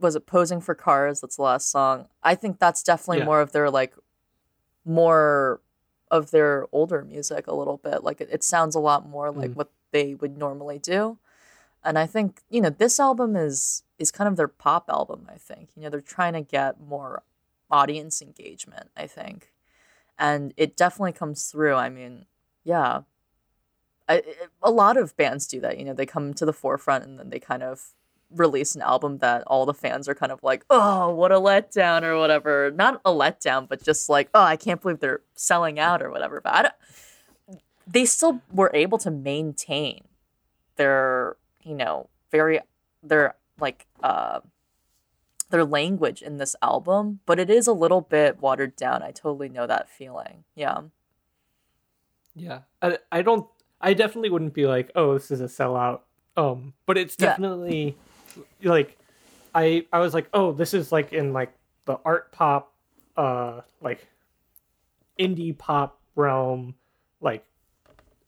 was 0.00 0.16
it 0.16 0.26
posing 0.26 0.60
for 0.60 0.74
cars 0.74 1.20
that's 1.20 1.36
the 1.36 1.42
last 1.42 1.70
song. 1.70 2.06
I 2.22 2.34
think 2.34 2.58
that's 2.58 2.82
definitely 2.82 3.18
Yeah. 3.18 3.24
more 3.26 3.40
of 3.40 3.52
their 3.52 3.70
like 3.70 3.94
more 4.84 5.60
of 6.10 6.30
their 6.30 6.66
older 6.72 7.04
music 7.04 7.46
a 7.46 7.54
little 7.54 7.76
bit. 7.76 8.02
Like 8.02 8.20
it, 8.20 8.28
it 8.32 8.42
sounds 8.42 8.74
a 8.74 8.80
lot 8.80 9.06
more 9.08 9.30
like 9.30 9.50
Mm. 9.52 9.56
what 9.56 9.70
they 9.92 10.14
would 10.14 10.36
normally 10.36 10.78
do. 10.78 11.18
And 11.84 11.98
I 11.98 12.06
think, 12.06 12.42
you 12.50 12.60
know, 12.60 12.70
this 12.70 12.98
album 13.00 13.36
is 13.36 13.82
is 13.98 14.10
kind 14.10 14.28
of 14.28 14.36
their 14.36 14.48
pop 14.48 14.88
album, 14.88 15.26
I 15.32 15.36
think. 15.36 15.70
You 15.76 15.82
know, 15.82 15.90
they're 15.90 16.00
trying 16.00 16.32
to 16.32 16.40
get 16.40 16.80
more 16.80 17.22
audience 17.70 18.20
engagement, 18.22 18.90
I 18.96 19.06
think. 19.06 19.52
And 20.18 20.52
it 20.56 20.76
definitely 20.76 21.12
comes 21.12 21.50
through. 21.50 21.74
I 21.74 21.88
mean, 21.90 22.26
yeah. 22.64 23.02
a 24.62 24.70
lot 24.70 24.96
of 24.96 25.16
bands 25.16 25.46
do 25.46 25.60
that. 25.60 25.78
You 25.78 25.84
know, 25.84 25.92
they 25.94 26.06
come 26.06 26.34
to 26.34 26.44
the 26.44 26.52
forefront 26.52 27.04
and 27.04 27.18
then 27.18 27.30
they 27.30 27.38
kind 27.38 27.62
of 27.62 27.92
release 28.30 28.74
an 28.74 28.82
album 28.82 29.18
that 29.18 29.42
all 29.46 29.66
the 29.66 29.74
fans 29.74 30.08
are 30.08 30.14
kind 30.14 30.32
of 30.32 30.42
like, 30.42 30.64
oh, 30.70 31.10
what 31.10 31.32
a 31.32 31.36
letdown 31.36 32.02
or 32.02 32.18
whatever. 32.18 32.70
Not 32.70 33.00
a 33.04 33.10
letdown, 33.10 33.68
but 33.68 33.82
just 33.82 34.08
like, 34.08 34.28
oh, 34.34 34.42
I 34.42 34.56
can't 34.56 34.80
believe 34.80 35.00
they're 35.00 35.22
selling 35.34 35.78
out 35.78 36.02
or 36.02 36.10
whatever. 36.10 36.40
But 36.40 36.76
they 37.86 38.04
still 38.04 38.40
were 38.52 38.70
able 38.72 38.98
to 38.98 39.10
maintain 39.10 40.02
their, 40.76 41.36
you 41.62 41.74
know, 41.74 42.08
very, 42.30 42.60
their 43.02 43.34
like, 43.58 43.86
uh, 44.02 44.40
their 45.50 45.64
language 45.64 46.22
in 46.22 46.38
this 46.38 46.56
album, 46.62 47.20
but 47.26 47.38
it 47.38 47.50
is 47.50 47.66
a 47.66 47.72
little 47.72 48.00
bit 48.00 48.40
watered 48.40 48.76
down. 48.76 49.02
I 49.02 49.10
totally 49.10 49.48
know 49.48 49.66
that 49.66 49.90
feeling. 49.90 50.44
Yeah. 50.54 50.82
yeah. 52.34 52.60
I, 52.80 52.98
I 53.10 53.22
don't. 53.22 53.46
I 53.80 53.94
definitely 53.94 54.30
wouldn't 54.30 54.54
be 54.54 54.66
like, 54.66 54.90
oh, 54.94 55.14
this 55.14 55.30
is 55.30 55.40
a 55.40 55.44
sellout. 55.44 56.00
Um, 56.36 56.74
but 56.86 56.96
it's 56.98 57.16
Yeah. 57.88 57.94
Like, 58.62 58.98
I 59.54 59.86
I 59.92 59.98
was 59.98 60.14
like, 60.14 60.28
oh, 60.32 60.52
this 60.52 60.74
is 60.74 60.92
like 60.92 61.12
in 61.12 61.32
like 61.32 61.52
the 61.84 61.98
art 62.04 62.32
pop, 62.32 62.72
uh, 63.16 63.60
like 63.80 64.06
indie 65.18 65.56
pop 65.56 66.00
realm. 66.16 66.74
Like, 67.20 67.44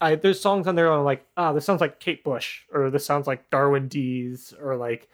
I 0.01 0.17
there's 0.17 0.41
songs 0.41 0.67
on 0.67 0.75
there 0.75 0.93
I'm 0.93 1.05
like, 1.05 1.27
ah, 1.37 1.53
this 1.53 1.65
sounds 1.65 1.81
like 1.81 2.01
Kate 2.01 2.25
Bush, 2.25 2.63
or 2.73 2.91
this 2.91 3.05
sounds 3.05 3.27
like 3.27 3.51
Darwin 3.51 3.89
Deez, 3.89 4.55
or 4.61 4.77
like, 4.77 5.09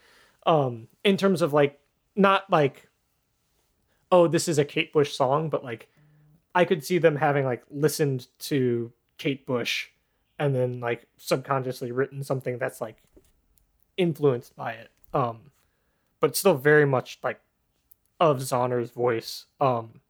um, 0.46 0.88
in 1.05 1.16
terms 1.16 1.42
of 1.42 1.53
like 1.53 1.79
not 2.16 2.51
like, 2.51 2.88
oh, 4.11 4.29
this 4.29 4.48
is 4.48 4.59
a 4.59 4.64
Kate 4.64 4.92
Bush 4.92 5.12
song, 5.12 5.51
but 5.51 5.64
like, 5.64 5.88
I 6.55 6.64
could 6.64 6.85
see 6.85 6.98
them 6.98 7.16
having 7.16 7.44
like 7.44 7.62
listened 7.70 8.27
to 8.40 8.92
Kate 9.18 9.46
Bush 9.46 9.88
and 10.38 10.55
then 10.55 10.81
like 10.81 11.07
subconsciously 11.16 11.92
written 11.92 12.22
something 12.22 12.59
that's 12.59 12.81
like 12.81 12.96
influenced 13.98 14.56
by 14.56 14.72
it. 14.72 14.90
Um, 15.12 15.50
but 16.20 16.37
still 16.37 16.54
very 16.54 16.87
much 16.87 17.18
like 17.22 17.40
of 18.18 18.38
Zauner's 18.38 18.90
voice. 18.90 19.44
Um, 19.61 20.00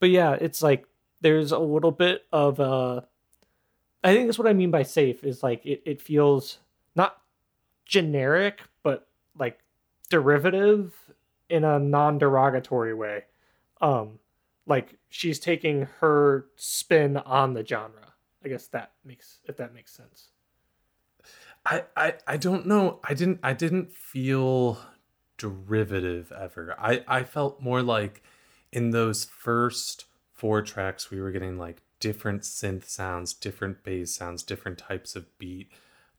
but 0.00 0.08
yeah, 0.08 0.32
it's 0.40 0.62
like 0.62 0.86
there's 1.20 1.52
a 1.52 1.58
little 1.58 1.92
bit 1.92 2.24
of 2.32 2.58
uh 2.58 3.02
I 4.04 4.14
think 4.14 4.26
that's 4.26 4.38
what 4.38 4.48
I 4.48 4.52
mean 4.52 4.70
by 4.70 4.82
safe 4.82 5.22
is 5.22 5.42
like 5.42 5.64
it, 5.64 5.82
it 5.84 6.02
feels 6.02 6.58
not 6.96 7.18
generic, 7.84 8.60
but 8.82 9.06
like 9.38 9.60
derivative 10.10 10.92
in 11.48 11.64
a 11.64 11.78
non-derogatory 11.78 12.94
way. 12.94 13.24
Um, 13.80 14.18
like 14.66 14.96
she's 15.08 15.38
taking 15.38 15.86
her 16.00 16.46
spin 16.56 17.16
on 17.18 17.54
the 17.54 17.64
genre. 17.64 18.12
I 18.44 18.48
guess 18.48 18.66
that 18.68 18.92
makes 19.04 19.38
if 19.44 19.56
that 19.58 19.72
makes 19.72 19.92
sense. 19.92 20.31
I, 21.64 21.84
I 21.96 22.14
I 22.26 22.36
don't 22.36 22.66
know. 22.66 23.00
I 23.04 23.14
didn't 23.14 23.40
I 23.42 23.52
didn't 23.52 23.92
feel 23.92 24.78
derivative 25.38 26.32
ever. 26.32 26.74
I 26.78 27.04
I 27.06 27.22
felt 27.22 27.60
more 27.60 27.82
like 27.82 28.22
in 28.72 28.90
those 28.90 29.24
first 29.24 30.06
four 30.32 30.62
tracks 30.62 31.10
we 31.10 31.20
were 31.20 31.30
getting 31.30 31.58
like 31.58 31.82
different 32.00 32.42
synth 32.42 32.86
sounds, 32.86 33.32
different 33.32 33.84
bass 33.84 34.14
sounds, 34.14 34.42
different 34.42 34.78
types 34.78 35.14
of 35.14 35.38
beat, 35.38 35.70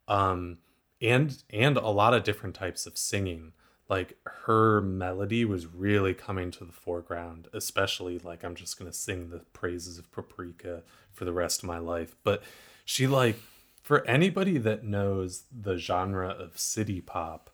um, 0.08 0.60
and 1.02 1.44
and 1.50 1.78
a 1.78 1.90
lot 1.90 2.14
of 2.14 2.24
different 2.24 2.56
types 2.56 2.86
of 2.86 2.98
singing. 2.98 3.52
Like 3.90 4.18
her 4.46 4.80
melody 4.80 5.44
was 5.44 5.68
really 5.68 6.14
coming 6.14 6.52
to 6.52 6.64
the 6.64 6.72
foreground, 6.72 7.50
especially 7.54 8.18
like 8.18 8.46
I'm 8.46 8.56
just 8.56 8.80
gonna 8.80 8.94
sing 8.94 9.30
the 9.30 9.40
praises 9.52 9.98
of 9.98 10.10
Paprika 10.14 10.84
for 11.12 11.26
the 11.26 11.34
rest 11.34 11.64
of 11.64 11.68
my 11.68 11.80
life. 11.80 12.16
But 12.24 12.44
she 12.86 13.08
like 13.08 13.38
for 13.84 14.06
anybody 14.08 14.58
that 14.58 14.86
knows 14.86 15.44
the 15.52 15.78
genre 15.78 16.30
of 16.30 16.58
city 16.58 17.02
pop, 17.02 17.50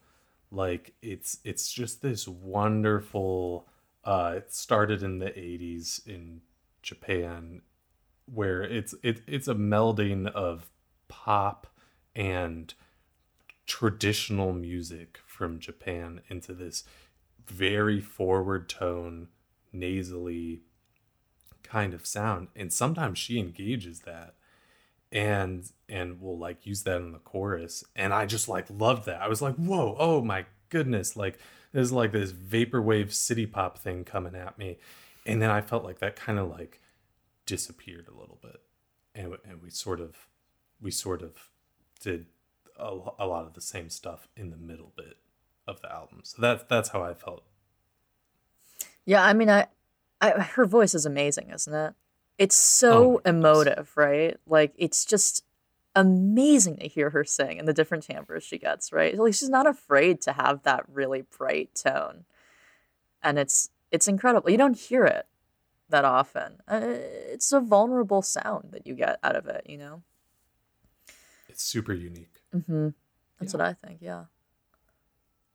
like 0.51 0.93
it's 1.01 1.39
it's 1.43 1.71
just 1.71 2.01
this 2.01 2.27
wonderful 2.27 3.67
uh 4.05 4.35
it 4.37 4.53
started 4.53 5.03
in 5.03 5.19
the 5.19 5.31
80s 5.31 6.07
in 6.07 6.41
Japan 6.81 7.61
where 8.25 8.61
it's 8.61 8.93
it, 9.03 9.21
it's 9.27 9.47
a 9.47 9.55
melding 9.55 10.27
of 10.27 10.69
pop 11.07 11.67
and 12.15 12.73
traditional 13.65 14.53
music 14.53 15.19
from 15.25 15.59
Japan 15.59 16.21
into 16.29 16.53
this 16.53 16.83
very 17.47 17.99
forward 17.99 18.69
tone, 18.69 19.29
nasally 19.73 20.61
kind 21.63 21.93
of 21.93 22.05
sound. 22.05 22.47
And 22.55 22.71
sometimes 22.71 23.17
she 23.17 23.39
engages 23.39 24.01
that 24.01 24.35
and 25.11 25.69
and 25.87 26.21
we'll 26.21 26.37
like 26.37 26.65
use 26.65 26.83
that 26.83 26.97
in 26.97 27.11
the 27.11 27.19
chorus. 27.19 27.83
And 27.95 28.13
I 28.13 28.25
just 28.25 28.47
like 28.47 28.67
loved 28.69 29.05
that. 29.05 29.21
I 29.21 29.27
was 29.27 29.41
like, 29.41 29.55
whoa, 29.55 29.95
oh 29.97 30.21
my 30.21 30.45
goodness, 30.69 31.15
like 31.15 31.39
there's 31.71 31.91
like 31.91 32.11
this 32.11 32.31
vaporwave 32.31 33.11
city 33.11 33.45
pop 33.45 33.77
thing 33.77 34.03
coming 34.03 34.35
at 34.35 34.57
me. 34.57 34.77
And 35.25 35.41
then 35.41 35.49
I 35.49 35.61
felt 35.61 35.83
like 35.83 35.99
that 35.99 36.15
kind 36.15 36.39
of 36.39 36.49
like 36.49 36.79
disappeared 37.45 38.07
a 38.07 38.19
little 38.19 38.39
bit. 38.41 38.61
And, 39.15 39.35
and 39.47 39.61
we 39.61 39.69
sort 39.69 39.99
of 39.99 40.27
we 40.81 40.91
sort 40.91 41.21
of 41.21 41.49
did 41.99 42.27
a, 42.77 42.97
a 43.19 43.27
lot 43.27 43.45
of 43.45 43.53
the 43.53 43.61
same 43.61 43.89
stuff 43.89 44.27
in 44.37 44.49
the 44.51 44.57
middle 44.57 44.93
bit 44.95 45.17
of 45.67 45.81
the 45.81 45.91
album. 45.91 46.21
So 46.23 46.41
that's 46.41 46.63
that's 46.63 46.89
how 46.89 47.03
I 47.03 47.13
felt. 47.13 47.43
Yeah, 49.05 49.25
I 49.25 49.33
mean, 49.33 49.49
I, 49.49 49.67
I 50.21 50.31
her 50.41 50.65
voice 50.65 50.93
is 50.93 51.05
amazing, 51.05 51.49
isn't 51.49 51.73
it? 51.73 51.93
It's 52.39 52.55
so 52.55 53.17
Oh 53.17 53.21
my 53.25 53.29
emotive, 53.29 53.91
right? 53.95 54.37
Like 54.47 54.73
it's 54.77 55.05
just 55.05 55.43
amazing 55.95 56.77
to 56.77 56.87
hear 56.87 57.09
her 57.11 57.23
sing 57.25 57.59
and 57.59 57.67
the 57.67 57.73
different 57.73 58.05
timbres 58.05 58.43
she 58.43 58.57
gets, 58.57 58.91
right? 58.93 59.15
Like 59.17 59.33
she's 59.35 59.49
not 59.49 59.67
afraid 59.67 60.21
to 60.21 60.31
have 60.33 60.63
that 60.63 60.85
really 60.89 61.21
bright 61.21 61.75
tone, 61.75 62.23
and 63.21 63.37
it's 63.37 63.69
it's 63.91 64.07
incredible. 64.07 64.49
You 64.49 64.57
don't 64.57 64.77
hear 64.77 65.05
it 65.05 65.27
that 65.89 66.05
often. 66.05 66.61
Uh, 66.67 66.79
It's 67.33 67.51
a 67.51 67.59
vulnerable 67.59 68.21
sound 68.21 68.71
that 68.71 68.87
you 68.87 68.95
get 68.95 69.19
out 69.21 69.35
of 69.35 69.47
it, 69.47 69.65
you 69.67 69.77
know. 69.77 70.03
It's 71.49 71.63
super 71.63 71.93
unique. 71.93 72.41
Mm-hmm. 72.55 72.89
That's 73.39 73.53
Yeah. 73.53 73.57
what 73.57 73.67
I 73.67 73.73
think. 73.73 73.99
Yeah. 74.01 74.25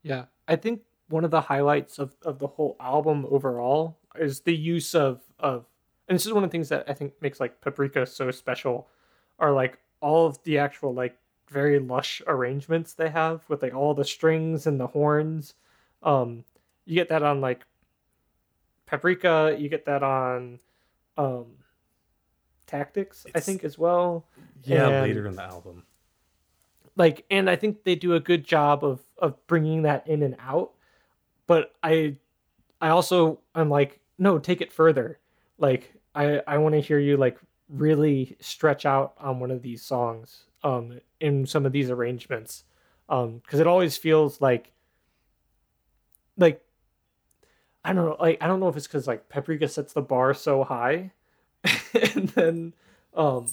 Yeah, 0.03 0.27
I 0.47 0.57
think 0.57 0.83
one 1.09 1.25
of 1.25 1.31
the 1.31 1.41
highlights 1.43 1.99
of, 1.99 2.17
of 2.23 2.39
the 2.39 2.47
whole 2.47 2.77
album 2.81 3.25
overall 3.31 3.99
is 4.17 4.41
the 4.41 4.57
use 4.57 4.95
of 4.95 5.23
of, 5.39 5.67
and 6.09 6.15
this 6.17 6.27
is 6.27 6.33
one 6.33 6.45
of 6.45 6.51
the 6.51 6.53
things 6.53 6.69
that 6.69 6.85
I 6.89 6.93
think 6.95 7.13
makes 7.21 7.41
like 7.41 7.61
Paprika 7.61 8.07
so 8.07 8.31
special, 8.31 8.89
are 9.39 9.53
like 9.53 9.79
all 10.01 10.27
of 10.27 10.43
the 10.45 10.59
actual 10.59 10.93
like 10.95 11.17
very 11.49 11.79
lush 11.79 12.21
arrangements 12.27 12.95
they 12.95 13.09
have 13.11 13.43
with 13.49 13.63
like 13.63 13.75
all 13.75 13.95
the 13.95 14.05
strings 14.05 14.67
and 14.67 14.79
the 14.81 14.87
horns. 14.89 15.55
Um, 16.03 16.45
you 16.87 16.95
get 16.95 17.09
that 17.09 17.23
on 17.23 17.41
like 17.41 17.65
Paprika. 18.87 19.57
You 19.59 19.69
get 19.69 19.87
that 19.87 20.03
on 20.03 20.59
um, 21.17 21.47
Tactics, 22.67 23.27
I 23.35 23.41
think 23.41 23.63
as 23.65 23.79
well 23.79 24.27
Yeah, 24.65 24.89
And- 24.89 25.07
later 25.07 25.27
in 25.27 25.37
the 25.37 25.43
album. 25.43 25.85
like 26.97 27.25
and 27.31 27.51
i 27.51 27.57
think 27.57 27.83
they 27.85 27.95
do 27.97 28.15
a 28.15 28.21
good 28.21 28.45
job 28.45 28.85
of 28.85 29.01
of 29.19 29.35
bringing 29.49 29.83
that 29.83 30.07
in 30.07 30.23
and 30.23 30.37
out 30.41 30.71
but 31.49 31.75
i 31.83 32.15
i 32.81 32.89
also 32.89 33.41
i'm 33.55 33.69
like 33.69 33.99
no 34.19 34.39
take 34.39 34.61
it 34.61 34.73
further 34.73 35.19
like 35.65 35.95
i 36.15 36.43
i 36.47 36.59
want 36.59 36.75
to 36.75 36.81
hear 36.81 36.99
you 36.99 37.17
like 37.17 37.39
really 37.71 38.37
stretch 38.39 38.85
out 38.85 39.15
on 39.19 39.41
one 39.41 39.51
of 39.51 39.63
these 39.63 39.83
songs 39.83 40.45
um 40.63 41.01
in 41.21 41.47
some 41.47 41.65
of 41.65 41.73
these 41.73 41.91
arrangements 41.91 42.65
um 43.09 43.39
because 43.39 43.61
it 43.61 43.67
always 43.67 43.97
feels 43.97 44.43
like 44.43 44.73
like 46.37 46.61
i 47.83 47.95
don't 47.95 48.05
know 48.05 48.17
like 48.21 48.37
i 48.43 48.47
don't 48.47 48.61
know 48.61 48.69
if 48.69 48.77
it's 48.77 48.87
because 48.87 49.07
like 49.07 49.29
paprika 49.31 49.67
sets 49.67 49.95
the 49.95 50.03
bar 50.03 50.35
so 50.35 50.65
high 50.65 51.11
and 52.15 52.29
then 52.31 52.75
um 53.15 53.47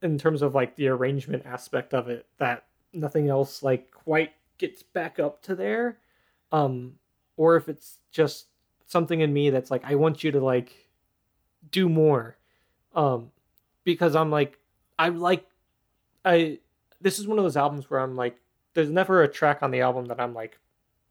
in 0.00 0.16
terms 0.16 0.40
of 0.40 0.54
like 0.54 0.74
the 0.76 0.88
arrangement 0.88 1.44
aspect 1.44 1.92
of 1.92 2.08
it 2.08 2.24
that 2.38 2.64
nothing 2.94 3.28
else 3.28 3.62
like 3.62 3.90
quite 3.90 4.32
gets 4.56 4.82
back 4.82 5.18
up 5.18 5.42
to 5.42 5.54
there 5.54 5.98
um 6.52 6.94
or 7.36 7.56
if 7.56 7.68
it's 7.68 7.98
just 8.10 8.46
something 8.86 9.20
in 9.22 9.32
me 9.32 9.50
that's 9.50 9.70
like 9.70 9.82
I 9.84 9.94
want 9.96 10.22
you 10.22 10.30
to 10.32 10.40
like 10.40 10.81
do 11.70 11.88
more 11.88 12.36
um 12.94 13.30
because 13.84 14.14
I'm 14.14 14.30
like 14.30 14.58
I 14.98 15.08
like 15.08 15.46
I 16.24 16.58
this 17.00 17.18
is 17.18 17.26
one 17.26 17.38
of 17.38 17.44
those 17.44 17.56
albums 17.56 17.88
where 17.88 18.00
I'm 18.00 18.16
like 18.16 18.36
there's 18.74 18.90
never 18.90 19.22
a 19.22 19.28
track 19.28 19.62
on 19.62 19.70
the 19.70 19.80
album 19.80 20.06
that 20.06 20.20
I'm 20.20 20.34
like 20.34 20.58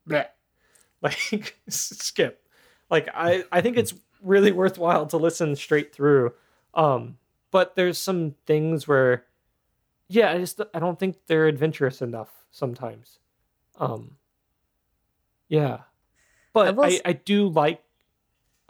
bleh 0.08 0.28
like 1.02 1.56
skip. 1.68 2.44
Like 2.90 3.10
I 3.14 3.44
I 3.52 3.62
think 3.62 3.78
it's 3.78 3.94
really 4.22 4.52
worthwhile 4.52 5.08
to 5.08 5.18
listen 5.18 5.56
straight 5.56 5.94
through 5.94 6.32
um 6.76 7.18
but 7.50 7.76
there's 7.76 7.98
some 7.98 8.36
things 8.46 8.88
where 8.88 9.26
yeah 10.08 10.32
i 10.32 10.38
just 10.38 10.62
i 10.76 10.80
don't 10.80 11.00
think 11.00 11.18
they're 11.26 11.48
adventurous 11.48 12.04
enough 12.04 12.30
sometimes 12.52 13.18
um 13.80 14.16
yeah. 15.52 15.80
But 16.54 16.70
I've 16.70 16.80
I, 16.80 17.02
I 17.04 17.14
do 17.14 17.50
like 17.50 17.84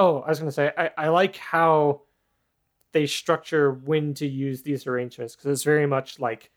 oh 0.02 0.22
i 0.22 0.30
was 0.30 0.40
gonna 0.40 0.52
say 0.52 0.72
i, 0.78 0.90
I 0.98 1.08
like 1.10 1.38
how 1.38 2.02
they 2.92 3.08
structure 3.08 3.72
when 3.72 4.14
to 4.16 4.28
use 4.28 4.62
these 4.62 4.86
arrangements 4.88 5.36
because 5.36 5.52
it's 5.52 5.64
very 5.64 5.86
much 5.86 6.20
like 6.20 6.52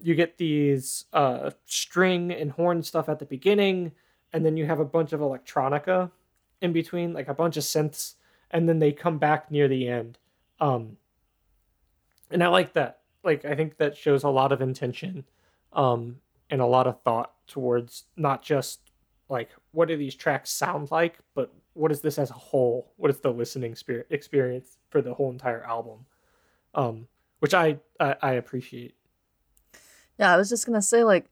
you 0.00 0.14
get 0.14 0.38
these 0.38 1.06
uh 1.12 1.50
string 1.64 2.32
and 2.32 2.50
horn 2.52 2.82
stuff 2.82 3.08
at 3.08 3.18
the 3.18 3.24
beginning 3.24 3.92
and 4.32 4.44
then 4.44 4.56
you 4.56 4.66
have 4.66 4.80
a 4.80 4.84
bunch 4.84 5.12
of 5.12 5.20
electronica 5.20 6.10
in 6.60 6.72
between 6.72 7.12
like 7.12 7.28
a 7.28 7.34
bunch 7.34 7.56
of 7.56 7.64
synths 7.64 8.14
and 8.50 8.68
then 8.68 8.78
they 8.78 8.92
come 8.92 9.18
back 9.18 9.50
near 9.50 9.68
the 9.68 9.88
end 9.88 10.18
um 10.60 10.96
and 12.30 12.42
I 12.42 12.48
like 12.48 12.72
that. 12.74 13.00
Like 13.22 13.44
I 13.44 13.54
think 13.54 13.76
that 13.78 13.96
shows 13.96 14.24
a 14.24 14.28
lot 14.28 14.52
of 14.52 14.60
intention, 14.60 15.24
um, 15.72 16.20
and 16.50 16.60
a 16.60 16.66
lot 16.66 16.86
of 16.86 17.00
thought 17.02 17.32
towards 17.46 18.04
not 18.16 18.42
just 18.42 18.80
like 19.28 19.50
what 19.72 19.88
do 19.88 19.96
these 19.96 20.14
tracks 20.14 20.50
sound 20.50 20.90
like, 20.90 21.18
but 21.34 21.52
what 21.74 21.92
is 21.92 22.00
this 22.00 22.18
as 22.18 22.30
a 22.30 22.34
whole? 22.34 22.92
What 22.96 23.10
is 23.10 23.20
the 23.20 23.32
listening 23.32 23.76
experience 24.10 24.78
for 24.90 25.02
the 25.02 25.14
whole 25.14 25.30
entire 25.30 25.62
album? 25.64 26.06
Um, 26.74 27.08
which 27.40 27.54
I 27.54 27.78
I, 28.00 28.16
I 28.22 28.32
appreciate. 28.32 28.94
Yeah, 30.18 30.32
I 30.32 30.36
was 30.36 30.48
just 30.48 30.66
gonna 30.66 30.82
say 30.82 31.04
like 31.04 31.26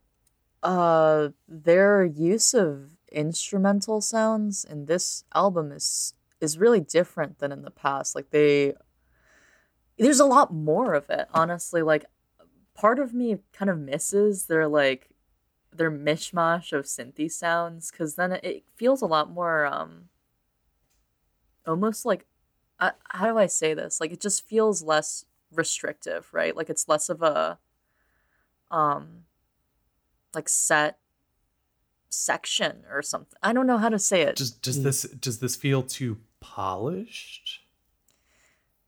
uh 0.62 1.28
their 1.46 2.04
use 2.04 2.54
of 2.54 2.90
instrumental 3.12 4.00
sounds 4.00 4.64
in 4.64 4.86
this 4.86 5.24
album 5.34 5.70
is 5.72 6.14
is 6.40 6.58
really 6.58 6.80
different 6.80 7.38
than 7.38 7.52
in 7.52 7.62
the 7.62 7.70
past. 7.70 8.14
Like 8.14 8.30
they 8.30 8.74
there's 9.98 10.20
a 10.20 10.26
lot 10.26 10.52
more 10.52 10.94
of 10.94 11.08
it, 11.10 11.28
honestly. 11.32 11.82
Like 11.82 12.04
part 12.74 12.98
of 12.98 13.14
me 13.14 13.38
kind 13.52 13.70
of 13.70 13.78
misses 13.78 14.46
their 14.46 14.66
like 14.68 15.08
their 15.74 15.90
mishmash 15.90 16.72
of 16.72 16.84
synthy 16.84 17.30
sounds 17.30 17.90
because 17.90 18.14
then 18.14 18.32
it, 18.32 18.44
it 18.44 18.64
feels 18.76 19.02
a 19.02 19.06
lot 19.06 19.30
more 19.30 19.66
um 19.66 20.08
almost 21.66 22.04
like 22.04 22.26
uh, 22.80 22.90
how 23.08 23.26
do 23.26 23.38
I 23.38 23.46
say 23.46 23.72
this? 23.72 24.00
Like 24.00 24.12
it 24.12 24.20
just 24.20 24.46
feels 24.46 24.82
less 24.82 25.24
restrictive, 25.52 26.28
right? 26.32 26.56
Like 26.56 26.68
it's 26.70 26.88
less 26.88 27.08
of 27.08 27.22
a 27.22 27.58
um 28.70 29.24
like 30.34 30.48
set 30.48 30.98
section 32.08 32.82
or 32.90 33.02
something. 33.02 33.38
I 33.42 33.52
don't 33.52 33.66
know 33.66 33.78
how 33.78 33.88
to 33.88 33.98
say 33.98 34.22
it. 34.22 34.36
Does 34.36 34.50
does 34.50 34.78
Mm. 34.78 34.82
this 34.84 35.02
does 35.02 35.38
this 35.40 35.56
feel 35.56 35.82
too 35.82 36.18
polished? 36.40 37.60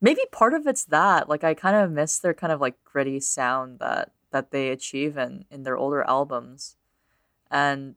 Maybe 0.00 0.20
part 0.30 0.54
of 0.54 0.66
it's 0.66 0.84
that. 0.84 1.28
Like 1.28 1.42
I 1.44 1.54
kind 1.54 1.76
of 1.76 1.90
miss 1.90 2.18
their 2.18 2.34
kind 2.34 2.52
of 2.52 2.60
like 2.60 2.82
gritty 2.84 3.20
sound 3.20 3.78
that 3.78 4.12
that 4.36 4.50
they 4.50 4.68
achieve 4.68 5.16
in 5.16 5.46
in 5.50 5.62
their 5.62 5.78
older 5.78 6.02
albums. 6.02 6.76
And 7.50 7.94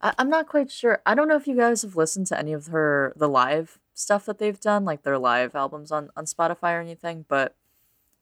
I, 0.00 0.14
I'm 0.16 0.30
not 0.30 0.46
quite 0.46 0.70
sure. 0.70 1.02
I 1.04 1.16
don't 1.16 1.26
know 1.26 1.36
if 1.36 1.48
you 1.48 1.56
guys 1.56 1.82
have 1.82 1.96
listened 1.96 2.28
to 2.28 2.38
any 2.38 2.52
of 2.52 2.66
her 2.66 3.12
the 3.16 3.28
live 3.28 3.80
stuff 3.94 4.26
that 4.26 4.38
they've 4.38 4.60
done, 4.60 4.84
like 4.84 5.02
their 5.02 5.18
live 5.18 5.56
albums 5.56 5.90
on 5.90 6.10
on 6.16 6.24
Spotify 6.24 6.76
or 6.76 6.80
anything, 6.80 7.24
but 7.28 7.56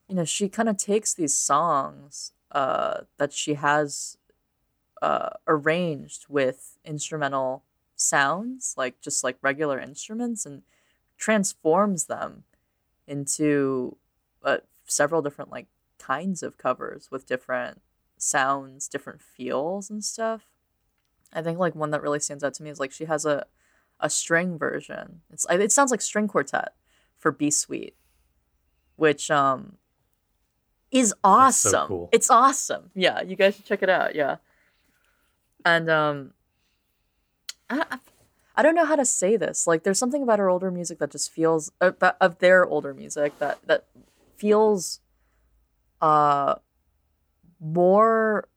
you 0.08 0.14
know, 0.14 0.24
she 0.24 0.48
kind 0.48 0.70
of 0.70 0.78
takes 0.78 1.12
these 1.12 1.36
songs 1.36 2.32
uh 2.50 3.02
that 3.18 3.32
she 3.34 3.54
has 3.54 4.16
uh 5.02 5.30
arranged 5.46 6.24
with 6.30 6.78
instrumental 6.82 7.62
sounds, 7.94 8.74
like 8.78 9.02
just 9.02 9.22
like 9.22 9.36
regular 9.42 9.78
instruments, 9.78 10.46
and 10.46 10.62
transforms 11.18 12.04
them 12.04 12.44
into 13.06 13.96
uh, 14.44 14.58
several 14.88 15.22
different 15.22 15.50
like 15.50 15.66
kinds 15.98 16.42
of 16.42 16.58
covers 16.58 17.10
with 17.10 17.26
different 17.26 17.80
sounds, 18.16 18.88
different 18.88 19.22
feels 19.22 19.90
and 19.90 20.04
stuff. 20.04 20.46
I 21.32 21.42
think 21.42 21.58
like 21.58 21.74
one 21.74 21.90
that 21.90 22.02
really 22.02 22.20
stands 22.20 22.42
out 22.42 22.54
to 22.54 22.62
me 22.62 22.70
is 22.70 22.80
like 22.80 22.92
she 22.92 23.04
has 23.04 23.24
a 23.24 23.46
a 24.00 24.08
string 24.10 24.58
version. 24.58 25.20
It's 25.30 25.46
it 25.50 25.72
sounds 25.72 25.90
like 25.90 26.00
string 26.00 26.28
quartet 26.28 26.74
for 27.18 27.30
Be 27.32 27.50
Sweet, 27.50 27.94
which 28.96 29.30
um 29.30 29.76
is 30.90 31.10
That's 31.10 31.56
so 31.56 31.68
awesome. 31.68 31.88
cool. 31.88 32.08
It's 32.12 32.30
awesome. 32.30 32.90
Yeah, 32.94 33.22
you 33.22 33.36
guys 33.36 33.56
should 33.56 33.66
check 33.66 33.82
it 33.82 33.90
out. 33.90 34.14
Yeah, 34.14 34.36
and 35.64 35.90
um, 35.90 36.32
I, 37.68 37.84
I, 37.90 37.98
I 38.56 38.62
don't 38.62 38.74
know 38.74 38.86
how 38.86 38.96
to 38.96 39.04
say 39.04 39.36
this. 39.36 39.66
Like, 39.66 39.82
there's 39.82 39.98
something 39.98 40.22
about 40.22 40.38
her 40.38 40.48
older 40.48 40.70
music 40.70 40.98
that 40.98 41.10
just 41.10 41.30
feels 41.30 41.70
uh, 41.80 41.92
of 42.20 42.38
their 42.38 42.64
older 42.64 42.94
music 42.94 43.38
that 43.38 43.58
that 43.66 43.84
feels 44.38 45.00
uh 46.00 46.54
more 47.60 48.48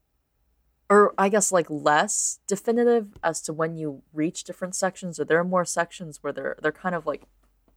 or 0.89 1.13
I 1.17 1.29
guess 1.29 1.51
like 1.51 1.67
less 1.69 2.39
definitive 2.47 3.17
as 3.23 3.41
to 3.43 3.53
when 3.53 3.77
you 3.77 4.03
reach 4.13 4.43
different 4.43 4.75
sections 4.75 5.19
or 5.19 5.25
there 5.25 5.39
are 5.39 5.43
more 5.43 5.65
sections 5.65 6.21
where 6.21 6.33
they're 6.33 6.57
they're 6.61 6.71
kind 6.71 6.95
of 6.95 7.05
like 7.05 7.23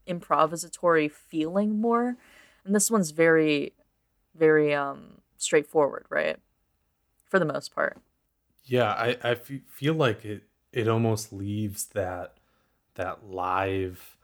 improvisatory 0.08 1.10
feeling 1.10 1.80
more. 1.80 2.16
And 2.64 2.74
this 2.74 2.90
one's 2.90 3.12
very 3.12 3.72
very 4.34 4.74
um 4.74 5.20
straightforward 5.36 6.06
right? 6.10 6.38
For 7.30 7.38
the 7.38 7.44
most 7.44 7.74
part. 7.74 7.98
Yeah, 8.64 8.92
I, 8.92 9.16
I 9.22 9.34
fe- 9.34 9.62
feel 9.68 9.94
like 9.94 10.24
it 10.24 10.44
it 10.72 10.88
almost 10.88 11.32
leaves 11.32 11.86
that 11.86 12.38
that 12.94 13.26
live 13.28 14.16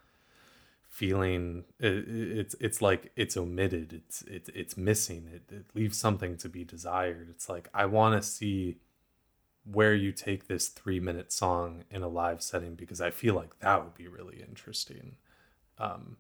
feeling 1.01 1.65
it, 1.79 2.05
it's 2.07 2.55
it's 2.61 2.83
like 2.83 3.11
it's 3.17 3.35
omitted 3.35 3.91
it's 3.91 4.21
it's 4.25 4.51
it's 4.51 4.77
missing 4.77 5.27
it, 5.33 5.51
it 5.51 5.65
leaves 5.75 5.97
something 5.97 6.37
to 6.37 6.47
be 6.47 6.63
desired. 6.63 7.29
It's 7.31 7.49
like 7.49 7.71
i 7.73 7.87
want 7.87 8.21
to 8.21 8.29
see 8.29 8.77
where 9.65 9.95
you 9.95 10.13
take 10.13 10.47
this 10.47 10.69
three 10.69 11.01
minute 11.01 11.33
song 11.33 11.85
in 11.91 12.03
a 12.03 12.09
live 12.09 12.43
setting 12.43 12.75
because 12.75 13.01
i 13.01 13.11
feel 13.11 13.35
like 13.35 13.59
that 13.61 13.83
would 13.83 13.95
be 13.95 14.09
really 14.09 14.45
interesting 14.47 15.17
um 15.79 16.19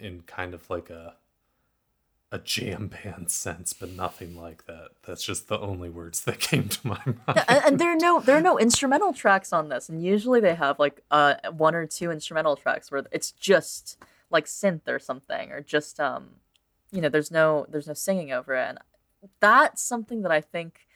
in 0.00 0.22
kind 0.22 0.52
of 0.52 0.68
like 0.68 0.90
a 0.90 1.14
a 2.32 2.38
jam 2.38 2.88
band 2.88 3.30
sense 3.30 3.72
but 3.72 3.90
nothing 3.90 4.34
like 4.34 4.64
that 4.66 4.88
that's 5.06 5.22
just 5.22 5.48
the 5.48 5.60
only 5.60 5.90
words 5.90 6.24
that 6.24 6.40
came 6.40 6.68
to 6.68 6.86
my 6.86 6.98
mind 7.04 7.20
Yeah, 7.36 7.44
and, 7.46 7.64
and 7.64 7.78
there 7.78 7.92
are 7.92 7.96
no 7.96 8.20
there 8.20 8.36
are 8.36 8.42
no 8.42 8.58
instrumental 8.58 9.12
tracks 9.12 9.52
on 9.52 9.68
this, 9.68 9.88
and 9.88 10.02
usually 10.02 10.40
they 10.40 10.54
have 10.54 10.78
like 10.78 11.02
uh 11.10 11.34
one 11.52 11.74
or 11.74 11.86
two 11.86 12.10
instrumental 12.10 12.56
tracks 12.56 12.90
where 12.90 13.04
it's 13.12 13.30
just 13.30 13.98
like 14.32 14.46
synth 14.46 14.88
or 14.88 14.98
something, 14.98 15.52
or 15.52 15.60
just 15.60 16.00
um, 16.00 16.30
you 16.90 17.00
know, 17.00 17.08
there's 17.08 17.30
no 17.30 17.66
there's 17.68 17.86
no 17.86 17.94
singing 17.94 18.32
over 18.32 18.54
it, 18.54 18.68
and 18.68 18.78
that's 19.40 19.82
something 19.82 20.22
that 20.22 20.32
I 20.32 20.40
think 20.40 20.86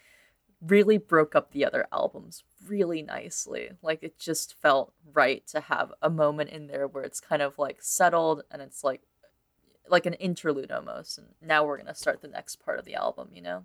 really 0.66 0.98
broke 0.98 1.36
up 1.36 1.52
the 1.52 1.64
other 1.64 1.86
albums 1.92 2.42
really 2.66 3.02
nicely. 3.02 3.70
Like 3.82 4.02
it 4.02 4.18
just 4.18 4.54
felt 4.54 4.92
right 5.12 5.46
to 5.48 5.60
have 5.60 5.92
a 6.02 6.10
moment 6.10 6.50
in 6.50 6.66
there 6.66 6.88
where 6.88 7.04
it's 7.04 7.20
kind 7.20 7.42
of 7.42 7.58
like 7.58 7.78
settled 7.80 8.42
and 8.50 8.62
it's 8.62 8.82
like 8.82 9.02
like 9.88 10.06
an 10.06 10.14
interlude 10.14 10.70
almost, 10.70 11.18
and 11.18 11.28
now 11.40 11.64
we're 11.64 11.76
gonna 11.78 11.94
start 11.94 12.20
the 12.22 12.28
next 12.28 12.56
part 12.64 12.78
of 12.78 12.84
the 12.84 12.94
album, 12.94 13.28
you 13.32 13.42
know. 13.42 13.64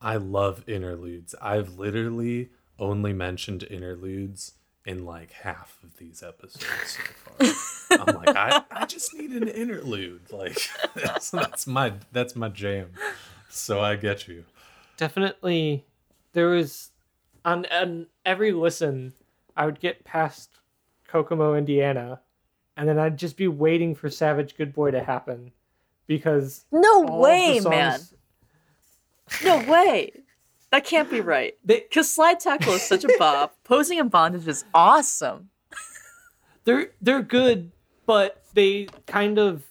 I 0.00 0.16
love 0.16 0.68
interludes. 0.68 1.34
I've 1.40 1.78
literally 1.78 2.50
only 2.78 3.12
mentioned 3.12 3.62
interludes 3.62 4.52
in 4.84 5.04
like 5.04 5.32
half 5.32 5.78
of 5.82 5.96
these 5.96 6.22
episodes 6.22 6.98
so 7.38 7.96
far. 7.96 7.98
I'm 8.08 8.14
like, 8.16 8.36
I, 8.36 8.62
I 8.70 8.86
just 8.86 9.14
need 9.14 9.30
an 9.30 9.48
interlude. 9.48 10.30
Like 10.30 10.58
that's, 10.94 11.30
that's 11.30 11.66
my 11.66 11.94
that's 12.12 12.36
my 12.36 12.48
jam. 12.50 12.90
So 13.48 13.80
I 13.80 13.96
get 13.96 14.28
you. 14.28 14.44
definitely 14.96 15.84
there 16.34 16.48
was 16.48 16.90
on, 17.44 17.64
on 17.72 18.06
every 18.26 18.52
listen 18.52 19.12
i 19.56 19.64
would 19.64 19.80
get 19.80 20.04
past 20.04 20.50
kokomo 21.08 21.54
indiana 21.54 22.20
and 22.76 22.88
then 22.88 22.98
i'd 22.98 23.16
just 23.18 23.36
be 23.36 23.48
waiting 23.48 23.94
for 23.94 24.08
savage 24.10 24.56
good 24.56 24.72
boy 24.74 24.90
to 24.90 25.02
happen 25.02 25.50
because 26.06 26.64
No 26.70 26.88
all 26.88 27.02
of 27.02 27.06
the 27.08 27.16
way, 27.16 27.58
songs- 27.60 27.70
man. 27.70 28.00
No 29.44 29.70
way. 29.70 30.12
That 30.70 30.84
can't 30.84 31.10
be 31.10 31.20
right. 31.20 31.56
They- 31.64 31.80
Because 31.80 32.08
slide 32.08 32.38
tackle 32.38 32.74
is 32.74 32.82
such 32.82 33.02
a 33.04 33.08
bop. 33.18 33.56
Posing 33.64 33.98
in 33.98 34.08
bondage 34.08 34.46
is 34.46 34.64
awesome. 34.72 35.50
they're 36.64 36.90
they're 37.00 37.22
good 37.22 37.72
but 38.06 38.42
they 38.54 38.86
kind 39.06 39.38
of 39.38 39.64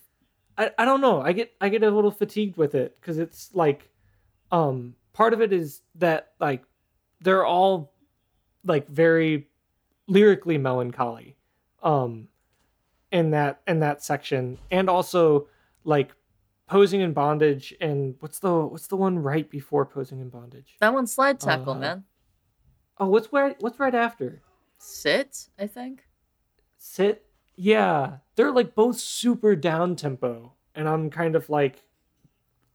I, 0.57 0.71
I 0.77 0.85
don't 0.85 1.01
know 1.01 1.21
i 1.21 1.31
get 1.33 1.53
i 1.61 1.69
get 1.69 1.83
a 1.83 1.89
little 1.91 2.11
fatigued 2.11 2.57
with 2.57 2.75
it 2.75 2.97
because 2.99 3.17
it's 3.17 3.49
like 3.53 3.89
um 4.51 4.95
part 5.13 5.33
of 5.33 5.41
it 5.41 5.51
is 5.53 5.81
that 5.95 6.31
like 6.39 6.63
they're 7.21 7.45
all 7.45 7.91
like 8.65 8.87
very 8.89 9.47
lyrically 10.07 10.57
melancholy 10.57 11.35
um 11.83 12.27
in 13.11 13.31
that 13.31 13.61
in 13.67 13.79
that 13.79 14.03
section. 14.03 14.57
And 14.71 14.89
also 14.89 15.47
like 15.83 16.11
posing 16.67 17.01
in 17.01 17.13
bondage 17.13 17.73
and 17.79 18.15
what's 18.19 18.39
the 18.39 18.51
what's 18.65 18.87
the 18.87 18.95
one 18.95 19.19
right 19.19 19.49
before 19.49 19.85
posing 19.85 20.19
in 20.19 20.29
bondage? 20.29 20.75
That 20.79 20.93
one's 20.93 21.13
slide 21.13 21.39
tackle, 21.39 21.73
Uh, 21.73 21.79
man. 21.79 22.03
oh 22.99 23.07
what's 23.07 23.31
right 23.31 23.55
what's 23.59 23.79
right 23.79 23.93
after? 23.95 24.41
Sit, 24.77 25.49
I 25.59 25.67
think. 25.67 26.05
sit? 26.77 27.25
Yeah. 27.55 28.17
They're 28.35 28.51
like 28.51 28.75
both 28.75 28.97
super 28.97 29.55
down 29.55 29.95
tempo. 29.95 30.53
And 30.73 30.89
i'm 30.89 31.09
kind 31.09 31.35
of 31.35 31.49
like 31.49 31.83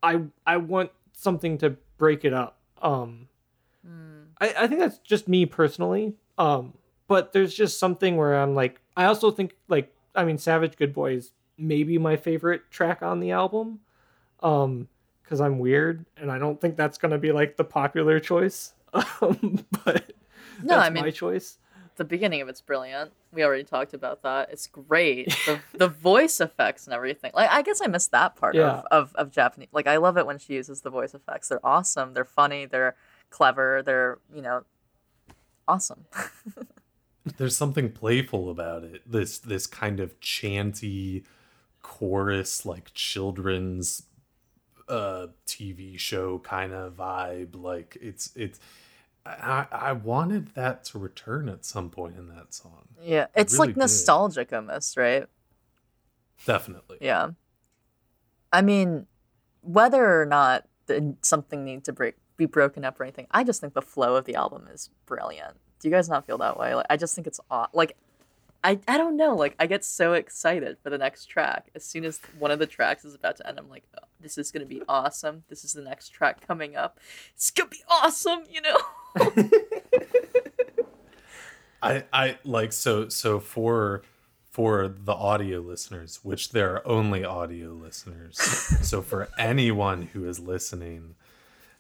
i 0.03 0.23
i 0.47 0.57
want 0.57 0.90
something 1.12 1.59
to 1.59 1.77
break 1.99 2.25
it 2.25 2.33
up. 2.33 2.59
Um 2.81 3.29
Hmm. 3.85 4.25
I, 4.38 4.55
I 4.59 4.66
think 4.66 4.81
that's 4.81 4.99
just 4.99 5.27
me 5.27 5.47
personally. 5.47 6.14
Um 6.38 6.75
but 7.09 7.33
there's 7.33 7.55
just 7.55 7.79
something 7.81 8.16
where 8.16 8.37
i'm 8.40 8.55
like 8.55 8.81
i 8.97 9.05
also 9.07 9.31
think 9.31 9.55
like 9.69 9.93
i 10.14 10.25
mean 10.25 10.38
savage 10.38 10.77
good 10.77 10.92
boy 10.92 11.12
is 11.14 11.33
maybe 11.59 11.99
my 11.99 12.16
favorite 12.16 12.70
track 12.70 13.03
on 13.03 13.20
the 13.20 13.31
album 13.31 13.81
um 14.42 14.88
because 15.23 15.40
i'm 15.40 15.59
weird 15.59 16.05
and 16.16 16.31
i 16.31 16.38
don't 16.38 16.61
think 16.61 16.77
that's 16.77 16.99
gonna 16.99 17.18
be 17.18 17.33
like 17.33 17.57
the 17.57 17.64
popular 17.64 18.18
choice 18.20 18.73
um 19.20 19.64
but 19.85 20.12
No, 20.62 20.77
I 20.77 20.90
mean 20.90 21.05
my 21.05 21.11
choice 21.11 21.59
the 21.96 22.05
beginning 22.05 22.40
of 22.40 22.49
it's 22.49 22.62
brilliant. 22.62 23.12
We 23.31 23.44
already 23.44 23.64
talked 23.64 23.92
about 23.92 24.23
that. 24.23 24.49
It's 24.51 24.66
great. 24.68 25.37
The, 25.44 25.61
the 25.77 25.88
voice 25.88 26.40
effects 26.40 26.87
and 26.87 26.94
everything. 26.94 27.31
Like 27.35 27.51
I 27.51 27.61
guess 27.61 27.83
I 27.85 27.88
missed 27.88 28.12
that 28.12 28.37
part 28.37 28.55
Yeah. 28.55 28.70
of, 28.70 28.85
of, 28.90 29.14
of 29.16 29.31
Japanese. 29.31 29.68
Like 29.73 29.87
I 29.87 29.99
love 29.99 30.16
it 30.16 30.25
when 30.25 30.38
she 30.38 30.55
uses 30.55 30.81
the 30.81 30.88
voice 30.88 31.12
effects. 31.12 31.49
They're 31.49 31.64
awesome. 31.64 32.14
They're 32.14 32.25
funny. 32.25 32.64
They're 32.64 32.96
clever. 33.29 33.83
They're 33.85 34.18
you 34.35 34.40
know 34.40 34.64
awesome. 35.68 36.07
There's 37.37 37.57
something 37.57 37.91
playful 37.91 38.51
about 38.51 38.85
it. 38.85 39.03
This 39.11 39.39
this 39.39 39.67
kind 39.67 40.01
of 40.01 40.19
chanty 40.21 41.25
chorus 41.83 42.67
like 42.67 42.93
children's 42.95 44.05
uh 44.89 45.29
TV 45.47 45.99
show 45.99 46.39
kind 46.39 46.73
of 46.73 46.97
vibe. 46.97 47.61
Like 47.61 47.97
it's 48.01 48.31
it's 48.35 48.59
I, 49.27 49.67
I 49.71 49.93
wanted 49.93 50.55
that 50.55 50.85
to 50.87 50.99
return 50.99 51.49
at 51.49 51.65
some 51.65 51.91
point 51.91 52.17
in 52.17 52.29
that 52.29 52.55
song. 52.55 52.89
yeah, 53.03 53.27
it's 53.35 53.55
really 53.55 53.69
like 53.69 53.75
did. 53.75 53.81
nostalgic 53.81 54.53
almost, 54.53 54.97
right? 54.97 55.27
Definitely. 56.47 56.99
Yeah. 57.01 57.31
I 58.53 58.63
mean, 58.63 59.07
whether 59.61 60.21
or 60.21 60.27
not 60.27 60.67
the, 60.87 61.15
something 61.21 61.65
needs 61.65 61.85
to 61.85 61.93
break 61.93 62.15
be 62.37 62.47
broken 62.47 62.85
up 62.85 62.99
or 62.99 63.05
anything, 63.05 63.27
I 63.31 63.45
just 63.45 63.61
think 63.61 63.75
the 63.75 63.83
flow 63.83 64.17
of 64.17 64.25
the 64.25 64.35
album 64.35 64.67
is 64.73 64.89
brilliant. 65.05 65.59
Do 65.81 65.88
you 65.88 65.95
guys 65.95 66.09
not 66.09 66.27
feel 66.27 66.38
that 66.38 66.59
way? 66.59 66.75
Like, 66.75 66.87
I 66.88 66.97
just 66.97 67.14
think 67.14 67.27
it's 67.27 67.40
aw- 67.51 67.69
like, 67.73 67.97
I 68.62 68.79
I 68.87 68.99
don't 68.99 69.16
know. 69.16 69.35
Like, 69.35 69.57
I 69.59 69.66
get 69.66 69.85
so 69.85 70.12
excited 70.12 70.77
for 70.83 70.90
the 70.90 70.99
next 70.99 71.27
track 71.27 71.71
as 71.75 71.85
soon 71.85 72.05
as 72.05 72.21
one 72.38 72.51
of 72.51 72.59
the 72.59 72.66
tracks 72.66 73.05
is 73.05 73.14
about 73.14 73.37
to 73.38 73.49
end. 73.49 73.59
I'm 73.59 73.69
like, 73.71 73.85
oh, 74.01 74.07
this 74.21 74.37
is 74.38 74.53
gonna 74.53 74.66
be 74.66 74.83
awesome. 74.88 75.45
This 75.49 75.64
is 75.64 75.73
the 75.73 75.83
next 75.83 76.11
track 76.11 76.47
coming 76.47 76.77
up. 76.77 77.01
It's 77.35 77.51
gonna 77.51 77.71
be 77.71 77.83
awesome. 77.88 78.40
You 78.51 78.61
know. 78.61 78.79
I 81.83 82.05
I 82.12 82.38
like 82.45 82.73
so 82.73 83.09
so 83.09 83.40
for 83.40 84.03
for 84.51 84.88
the 84.88 85.14
audio 85.14 85.61
listeners, 85.61 86.21
which 86.23 86.51
there 86.51 86.75
are 86.75 86.87
only 86.87 87.25
audio 87.25 87.71
listeners. 87.71 88.38
so 88.38 89.01
for 89.11 89.29
anyone 89.38 90.03
who 90.12 90.29
is 90.29 90.38
listening, 90.38 91.14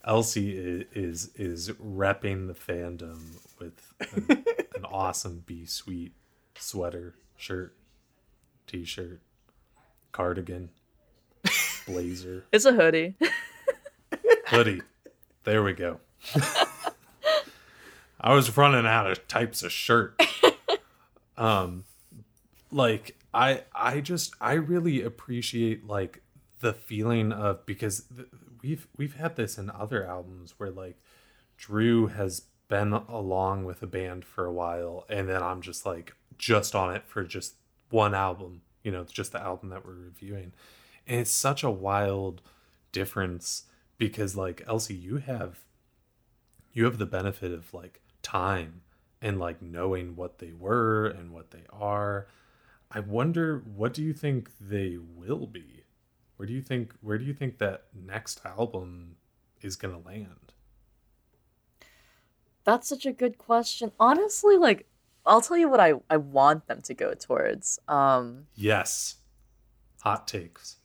Elsie 0.04 0.56
is 0.56 0.86
is, 0.94 1.30
is 1.36 1.70
repping 1.70 2.46
the 2.46 2.54
fandom 2.54 3.18
with 3.60 3.94
an, 4.00 4.44
an 4.74 4.84
awesome 4.84 5.42
Be 5.46 5.64
Sweet 5.66 6.14
sweater, 6.56 7.14
shirt, 7.36 7.74
t 8.66 8.84
shirt, 8.84 9.20
cardigan, 10.12 10.70
blazer, 11.86 12.44
It's 12.52 12.64
a 12.64 12.72
hoodie. 12.72 13.14
hoodie. 14.46 14.82
There 15.44 15.62
we 15.62 15.72
go. 15.72 16.00
I 18.20 18.34
was 18.34 18.56
running 18.56 18.86
out 18.86 19.10
of 19.10 19.26
types 19.28 19.62
of 19.62 19.72
shirt. 19.72 20.20
Um 21.36 21.84
like 22.70 23.16
I 23.32 23.62
I 23.74 24.00
just 24.00 24.34
I 24.40 24.54
really 24.54 25.02
appreciate 25.02 25.86
like 25.86 26.22
the 26.60 26.74
feeling 26.74 27.32
of 27.32 27.64
because 27.64 28.04
th- 28.14 28.28
we've 28.62 28.86
we've 28.98 29.14
had 29.14 29.36
this 29.36 29.56
in 29.56 29.70
other 29.70 30.06
albums 30.06 30.54
where 30.58 30.70
like 30.70 30.98
Drew 31.56 32.08
has 32.08 32.42
been 32.70 32.92
along 32.92 33.64
with 33.64 33.82
a 33.82 33.86
band 33.86 34.24
for 34.24 34.46
a 34.46 34.52
while 34.52 35.04
and 35.10 35.28
then 35.28 35.42
I'm 35.42 35.60
just 35.60 35.84
like 35.84 36.14
just 36.38 36.74
on 36.74 36.94
it 36.94 37.02
for 37.04 37.24
just 37.24 37.56
one 37.90 38.14
album, 38.14 38.62
you 38.84 38.92
know, 38.92 39.04
just 39.04 39.32
the 39.32 39.42
album 39.42 39.70
that 39.70 39.84
we're 39.84 39.92
reviewing. 39.92 40.52
And 41.06 41.20
it's 41.20 41.32
such 41.32 41.64
a 41.64 41.70
wild 41.70 42.40
difference 42.92 43.64
because 43.98 44.36
like 44.36 44.62
Elsie 44.68 44.94
you 44.94 45.16
have 45.16 45.64
you 46.72 46.84
have 46.84 46.98
the 46.98 47.06
benefit 47.06 47.52
of 47.52 47.74
like 47.74 48.00
time 48.22 48.82
and 49.20 49.40
like 49.40 49.60
knowing 49.60 50.14
what 50.14 50.38
they 50.38 50.52
were 50.52 51.06
and 51.06 51.32
what 51.32 51.50
they 51.50 51.64
are. 51.72 52.28
I 52.92 53.00
wonder 53.00 53.58
what 53.58 53.92
do 53.92 54.02
you 54.02 54.12
think 54.12 54.48
they 54.60 54.96
will 54.96 55.48
be? 55.48 55.82
Where 56.36 56.46
do 56.46 56.52
you 56.52 56.62
think 56.62 56.94
where 57.00 57.18
do 57.18 57.24
you 57.24 57.34
think 57.34 57.58
that 57.58 57.86
next 57.92 58.40
album 58.46 59.16
is 59.60 59.74
going 59.74 60.00
to 60.00 60.08
land? 60.08 60.52
That's 62.70 62.88
such 62.88 63.04
a 63.04 63.10
good 63.10 63.36
question. 63.36 63.90
Honestly, 63.98 64.56
like 64.56 64.86
I'll 65.26 65.40
tell 65.40 65.56
you 65.56 65.68
what 65.68 65.80
I, 65.80 65.94
I 66.08 66.18
want 66.18 66.68
them 66.68 66.80
to 66.82 66.94
go 66.94 67.14
towards. 67.14 67.80
Um 67.88 68.46
Yes. 68.54 69.16
Hot 70.02 70.28
takes. 70.28 70.76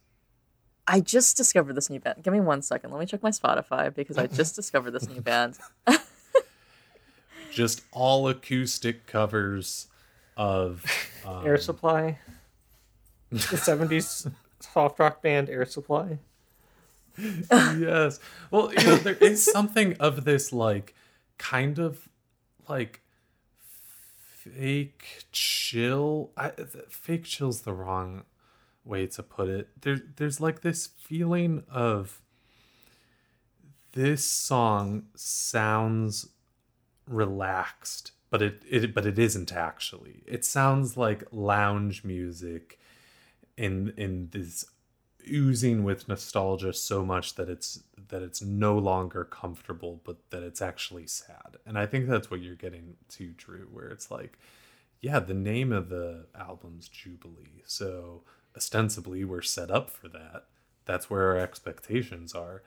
I 0.87 0.99
just 0.99 1.37
discovered 1.37 1.73
this 1.73 1.91
new 1.91 1.99
band. 1.99 2.23
Give 2.23 2.33
me 2.33 2.39
one 2.39 2.63
second. 2.63 2.89
Let 2.89 2.99
me 3.01 3.05
check 3.05 3.21
my 3.21 3.29
Spotify 3.29 3.93
because 3.93 4.17
I 4.17 4.25
just 4.25 4.55
discovered 4.61 4.91
this 4.91 5.07
new 5.07 5.21
band. 5.21 5.59
Just 7.51 7.83
all 7.93 8.27
acoustic 8.27 9.05
covers 9.07 9.87
of 10.35 10.83
um, 11.25 11.45
Air 11.45 11.57
Supply. 11.57 12.17
the 13.29 13.37
70s 13.37 14.29
soft 14.59 14.99
rock 14.99 15.21
band 15.21 15.49
Air 15.49 15.65
Supply. 15.65 16.17
yes. 17.17 18.19
Well, 18.51 18.73
you 18.73 18.83
know, 18.83 18.95
there 18.97 19.15
is 19.15 19.45
something 19.45 19.95
of 20.01 20.25
this 20.25 20.51
like 20.51 20.93
kind 21.37 21.79
of 21.79 22.09
like 22.67 23.01
fake 23.57 25.25
chill. 25.31 26.31
I, 26.37 26.51
fake 26.89 27.23
chill's 27.25 27.61
the 27.61 27.73
wrong 27.73 28.23
way 28.83 29.07
to 29.07 29.23
put 29.23 29.49
it. 29.49 29.69
There, 29.81 29.99
there's 30.15 30.39
like 30.39 30.61
this 30.61 30.87
feeling 30.87 31.63
of 31.69 32.21
this 33.93 34.23
song 34.23 35.07
sounds 35.15 36.29
relaxed, 37.07 38.11
but 38.29 38.41
it, 38.41 38.61
it 38.69 38.93
but 38.93 39.05
it 39.05 39.17
isn't 39.17 39.51
actually. 39.53 40.23
It 40.27 40.45
sounds 40.45 40.97
like 40.97 41.23
lounge 41.31 42.03
music 42.03 42.79
in 43.57 43.93
in 43.97 44.29
this 44.31 44.65
oozing 45.31 45.83
with 45.83 46.07
nostalgia 46.07 46.73
so 46.73 47.05
much 47.05 47.35
that 47.35 47.49
it's 47.49 47.83
that 48.09 48.21
it's 48.21 48.41
no 48.41 48.77
longer 48.77 49.23
comfortable 49.23 50.01
but 50.03 50.17
that 50.29 50.43
it's 50.43 50.61
actually 50.61 51.07
sad. 51.07 51.57
And 51.65 51.77
i 51.77 51.85
think 51.85 52.07
that's 52.07 52.29
what 52.31 52.41
you're 52.41 52.55
getting 52.55 52.95
to 53.09 53.33
drew 53.37 53.67
where 53.71 53.87
it's 53.89 54.11
like 54.11 54.37
yeah 55.01 55.19
the 55.19 55.33
name 55.33 55.71
of 55.71 55.89
the 55.89 56.25
album's 56.37 56.87
jubilee. 56.87 57.63
So 57.65 58.23
ostensibly 58.55 59.23
we're 59.23 59.41
set 59.41 59.69
up 59.71 59.89
for 59.89 60.07
that. 60.09 60.45
That's 60.85 61.09
where 61.09 61.29
our 61.29 61.37
expectations 61.37 62.33
are. 62.33 62.63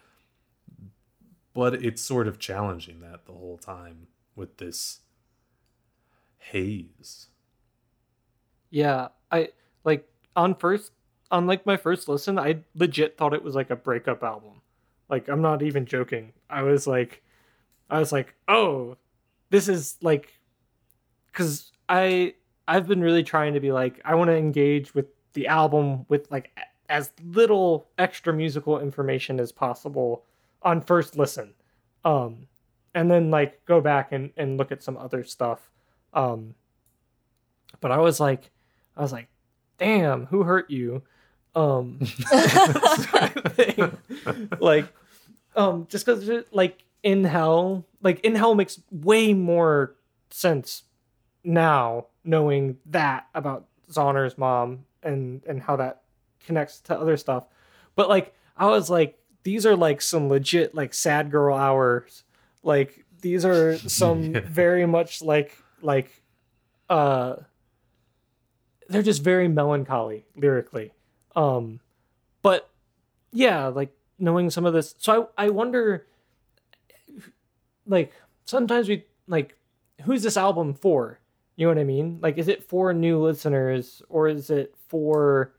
But 1.55 1.75
it's 1.75 2.03
sort 2.03 2.29
of 2.29 2.39
challenging 2.39 3.01
that 3.01 3.27
the 3.27 3.33
whole 3.33 3.59
time 3.59 4.09
with 4.37 4.59
this 4.59 5.01
haze. 6.39 7.29
Yeah, 8.71 9.09
I 9.31 9.49
like 9.85 10.09
on 10.37 10.55
first 10.55 10.93
on 11.31 11.47
like 11.47 11.67
my 11.67 11.77
first 11.77 12.09
listen, 12.09 12.39
I 12.39 12.61
legit 12.75 13.17
thought 13.17 13.35
it 13.35 13.43
was 13.43 13.55
like 13.55 13.71
a 13.71 13.77
breakup 13.77 14.23
album. 14.23 14.63
Like 15.09 15.29
I'm 15.29 15.43
not 15.43 15.63
even 15.63 15.87
joking. 15.87 16.33
I 16.49 16.63
was 16.63 16.87
like 16.87 17.23
I 17.91 17.99
was 17.99 18.13
like, 18.13 18.35
"Oh, 18.49 18.97
this 19.51 19.69
is 19.69 19.97
like 20.03 20.33
cuz 21.33 21.73
I 21.89 22.35
I've 22.67 22.87
been 22.87 23.01
really 23.01 23.23
trying 23.23 23.55
to 23.55 23.61
be 23.61 23.73
like 23.73 24.01
I 24.05 24.15
want 24.15 24.29
to 24.29 24.37
engage 24.37 24.95
with 24.95 25.07
the 25.35 25.47
album 25.47 26.07
with 26.09 26.31
like 26.31 26.51
as 26.89 27.13
little 27.23 27.89
extra 27.99 28.33
musical 28.33 28.81
information 28.81 29.41
as 29.41 29.53
possible 29.53 30.25
on 30.63 30.81
first 30.81 31.17
listen. 31.17 31.55
Um 32.05 32.49
and 32.95 33.11
then 33.11 33.31
like 33.31 33.65
go 33.67 33.81
back 33.81 34.13
and 34.13 34.33
and 34.37 34.59
look 34.59 34.73
at 34.73 34.83
some 34.83 34.97
other 34.97 35.25
stuff. 35.25 35.71
Um 36.15 36.55
but 37.81 37.93
I 37.93 37.99
was 37.99 38.21
like 38.21 38.51
I 38.97 39.03
was 39.03 39.13
like, 39.13 39.29
damn, 39.79 40.27
who 40.27 40.43
hurt 40.43 40.71
you? 40.71 41.03
Um, 41.55 41.99
sort 42.05 43.37
of 43.79 44.61
like, 44.61 44.87
um, 45.57 45.87
just 45.91 46.07
because 46.07 46.45
like 46.53 46.85
in 47.03 47.25
hell, 47.25 47.87
like 48.03 48.21
in 48.21 48.35
hell 48.35 48.55
makes 48.55 48.81
way 48.91 49.35
more 49.35 49.95
sense 50.31 50.85
now 51.45 52.07
knowing 52.25 52.77
that 52.87 53.27
about 53.35 53.67
Zauner's 53.91 54.37
mom 54.37 54.85
and 55.03 55.43
and 55.47 55.63
how 55.63 55.77
that 55.77 56.03
connects 56.45 56.81
to 56.83 56.99
other 56.99 57.17
stuff. 57.17 57.45
But 57.97 58.09
like, 58.09 58.35
I 58.57 58.67
was 58.67 58.91
like, 58.91 59.19
these 59.43 59.65
are 59.67 59.75
like 59.77 60.01
some 60.03 60.29
legit 60.29 60.75
like 60.75 60.93
sad 60.95 61.31
girl 61.31 61.57
hours. 61.57 62.25
Like 62.63 63.05
these 63.23 63.45
are 63.45 63.79
some 63.79 64.23
Yeah. 64.35 64.41
very 64.45 64.87
much 64.87 65.23
like 65.23 65.57
like 65.81 66.23
uh 66.91 67.37
they're 68.89 69.03
just 69.03 69.23
very 69.23 69.49
melancholy 69.49 70.25
lyrically. 70.37 70.93
Um, 71.39 71.79
but 72.43 72.69
yeah, 73.31 73.69
like 73.69 73.93
knowing 74.19 74.51
some 74.51 74.67
of 74.67 74.73
this. 74.73 74.97
So 74.99 75.31
I 75.37 75.47
I 75.47 75.51
wonder, 75.51 76.07
like 77.87 78.13
sometimes 78.45 78.89
we 78.89 79.05
like, 79.29 79.57
who's 80.03 80.25
this 80.25 80.37
album 80.37 80.75
for? 80.75 81.21
You 81.55 81.67
know 81.67 81.71
what 81.71 81.81
I 81.81 81.85
mean? 81.85 82.19
Like, 82.21 82.39
is 82.39 82.49
it 82.49 82.65
for 82.65 82.93
new 82.93 83.23
listeners 83.23 84.03
or 84.09 84.29
is 84.29 84.51
it 84.51 84.75
for 84.89 85.55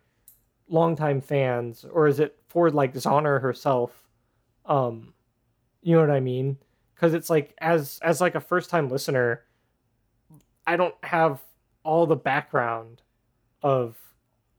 longtime 0.68 1.22
fans 1.22 1.86
or 1.90 2.08
is 2.08 2.20
it 2.20 2.38
for 2.50 2.70
like 2.70 2.94
Zauner 2.94 3.42
herself? 3.42 4.08
Um, 4.66 5.14
you 5.82 5.96
know 5.96 6.02
what 6.02 6.12
I 6.12 6.20
mean? 6.20 6.58
Because 6.94 7.14
it's 7.14 7.30
like 7.30 7.54
as 7.60 8.00
as 8.04 8.20
like 8.20 8.36
a 8.36 8.42
first 8.42 8.70
time 8.70 8.90
listener, 8.90 9.44
I 10.68 10.76
don't 10.76 10.96
have 11.04 11.40
all 11.84 12.06
the 12.06 12.18
background 12.18 13.02
of 13.64 13.98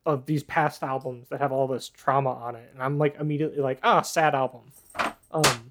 of 0.06 0.26
these 0.26 0.42
past 0.42 0.82
albums 0.82 1.28
that 1.28 1.40
have 1.40 1.52
all 1.52 1.66
this 1.66 1.88
trauma 1.88 2.30
on 2.30 2.54
it 2.56 2.70
and 2.72 2.82
i'm 2.82 2.98
like 2.98 3.14
immediately 3.20 3.60
like 3.60 3.78
ah 3.82 4.00
sad 4.02 4.34
album 4.34 4.62
um 5.32 5.70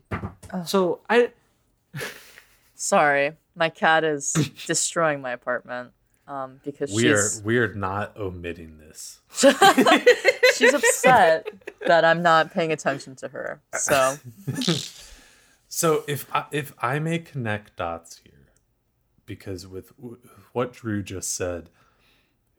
so 0.65 0.99
i 1.09 1.31
Sorry, 2.75 3.33
my 3.55 3.67
cat 3.67 4.05
is 4.05 4.31
destroying 4.65 5.19
my 5.19 5.31
apartment. 5.31 5.91
Um, 6.29 6.61
because 6.63 6.93
we 6.93 7.09
are 7.09 7.23
she's 7.23 7.41
we 7.43 7.57
are 7.57 7.73
not 7.73 8.15
omitting 8.15 8.77
this 8.77 9.19
she's 10.55 10.73
upset 10.73 11.47
that 11.87 12.05
I'm 12.05 12.21
not 12.21 12.53
paying 12.53 12.71
attention 12.71 13.15
to 13.17 13.27
her. 13.29 13.59
So 13.73 14.17
So 15.67 16.03
if 16.07 16.25
I, 16.33 16.45
if 16.51 16.73
I 16.79 16.99
may 16.99 17.17
connect 17.19 17.75
dots 17.77 18.21
here, 18.23 18.51
because 19.25 19.67
with 19.67 19.95
w- 19.97 20.19
what 20.53 20.71
Drew 20.71 21.01
just 21.03 21.35
said, 21.35 21.69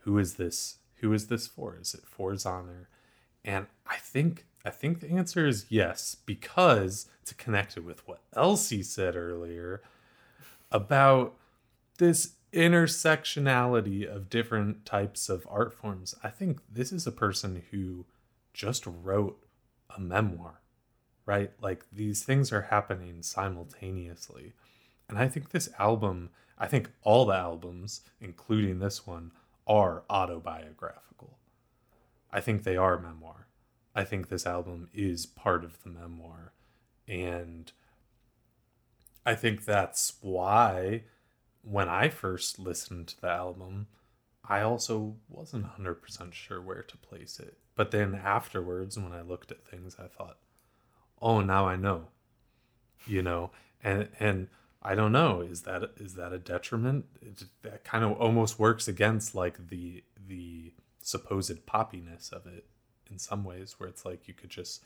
who 0.00 0.18
is 0.18 0.34
this? 0.34 0.78
Who 1.00 1.12
is 1.12 1.26
this 1.26 1.46
for? 1.46 1.76
Is 1.76 1.94
it 1.94 2.04
for 2.06 2.32
Zauner? 2.32 2.86
And 3.44 3.66
I 3.86 3.96
think 3.96 4.46
I 4.64 4.70
think 4.70 5.00
the 5.00 5.10
answer 5.10 5.46
is 5.46 5.66
yes, 5.68 6.16
because 6.26 7.06
to 7.24 7.34
connect 7.34 7.76
it 7.76 7.84
with 7.84 8.06
what 8.06 8.20
Elsie 8.34 8.82
said 8.82 9.16
earlier 9.16 9.80
about 10.70 11.34
this 11.98 12.32
intersectionality 12.52 14.04
of 14.04 14.28
different 14.28 14.84
types 14.84 15.28
of 15.28 15.46
art 15.48 15.72
forms. 15.72 16.14
I 16.22 16.28
think 16.28 16.60
this 16.70 16.92
is 16.92 17.06
a 17.06 17.12
person 17.12 17.62
who 17.70 18.04
just 18.52 18.84
wrote 18.86 19.42
a 19.96 20.00
memoir 20.00 20.60
right? 21.30 21.52
Like 21.62 21.84
these 21.92 22.24
things 22.24 22.52
are 22.52 22.62
happening 22.62 23.22
simultaneously. 23.22 24.52
And 25.08 25.16
I 25.16 25.28
think 25.28 25.50
this 25.50 25.68
album, 25.78 26.30
I 26.58 26.66
think 26.66 26.90
all 27.02 27.24
the 27.24 27.36
albums, 27.36 28.00
including 28.20 28.80
this 28.80 29.06
one, 29.06 29.30
are 29.66 30.04
autobiographical. 30.10 31.38
I 32.32 32.40
think 32.40 32.62
they 32.62 32.76
are 32.76 32.98
memoir. 32.98 33.46
I 33.94 34.04
think 34.04 34.28
this 34.28 34.46
album 34.46 34.88
is 34.94 35.26
part 35.26 35.64
of 35.64 35.82
the 35.82 35.90
memoir. 35.90 36.52
And 37.08 37.72
I 39.26 39.34
think 39.34 39.64
that's 39.64 40.14
why 40.20 41.04
when 41.62 41.88
I 41.88 42.08
first 42.08 42.58
listened 42.58 43.08
to 43.08 43.20
the 43.20 43.28
album, 43.28 43.88
I 44.48 44.62
also 44.62 45.16
wasn't 45.28 45.66
100% 45.66 46.32
sure 46.32 46.60
where 46.60 46.82
to 46.82 46.96
place 46.96 47.38
it. 47.40 47.58
But 47.74 47.90
then 47.90 48.14
afterwards, 48.14 48.96
when 48.98 49.12
I 49.12 49.22
looked 49.22 49.50
at 49.50 49.66
things, 49.66 49.96
I 49.98 50.06
thought, 50.06 50.38
oh 51.20 51.40
now 51.40 51.66
i 51.66 51.76
know 51.76 52.08
you 53.06 53.22
know 53.22 53.50
and 53.82 54.08
and 54.18 54.48
i 54.82 54.94
don't 54.94 55.12
know 55.12 55.40
is 55.40 55.62
that 55.62 55.82
is 55.96 56.14
that 56.14 56.32
a 56.32 56.38
detriment 56.38 57.04
it, 57.20 57.44
that 57.62 57.84
kind 57.84 58.04
of 58.04 58.12
almost 58.12 58.58
works 58.58 58.88
against 58.88 59.34
like 59.34 59.68
the 59.68 60.02
the 60.28 60.72
supposed 61.02 61.66
poppiness 61.66 62.32
of 62.32 62.46
it 62.46 62.66
in 63.10 63.18
some 63.18 63.44
ways 63.44 63.74
where 63.78 63.88
it's 63.88 64.04
like 64.04 64.28
you 64.28 64.34
could 64.34 64.50
just 64.50 64.82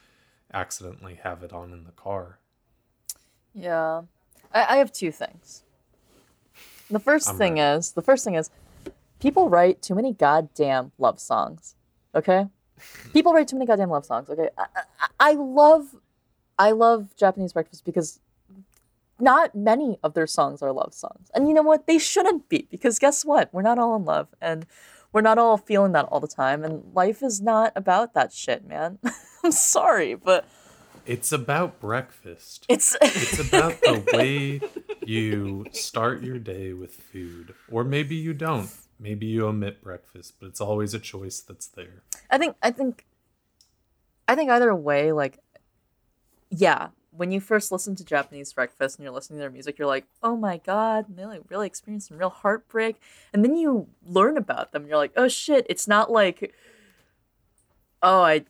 accidentally 0.53 1.15
have 1.15 1.43
it 1.43 1.53
on 1.53 1.73
in 1.73 1.85
the 1.85 1.93
car 1.93 2.39
yeah, 3.55 4.03
I, 4.53 4.75
I 4.75 4.77
have 4.77 4.93
two 4.93 5.13
things. 5.13 5.63
The 6.91 7.01
1st 7.01 7.29
I'm 7.31 7.39
thing 7.39 7.55
ready. 7.55 7.79
is 7.79 7.93
the 7.93 8.03
first 8.03 8.25
thing 8.25 8.35
is 8.35 8.51
people 9.21 9.49
write 9.49 9.81
too 9.81 9.95
many 9.95 10.13
goddamn 10.13 10.93
love 10.99 11.19
songs. 11.21 11.77
Okay, 12.15 12.47
people 13.13 13.33
write 13.33 13.49
too 13.49 13.57
many 13.57 13.67
goddamn 13.67 13.91
love 13.91 14.05
songs. 14.05 14.29
Okay, 14.29 14.51
I, 14.59 14.67
I, 14.77 15.09
I 15.21 15.33
love 15.33 15.95
I 16.59 16.73
love 16.73 17.15
Japanese 17.17 17.53
breakfast 17.53 17.85
because 17.85 18.21
not 19.21 19.55
many 19.55 19.99
of 20.03 20.15
their 20.15 20.27
songs 20.27 20.63
are 20.63 20.73
love 20.73 20.93
songs. 20.95 21.31
And 21.35 21.49
you 21.49 21.55
know 21.55 21.63
what? 21.63 21.87
They 21.87 21.99
shouldn't 21.99 22.49
be 22.49 22.67
because 22.71 22.99
guess 22.99 23.25
what? 23.25 23.53
We're 23.53 23.63
not 23.63 23.79
all 23.79 23.97
in 23.97 24.05
love 24.05 24.29
and 24.41 24.67
we're 25.13 25.21
not 25.21 25.39
all 25.39 25.57
feeling 25.57 25.93
that 25.93 26.07
all 26.07 26.21
the 26.21 26.27
time. 26.29 26.65
And 26.65 26.83
life 26.95 27.23
is 27.23 27.41
not 27.41 27.73
about 27.77 28.15
that 28.15 28.33
shit, 28.33 28.67
man. 28.67 28.99
I'm 29.45 29.53
sorry, 29.53 30.15
but 30.15 30.47
It's 31.07 31.31
about 31.33 31.81
breakfast. 31.81 32.67
It's 32.69 32.97
It's 33.03 33.39
about 33.39 33.81
the 33.81 34.05
way 34.13 34.61
you 35.07 35.67
start 35.73 36.23
your 36.23 36.39
day 36.39 36.73
with 36.73 36.95
food. 36.95 37.55
Or 37.71 37.85
maybe 37.85 38.17
you 38.17 38.35
don't. 38.35 38.71
Maybe 38.99 39.27
you 39.27 39.47
omit 39.47 39.83
breakfast, 39.83 40.35
but 40.41 40.47
it's 40.47 40.61
always 40.61 40.95
a 40.95 40.99
choice 40.99 41.41
that's 41.41 41.67
there. 41.67 42.03
I 42.31 42.39
think 42.39 42.57
I 42.63 42.71
think 42.71 43.05
I 44.27 44.35
think 44.35 44.51
either 44.51 44.75
way, 44.75 45.13
like 45.13 45.39
yeah, 46.51 46.89
when 47.17 47.31
you 47.31 47.41
first 47.41 47.71
listen 47.71 47.95
to 47.97 48.05
Japanese 48.05 48.53
breakfast 48.53 48.99
and 48.99 49.05
you're 49.05 49.13
listening 49.13 49.39
to 49.39 49.43
their 49.43 49.51
music, 49.51 49.79
you're 49.79 49.89
like, 49.89 50.07
oh 50.23 50.37
my 50.37 50.59
god, 50.59 51.07
they 51.15 51.25
like 51.25 51.43
really 51.49 51.67
experienced 51.67 52.09
some 52.09 52.19
real 52.19 52.31
heartbreak. 52.31 53.01
And 53.33 53.45
then 53.45 53.57
you 53.57 53.89
learn 54.05 54.37
about 54.37 54.73
them, 54.73 54.87
you're 54.87 54.97
like, 54.97 55.13
oh 55.17 55.29
shit, 55.29 55.67
it's 55.69 55.87
not 55.89 56.11
like 56.11 56.55
oh 58.03 58.23
I 58.23 58.45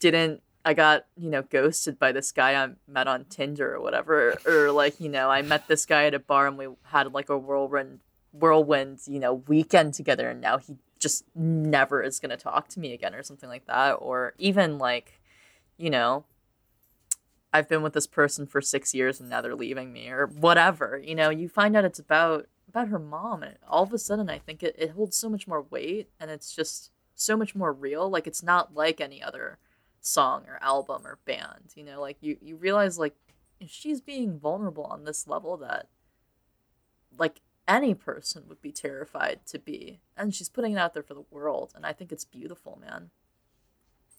didn't 0.00 0.42
I 0.64 0.74
got, 0.74 1.06
you 1.16 1.28
know, 1.30 1.42
ghosted 1.42 1.98
by 1.98 2.12
this 2.12 2.30
guy 2.30 2.62
I 2.62 2.70
met 2.86 3.08
on 3.08 3.24
Tinder 3.24 3.74
or 3.74 3.80
whatever. 3.80 4.38
Or 4.46 4.70
like, 4.70 5.00
you 5.00 5.08
know, 5.08 5.28
I 5.28 5.42
met 5.42 5.66
this 5.66 5.86
guy 5.86 6.04
at 6.04 6.14
a 6.14 6.20
bar 6.20 6.46
and 6.46 6.56
we 6.56 6.68
had 6.84 7.12
like 7.12 7.28
a 7.30 7.38
whirlwind 7.38 8.00
whirlwind, 8.32 9.00
you 9.06 9.18
know, 9.18 9.34
weekend 9.34 9.94
together 9.94 10.30
and 10.30 10.40
now 10.40 10.58
he 10.58 10.76
just 10.98 11.24
never 11.34 12.00
is 12.00 12.20
gonna 12.20 12.36
talk 12.36 12.68
to 12.68 12.80
me 12.80 12.92
again 12.92 13.14
or 13.14 13.22
something 13.22 13.48
like 13.48 13.66
that. 13.66 13.94
Or 13.94 14.34
even 14.38 14.78
like, 14.78 15.20
you 15.78 15.90
know, 15.90 16.24
I've 17.52 17.68
been 17.68 17.82
with 17.82 17.92
this 17.92 18.06
person 18.06 18.46
for 18.46 18.60
six 18.60 18.94
years 18.94 19.20
and 19.20 19.28
now 19.28 19.40
they're 19.40 19.54
leaving 19.54 19.92
me 19.92 20.08
or 20.08 20.26
whatever. 20.26 21.00
You 21.02 21.14
know, 21.14 21.30
you 21.30 21.48
find 21.48 21.76
out 21.76 21.84
it's 21.84 21.98
about 21.98 22.46
about 22.68 22.88
her 22.88 22.98
mom 22.98 23.42
and 23.42 23.56
all 23.68 23.82
of 23.82 23.92
a 23.92 23.98
sudden 23.98 24.30
I 24.30 24.38
think 24.38 24.62
it, 24.62 24.74
it 24.78 24.92
holds 24.92 25.16
so 25.16 25.28
much 25.28 25.46
more 25.46 25.62
weight 25.62 26.08
and 26.18 26.30
it's 26.30 26.54
just 26.54 26.90
so 27.14 27.36
much 27.36 27.54
more 27.54 27.72
real. 27.72 28.08
Like 28.08 28.26
it's 28.26 28.42
not 28.42 28.74
like 28.74 29.00
any 29.00 29.22
other 29.22 29.58
song 30.00 30.44
or 30.48 30.58
album 30.62 31.02
or 31.06 31.18
band. 31.26 31.72
You 31.74 31.84
know, 31.84 32.00
like 32.00 32.16
you 32.20 32.38
you 32.40 32.56
realize 32.56 32.98
like 32.98 33.14
she's 33.66 34.00
being 34.00 34.38
vulnerable 34.38 34.84
on 34.84 35.04
this 35.04 35.26
level 35.26 35.56
that 35.58 35.88
like 37.18 37.40
any 37.68 37.94
person 37.94 38.44
would 38.48 38.60
be 38.60 38.72
terrified 38.72 39.40
to 39.46 39.58
be 39.58 40.00
and 40.16 40.34
she's 40.34 40.48
putting 40.48 40.72
it 40.72 40.78
out 40.78 40.94
there 40.94 41.02
for 41.02 41.14
the 41.14 41.24
world 41.30 41.72
and 41.76 41.86
i 41.86 41.92
think 41.92 42.10
it's 42.10 42.24
beautiful 42.24 42.78
man 42.80 43.10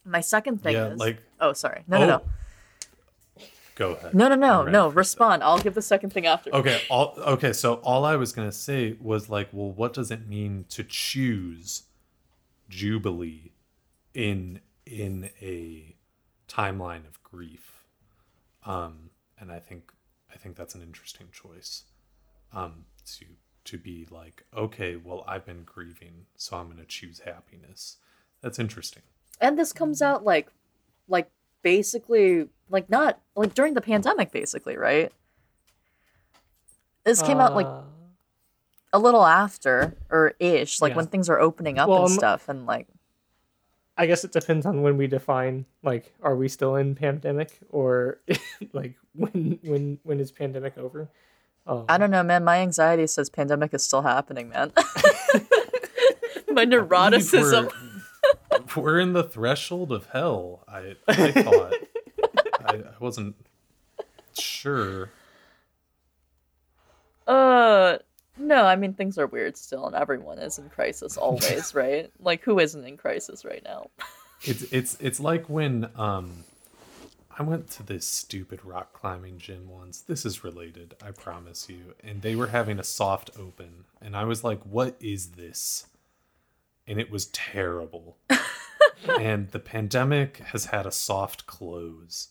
my 0.06 0.22
second 0.22 0.62
thing 0.62 0.74
yeah, 0.74 0.88
is 0.88 1.00
like 1.00 1.18
oh 1.40 1.52
sorry 1.54 1.84
no 1.88 1.98
no 1.98 2.04
oh. 2.04 2.08
no 2.08 2.22
go 3.76 3.92
ahead. 3.94 4.14
no 4.14 4.28
no 4.28 4.36
no 4.36 4.64
no 4.64 4.88
respond 4.90 5.44
i'll 5.44 5.60
give 5.60 5.74
the 5.74 5.82
second 5.82 6.12
thing 6.12 6.26
after 6.28 6.50
Okay, 6.54 6.82
all 6.90 7.14
okay, 7.18 7.54
so 7.54 7.76
all 7.76 8.06
I 8.06 8.16
was 8.16 8.32
gonna 8.32 8.52
say 8.52 8.96
was 9.00 9.30
like, 9.30 9.50
well, 9.52 9.72
what 9.72 9.94
does 9.94 10.12
it 10.12 10.28
mean 10.28 10.66
to 10.70 10.84
choose 10.84 11.84
Jubilee 12.70 13.52
in 14.14 14.60
in 14.86 15.30
a 15.42 15.96
timeline 16.48 17.08
of 17.08 17.22
grief? 17.24 17.84
Um, 18.66 19.10
and 19.40 19.52
I 19.52 19.60
think 19.60 19.92
I 20.34 20.38
think 20.38 20.56
that's 20.56 20.76
an 20.76 20.82
interesting 20.82 21.28
choice. 21.32 21.84
Um, 22.54 22.86
to 23.18 23.26
to 23.66 23.78
be 23.78 24.06
like, 24.12 24.44
okay, 24.56 24.96
well, 24.98 25.24
I've 25.28 25.46
been 25.46 25.64
grieving, 25.64 26.26
so 26.36 26.58
I'm 26.58 26.70
gonna 26.70 26.86
choose 26.86 27.20
happiness. 27.22 27.98
That's 28.42 28.60
interesting. 28.60 29.04
and 29.42 29.58
this 29.58 29.74
comes 29.74 30.02
out 30.02 30.24
like 30.24 30.50
like 31.08 31.30
basically 31.64 32.48
like 32.70 32.90
not 32.90 33.20
like 33.36 33.54
during 33.56 33.74
the 33.74 33.82
pandemic 33.82 34.32
basically 34.32 34.78
right 34.78 35.12
this 37.04 37.22
came 37.22 37.40
out 37.40 37.56
like 37.56 37.66
Uh, 37.66 37.82
a 38.94 39.00
little 39.00 39.26
after 39.26 39.96
or 40.12 40.34
ish 40.40 40.80
like 40.82 40.92
Yeah. 40.92 40.98
when 40.98 41.08
things 41.08 41.30
are 41.30 41.40
opening 41.40 41.80
up 41.80 41.90
Well, 41.90 42.04
and 42.06 42.10
I'm- 42.12 42.18
stuff 42.20 42.48
and 42.50 42.66
like 42.66 42.88
I 43.96 44.08
guess 44.08 44.24
it 44.24 44.32
depends 44.32 44.66
on 44.66 44.82
when 44.82 44.98
we 44.98 45.06
define 45.08 45.66
like 45.84 46.14
are 46.22 46.36
we 46.36 46.48
still 46.48 46.76
in 46.76 46.96
pandemic 46.96 47.60
or 47.70 48.20
like 48.74 48.96
when 49.14 49.60
when 49.64 50.00
when 50.04 50.20
is 50.20 50.32
pandemic 50.32 50.78
over? 50.78 51.10
Um, 51.68 51.86
I 51.88 51.98
don't 51.98 52.10
know, 52.12 52.24
man. 52.24 52.44
My 52.44 52.58
anxiety 52.58 53.08
says 53.08 53.30
pandemic 53.30 53.74
is 53.74 53.84
still 53.86 54.02
happening, 54.02 54.50
man. 54.50 54.74
My 56.52 56.66
neuroticism. 56.66 57.72
We're, 58.76 59.00
in 59.00 59.14
the 59.14 59.24
threshold 59.24 59.92
of 59.92 60.08
hell. 60.08 60.64
I 60.68 60.96
I 61.08 61.32
thought 61.32 61.74
I, 62.66 62.76
I 62.76 62.94
wasn't 63.00 63.36
sure. 64.38 65.10
Uh, 67.28 67.98
no, 68.38 68.66
I 68.66 68.76
mean 68.76 68.94
things 68.94 69.18
are 69.18 69.28
weird 69.28 69.58
still, 69.58 69.86
and 69.86 69.96
everyone 69.96 70.40
is 70.40 70.58
in 70.60 70.70
crisis 70.70 71.18
always, 71.18 71.74
right? 71.76 72.12
Like 72.20 72.44
who 72.44 72.60
isn't 72.60 72.84
in 72.84 72.98
crisis 72.98 73.46
right 73.46 73.64
now? 73.64 73.90
It's 74.46 74.64
it's 74.74 74.98
it's 75.00 75.22
like 75.22 75.50
when 75.50 75.90
um 75.96 76.44
I 77.40 77.44
went 77.44 77.70
to 77.72 77.84
this 77.84 78.06
stupid 78.06 78.64
rock 78.64 78.94
climbing 78.94 79.38
gym 79.38 79.70
once. 79.70 80.02
This 80.02 80.26
is 80.26 80.44
related, 80.44 80.96
I 81.02 81.12
promise 81.12 81.68
you. 81.70 81.96
And 82.04 82.22
they 82.22 82.36
were 82.36 82.48
having 82.48 82.78
a 82.78 82.84
soft 82.84 83.32
open, 83.40 83.86
and 84.02 84.16
I 84.16 84.26
was 84.26 84.44
like, 84.44 84.62
"What 84.64 84.98
is 85.00 85.32
this?" 85.32 85.88
And 86.86 87.00
it 87.00 87.10
was 87.10 87.28
terrible. 87.28 88.18
And 89.20 89.50
the 89.52 89.60
pandemic 89.60 90.38
has 90.38 90.66
had 90.66 90.86
a 90.86 90.92
soft 90.92 91.46
close, 91.46 92.30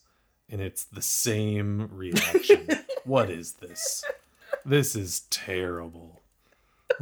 and 0.50 0.60
it's 0.60 0.84
the 0.84 1.02
same 1.02 1.88
reaction. 1.92 2.68
what 3.04 3.30
is 3.30 3.52
this? 3.54 4.04
This 4.64 4.94
is 4.96 5.20
terrible. 5.30 6.20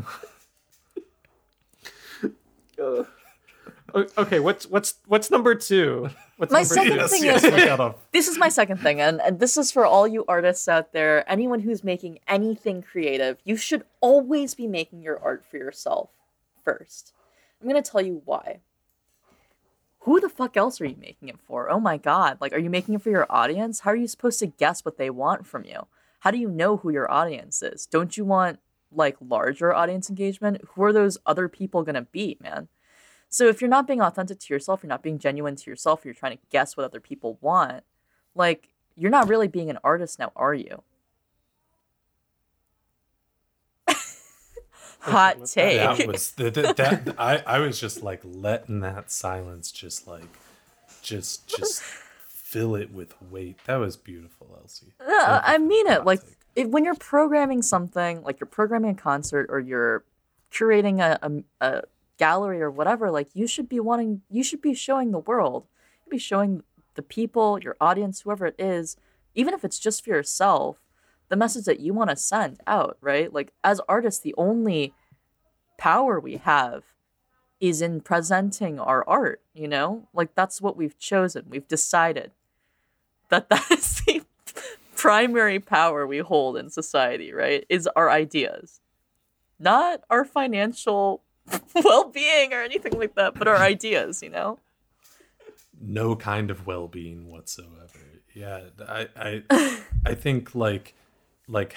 O- 2.79 4.07
Okay, 4.17 4.39
what's 4.39 4.67
what's 4.69 4.95
what's 5.07 5.31
number 5.33 5.55
two? 5.55 6.09
What's 6.37 6.53
My 6.53 6.61
number 6.61 6.75
second 6.75 6.99
two? 7.01 7.09
thing 7.09 7.25
yes, 7.25 7.43
is- 7.45 7.53
we 7.53 7.95
This 8.13 8.29
is 8.29 8.39
my 8.39 8.49
second 8.49 8.79
thing, 8.79 9.01
and, 9.01 9.21
and 9.21 9.41
this 9.41 9.57
is 9.57 9.73
for 9.73 9.85
all 9.85 10.07
you 10.07 10.25
artists 10.29 10.69
out 10.69 10.93
there, 10.93 11.29
anyone 11.31 11.59
who's 11.61 11.83
making 11.83 12.21
anything 12.29 12.83
creative, 12.83 13.39
you 13.45 13.57
should 13.57 13.83
always 14.01 14.55
be 14.55 14.67
making 14.69 15.03
your 15.03 15.19
art 15.23 15.45
for 15.45 15.57
yourself 15.57 16.11
first. 16.65 17.13
I'm 17.61 17.67
gonna 17.69 17.83
tell 17.83 18.01
you 18.01 18.23
why. 18.25 18.61
Who 20.01 20.19
the 20.19 20.29
fuck 20.29 20.57
else 20.57 20.81
are 20.81 20.87
you 20.87 20.97
making 20.99 21.29
it 21.29 21.39
for? 21.41 21.71
Oh 21.71 21.81
my 21.81 21.97
god, 21.97 22.39
like, 22.41 22.53
are 22.53 22.59
you 22.59 22.71
making 22.71 22.95
it 22.95 23.03
for 23.03 23.11
your 23.11 23.27
audience? 23.31 23.81
How 23.81 23.91
are 23.91 23.97
you 23.97 24.09
supposed 24.09 24.39
to 24.41 24.47
guess 24.47 24.85
what 24.85 24.97
they 24.97 25.11
want 25.11 25.47
from 25.47 25.65
you? 25.65 25.87
How 26.21 26.31
do 26.31 26.39
you 26.39 26.49
know 26.49 26.79
who 26.79 26.91
your 26.91 27.11
audience 27.11 27.63
is? 27.63 27.87
Don't 27.87 28.17
you 28.17 28.25
want, 28.25 28.61
like, 28.91 29.17
larger 29.21 29.75
audience 29.75 30.09
engagement? 30.09 30.63
Who 30.71 30.83
are 30.85 30.93
those 30.93 31.19
other 31.27 31.49
people 31.49 31.83
gonna 31.83 32.03
be, 32.03 32.39
man? 32.41 32.69
So 33.29 33.47
if 33.47 33.61
you're 33.61 33.71
not 33.71 33.87
being 33.87 34.01
authentic 34.01 34.41
to 34.41 34.55
yourself, 34.55 34.83
you're 34.83 34.89
not 34.89 35.03
being 35.03 35.19
genuine 35.19 35.57
to 35.57 35.71
yourself, 35.71 36.05
you're 36.05 36.15
trying 36.15 36.37
to 36.37 36.43
guess 36.51 36.77
what 36.77 36.85
other 36.85 37.01
people 37.01 37.39
want, 37.41 37.85
like 38.35 38.71
you're 38.97 39.11
not 39.11 39.29
really 39.29 39.49
being 39.49 39.71
an 39.71 39.79
artist 39.85 40.19
now, 40.19 40.33
are 40.35 40.55
you? 40.55 40.83
Hot 45.01 45.39
with 45.39 45.55
that. 45.55 45.63
take. 45.63 45.99
that 45.99 46.07
was 46.07 46.33
that, 46.33 46.55
that, 46.55 46.77
that 46.77 47.15
I, 47.19 47.43
I 47.47 47.59
was 47.59 47.81
just 47.81 48.03
like 48.03 48.21
letting 48.25 48.81
that 48.81 49.11
silence 49.11 49.73
just 49.73 50.07
like 50.07 50.29
just 51.03 51.47
just 51.57 51.83
fill 51.83 52.75
it 52.75 52.93
with 52.93 53.15
weight 53.23 53.57
that 53.67 53.77
was 53.77 53.97
beautiful 53.97 54.59
elsie 54.61 54.93
uh, 55.01 55.05
No, 55.07 55.25
Thank 55.25 55.43
I 55.45 55.59
mean 55.59 55.87
it. 55.87 56.05
Like 56.05 56.21
if, 56.57 56.69
when 56.69 56.85
you're 56.85 56.95
programming 56.95 57.63
something, 57.63 58.23
like 58.23 58.41
you're 58.41 58.47
programming 58.47 58.93
a 58.93 58.95
concert 58.95 59.47
or 59.51 59.61
you're 59.61 60.05
curating 60.53 61.01
a, 61.01 61.19
a, 61.23 61.67
a 61.67 61.83
gallery 62.19 62.61
or 62.61 62.71
whatever, 62.71 63.11
like 63.11 63.29
you 63.35 63.47
should 63.47 63.69
be 63.69 63.81
wanting, 63.81 64.23
you 64.31 64.43
should 64.43 64.61
be 64.61 64.75
showing 64.75 65.11
the 65.11 65.19
world, 65.19 65.67
you 65.71 66.05
should 66.05 66.11
be 66.11 66.19
showing 66.19 66.63
the 66.95 67.03
people, 67.03 67.59
your 67.61 67.77
audience, 67.81 68.21
whoever 68.21 68.47
it 68.47 68.57
is, 68.59 68.97
even 69.35 69.55
if 69.55 69.65
it's 69.65 69.79
just 69.79 70.05
for 70.05 70.11
yourself, 70.11 70.79
the 71.31 71.37
message 71.37 71.65
that 71.65 71.81
you 71.81 71.95
want 71.95 72.11
to 72.11 72.17
send 72.17 72.61
out, 72.67 72.99
right? 73.01 73.33
Like 73.33 73.53
as 73.65 73.81
artists, 73.89 74.21
the 74.21 74.35
only 74.37 74.93
power 75.79 76.21
we 76.21 76.37
have 76.37 76.85
is 77.61 77.81
in 77.81 78.03
presenting 78.03 78.79
our 78.79 79.09
art, 79.09 79.41
you 79.55 79.67
know? 79.67 80.09
Like 80.13 80.35
that's 80.35 80.61
what 80.61 80.77
we've 80.77 80.99
chosen. 80.99 81.47
We've 81.49 81.67
decided 81.67 82.33
that 83.31 83.49
that 83.51 83.71
is 83.71 84.03
the 84.03 84.23
primary 84.97 85.61
power 85.61 86.07
we 86.07 86.19
hold 86.19 86.59
in 86.59 86.69
society, 86.69 87.33
right? 87.33 87.65
Is 87.71 87.89
our 87.97 88.11
ideas. 88.11 88.81
Not 89.59 90.03
our 90.11 90.25
financial 90.25 91.23
well-being 91.75 92.53
or 92.53 92.63
anything 92.63 92.99
like 92.99 93.15
that, 93.15 93.35
but 93.35 93.49
our 93.49 93.57
ideas, 93.57 94.23
you 94.23 94.31
know? 94.31 94.59
no 95.81 96.15
kind 96.15 96.51
of 96.51 96.67
well-being 96.67 97.29
whatsoever 97.31 98.01
yeah 98.35 98.61
i 98.87 99.09
i 99.17 99.43
i 100.07 100.15
think 100.15 100.55
like 100.55 100.95
like 101.51 101.75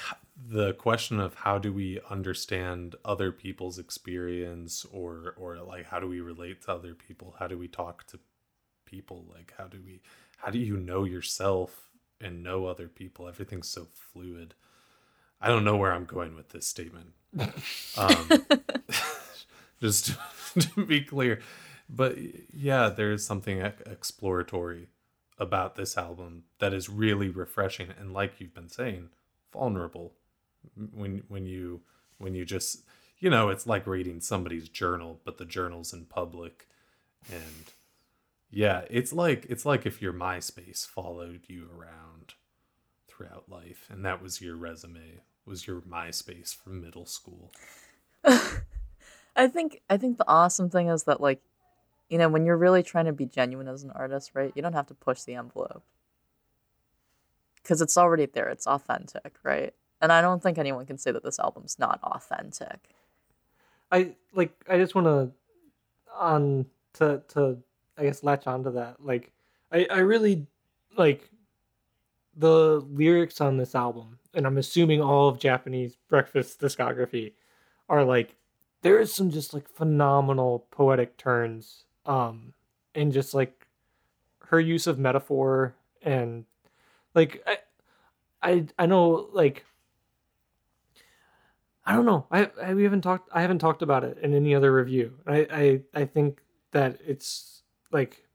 the 0.50 0.74
question 0.74 1.20
of 1.20 1.34
how 1.34 1.58
do 1.58 1.74
we 1.74 2.00
understand 2.10 2.96
other 3.04 3.32
people's 3.32 3.80
experience 3.80 4.86
or 4.92 5.34
or 5.38 5.58
like 5.58 5.86
how 5.88 6.00
do 6.00 6.08
we 6.08 6.22
relate 6.22 6.62
to 6.64 6.72
other 6.72 6.94
people? 6.94 7.36
How 7.40 7.48
do 7.48 7.58
we 7.58 7.68
talk 7.68 8.06
to 8.08 8.20
people? 8.86 9.26
Like 9.34 9.54
how 9.58 9.66
do 9.66 9.80
we 9.84 10.02
how 10.38 10.52
do 10.52 10.60
you 10.60 10.78
know 10.78 11.04
yourself 11.04 11.90
and 12.22 12.44
know 12.44 12.68
other 12.68 12.88
people? 12.88 13.28
Everything's 13.28 13.68
so 13.68 13.88
fluid. 13.92 14.54
I 15.42 15.48
don't 15.48 15.66
know 15.66 15.76
where 15.76 15.92
i'm 15.92 16.06
going 16.06 16.36
with 16.36 16.50
this 16.50 16.68
statement. 16.68 17.14
Um 17.98 18.30
just 19.82 20.06
to, 20.06 20.60
to 20.76 20.86
be 20.86 21.02
clear. 21.02 21.42
But 21.90 22.18
yeah 22.54 22.90
there's 22.90 23.26
something 23.26 23.60
exploratory 23.60 24.88
about 25.40 25.76
this 25.76 25.98
album 25.98 26.44
that 26.60 26.74
is 26.74 26.90
really 26.90 27.30
refreshing. 27.30 27.90
And 28.00 28.14
like 28.14 28.40
you've 28.40 28.54
been 28.54 28.70
saying, 28.70 29.10
vulnerable. 29.54 30.14
When 30.94 31.24
when 31.28 31.46
you 31.46 31.82
when 32.18 32.36
you 32.36 32.46
just 32.46 32.84
you 33.20 33.30
know, 33.30 33.50
it's 33.50 33.66
like 33.66 33.88
reading 33.88 34.20
somebody's 34.20 34.68
journal, 34.68 35.22
but 35.24 35.38
the 35.38 35.46
journal's 35.46 35.94
in 35.94 36.06
public 36.06 36.68
and 37.32 37.72
yeah, 38.52 38.82
it's 38.90 39.14
like 39.14 39.46
it's 39.50 39.66
like 39.66 39.86
if 39.86 40.02
your 40.02 40.14
MySpace 40.14 40.86
followed 40.86 41.42
you 41.48 41.70
around 41.76 42.36
throughout 43.08 43.50
life 43.50 43.88
and 43.90 44.06
that 44.06 44.22
was 44.22 44.42
your 44.42 44.56
resume, 44.56 45.22
was 45.46 45.66
your 45.66 45.82
MySpace 45.82 46.56
from 46.56 46.82
middle 46.82 47.06
school. 47.06 47.52
I 49.36 49.48
think 49.48 49.82
I 49.90 49.98
think 49.98 50.18
the 50.18 50.28
awesome 50.28 50.70
thing 50.70 50.90
is 50.90 51.04
that 51.06 51.22
like, 51.22 51.42
you 52.10 52.18
know, 52.18 52.30
when 52.30 52.46
you're 52.46 52.58
really 52.58 52.84
trying 52.84 53.06
to 53.06 53.14
be 53.14 53.26
genuine 53.26 53.68
as 53.68 53.84
an 53.84 53.92
artist, 53.92 54.32
right? 54.34 54.52
You 54.56 54.62
don't 54.62 54.74
have 54.74 54.88
to 54.88 54.94
push 54.94 55.24
the 55.24 55.36
envelope. 55.36 55.84
Cuz 57.64 57.82
it's 57.82 57.98
already 57.98 58.26
there. 58.26 58.50
It's 58.50 58.68
authentic, 58.68 59.38
right? 59.44 59.74
And 60.02 60.12
I 60.12 60.22
don't 60.22 60.44
think 60.44 60.58
anyone 60.58 60.86
can 60.86 60.98
say 60.98 61.12
that 61.12 61.24
this 61.24 61.40
album's 61.40 61.80
not 61.80 62.00
authentic. 62.04 62.90
I 63.92 64.16
like 64.34 64.52
I 64.70 64.78
just 64.78 64.96
want 64.96 65.08
to 65.08 65.32
on 66.14 66.66
to 66.96 67.22
to 67.30 67.58
I 67.98 68.04
guess 68.04 68.24
latch 68.24 68.48
onto 68.48 68.72
that. 68.74 69.04
Like 69.04 69.32
I 69.72 69.88
I 69.90 70.00
really 70.00 70.48
like 70.98 71.30
the 72.36 72.84
lyrics 72.90 73.40
on 73.40 73.58
this 73.58 73.76
album, 73.76 74.18
and 74.34 74.46
I'm 74.48 74.58
assuming 74.58 75.02
all 75.02 75.30
of 75.30 75.40
Japanese 75.40 75.96
Breakfast 76.10 76.60
discography 76.60 77.34
are 77.90 78.04
like 78.04 78.36
there 78.82 79.00
is 79.00 79.14
some 79.14 79.30
just 79.30 79.54
like 79.54 79.68
phenomenal 79.70 80.68
poetic 80.72 81.18
turns 81.18 81.86
um 82.06 82.54
and 82.96 83.12
just 83.12 83.34
like 83.34 83.68
her 84.40 84.60
use 84.60 84.88
of 84.88 85.00
metaphor 85.00 85.76
and 86.02 86.46
like 87.16 87.44
I 87.48 87.58
I 88.42 88.66
I 88.78 88.86
know 88.86 89.30
like 89.34 89.66
I 91.86 91.94
don't 91.94 92.06
know. 92.06 92.26
I, 92.32 92.50
I 92.62 92.74
we 92.74 92.84
haven't 92.84 93.02
talked. 93.02 93.30
I 93.34 93.42
haven't 93.42 93.60
talked 93.60 93.82
about 93.82 94.04
it 94.04 94.18
in 94.20 94.34
any 94.34 94.56
other 94.56 94.74
review. 94.74 95.14
I 95.28 95.82
I 95.94 96.02
I 96.02 96.06
think 96.06 96.42
that 96.72 97.00
it's 97.06 97.64
like 97.92 98.26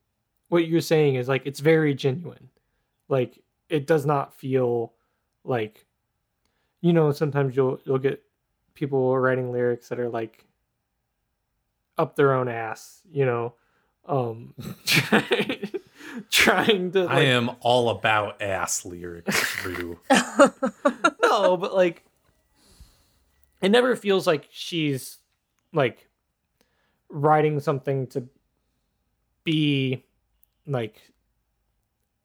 what 0.48 0.66
you're 0.66 0.80
saying 0.80 1.14
is 1.14 1.28
like 1.28 1.42
it's 1.46 1.60
very 1.60 1.94
genuine. 1.94 2.50
Like 3.08 3.42
it 3.70 3.86
does 3.86 4.04
not 4.04 4.34
feel 4.34 4.92
like 5.44 5.86
you 6.82 6.92
know 6.92 7.10
sometimes 7.12 7.56
you'll 7.56 7.80
you'll 7.84 7.98
get 7.98 8.22
people 8.74 9.18
writing 9.18 9.50
lyrics 9.50 9.88
that 9.88 9.98
are 9.98 10.10
like 10.10 10.44
up 11.96 12.16
their 12.16 12.34
own 12.34 12.48
ass, 12.48 13.02
you 13.10 13.24
know, 13.24 13.54
um 14.06 14.54
trying, 16.30 16.66
trying 16.66 16.92
to 16.92 17.04
like, 17.04 17.16
I 17.16 17.20
am 17.22 17.50
all 17.60 17.90
about 17.90 18.40
ass 18.42 18.84
lyrics, 18.84 19.56
Drew. 19.56 19.98
no, 21.22 21.56
but 21.56 21.74
like 21.74 22.04
it 23.60 23.70
never 23.70 23.96
feels 23.96 24.26
like 24.26 24.48
she's 24.50 25.18
like 25.72 26.08
writing 27.08 27.60
something 27.60 28.06
to 28.08 28.28
be 29.44 30.04
like 30.66 31.00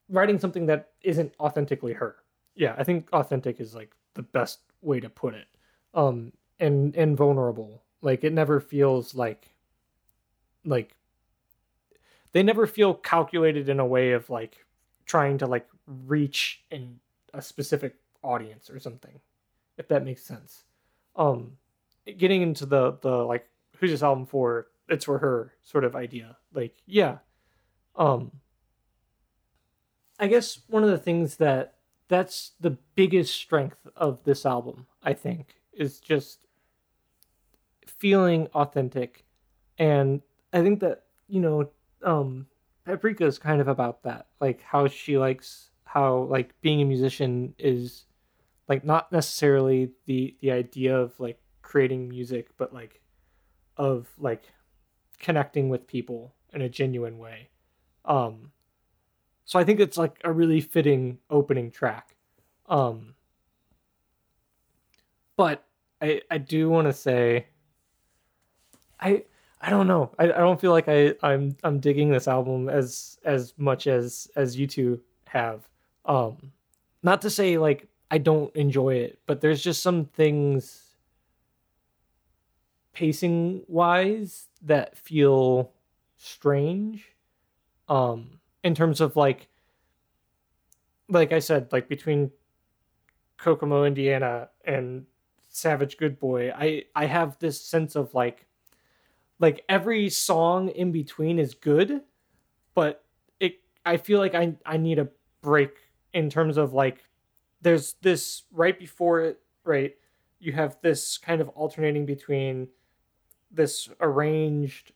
writing 0.08 0.38
something 0.38 0.66
that 0.66 0.90
isn't 1.02 1.32
authentically 1.40 1.94
her. 1.94 2.16
Yeah, 2.54 2.74
I 2.78 2.84
think 2.84 3.08
authentic 3.12 3.60
is 3.60 3.74
like 3.74 3.94
the 4.14 4.22
best 4.22 4.60
way 4.80 5.00
to 5.00 5.08
put 5.08 5.34
it. 5.34 5.46
Um 5.94 6.32
and 6.60 6.94
and 6.96 7.16
vulnerable. 7.16 7.82
Like 8.02 8.24
it 8.24 8.32
never 8.32 8.60
feels 8.60 9.14
like 9.14 9.54
like 10.64 10.96
they 12.34 12.42
never 12.42 12.66
feel 12.66 12.92
calculated 12.92 13.68
in 13.68 13.78
a 13.80 13.86
way 13.86 14.10
of 14.10 14.28
like 14.28 14.66
trying 15.06 15.38
to 15.38 15.46
like 15.46 15.66
reach 15.86 16.64
in 16.70 16.98
a 17.32 17.40
specific 17.40 17.94
audience 18.22 18.68
or 18.68 18.78
something. 18.78 19.20
If 19.78 19.88
that 19.88 20.04
makes 20.04 20.22
sense. 20.22 20.64
Um 21.16 21.52
getting 22.18 22.42
into 22.42 22.66
the 22.66 22.98
the 23.00 23.16
like 23.24 23.48
who's 23.78 23.92
this 23.92 24.02
album 24.02 24.26
for? 24.26 24.66
It's 24.88 25.04
for 25.06 25.18
her 25.18 25.52
sort 25.62 25.84
of 25.84 25.96
idea. 25.96 26.36
Like 26.52 26.74
yeah. 26.86 27.18
Um 27.96 28.32
i 30.18 30.28
guess 30.28 30.60
one 30.68 30.84
of 30.84 30.90
the 30.90 30.98
things 30.98 31.36
that 31.36 31.74
that's 32.06 32.52
the 32.60 32.70
biggest 32.94 33.34
strength 33.34 33.84
of 33.96 34.22
this 34.22 34.46
album 34.46 34.86
i 35.02 35.12
think 35.12 35.56
is 35.72 35.98
just 35.98 36.46
feeling 37.84 38.46
authentic. 38.54 39.24
And 39.78 40.22
i 40.52 40.62
think 40.62 40.80
that 40.80 41.04
you 41.28 41.40
know 41.40 41.68
um 42.04 42.46
paprika 42.84 43.24
is 43.24 43.38
kind 43.38 43.60
of 43.60 43.68
about 43.68 44.02
that 44.02 44.26
like 44.40 44.62
how 44.62 44.86
she 44.86 45.18
likes 45.18 45.70
how 45.84 46.18
like 46.24 46.60
being 46.60 46.82
a 46.82 46.84
musician 46.84 47.54
is 47.58 48.04
like 48.68 48.84
not 48.84 49.12
necessarily 49.12 49.90
the 50.06 50.36
the 50.40 50.50
idea 50.50 50.96
of 50.96 51.18
like 51.18 51.40
creating 51.62 52.08
music 52.08 52.48
but 52.56 52.72
like 52.72 53.00
of 53.76 54.08
like 54.18 54.52
connecting 55.18 55.68
with 55.68 55.86
people 55.86 56.34
in 56.52 56.62
a 56.62 56.68
genuine 56.68 57.18
way. 57.18 57.48
Um 58.04 58.50
so 59.46 59.58
i 59.58 59.64
think 59.64 59.78
it's 59.80 59.98
like 59.98 60.20
a 60.24 60.32
really 60.32 60.60
fitting 60.60 61.18
opening 61.30 61.70
track. 61.70 62.16
Um 62.68 63.14
but 65.36 65.64
i 66.00 66.20
i 66.30 66.38
do 66.38 66.68
want 66.68 66.86
to 66.86 66.92
say 66.92 67.46
i 69.00 69.24
i 69.64 69.70
don't 69.70 69.86
know. 69.86 70.10
I, 70.18 70.24
I 70.24 70.38
don't 70.38 70.60
feel 70.60 70.72
like 70.72 70.88
i 70.88 71.14
i'm 71.22 71.56
i'm 71.64 71.80
digging 71.80 72.10
this 72.10 72.28
album 72.28 72.68
as 72.68 73.18
as 73.24 73.54
much 73.56 73.86
as 73.86 74.30
as 74.36 74.58
you 74.58 74.66
two 74.66 75.00
have. 75.26 75.66
Um 76.04 76.52
not 77.02 77.22
to 77.22 77.30
say 77.30 77.56
like 77.56 77.88
I 78.10 78.18
don't 78.18 78.54
enjoy 78.54 78.96
it, 78.96 79.18
but 79.26 79.40
there's 79.40 79.62
just 79.62 79.82
some 79.82 80.04
things 80.04 80.82
pacing 82.92 83.62
wise 83.66 84.48
that 84.62 84.98
feel 84.98 85.72
strange. 86.18 87.08
Um 87.88 88.38
in 88.62 88.74
terms 88.74 89.00
of 89.00 89.16
like 89.16 89.48
like 91.08 91.32
I 91.32 91.38
said 91.38 91.72
like 91.72 91.88
between 91.88 92.30
Kokomo 93.38 93.84
Indiana 93.84 94.50
and 94.64 95.06
Savage 95.48 95.96
Good 95.96 96.20
Boy 96.20 96.52
I 96.52 96.84
I 96.94 97.06
have 97.06 97.38
this 97.38 97.58
sense 97.58 97.96
of 97.96 98.12
like 98.12 98.46
like 99.38 99.64
every 99.68 100.08
song 100.08 100.68
in 100.68 100.92
between 100.92 101.38
is 101.38 101.54
good 101.54 102.02
but 102.74 103.04
it 103.40 103.60
I 103.86 103.96
feel 103.96 104.18
like 104.18 104.34
I 104.34 104.54
I 104.66 104.76
need 104.76 104.98
a 104.98 105.08
break 105.40 105.76
in 106.12 106.30
terms 106.30 106.56
of 106.56 106.72
like 106.72 107.04
there's 107.62 107.94
this 108.02 108.42
right 108.52 108.78
before 108.78 109.20
it, 109.22 109.40
right? 109.64 109.94
You 110.38 110.52
have 110.52 110.76
this 110.82 111.16
kind 111.18 111.40
of 111.40 111.48
alternating 111.50 112.04
between 112.04 112.68
this 113.50 113.88
arranged 114.00 114.92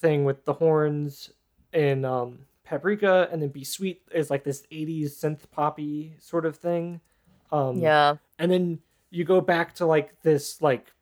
thing 0.00 0.24
with 0.24 0.44
the 0.44 0.52
horns 0.52 1.30
in 1.72 2.04
um, 2.04 2.40
Paprika, 2.64 3.28
and 3.32 3.40
then 3.40 3.48
Be 3.48 3.64
Sweet 3.64 4.02
is 4.12 4.28
like 4.28 4.44
this 4.44 4.64
80s 4.70 5.12
synth 5.12 5.50
poppy 5.50 6.14
sort 6.18 6.44
of 6.44 6.56
thing. 6.56 7.00
Um, 7.50 7.78
yeah. 7.78 8.16
And 8.38 8.50
then 8.50 8.80
you 9.10 9.24
go 9.24 9.40
back 9.40 9.74
to 9.76 9.86
like 9.86 10.20
this 10.22 10.60
like 10.60 10.92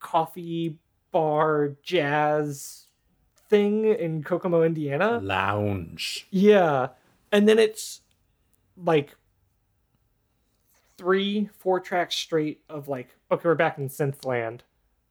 coffee 0.00 0.76
bar 1.12 1.76
jazz 1.82 2.86
thing 3.48 3.84
in 3.84 4.22
Kokomo, 4.22 4.62
Indiana. 4.62 5.18
Lounge. 5.22 6.26
Yeah. 6.30 6.88
And 7.32 7.48
then 7.48 7.58
it's 7.58 8.00
like 8.76 9.16
three, 10.96 11.48
four 11.58 11.80
tracks 11.80 12.14
straight 12.14 12.60
of 12.68 12.88
like, 12.88 13.16
okay, 13.30 13.48
we're 13.48 13.54
back 13.54 13.78
in 13.78 13.88
synth 13.88 14.24
land. 14.24 14.64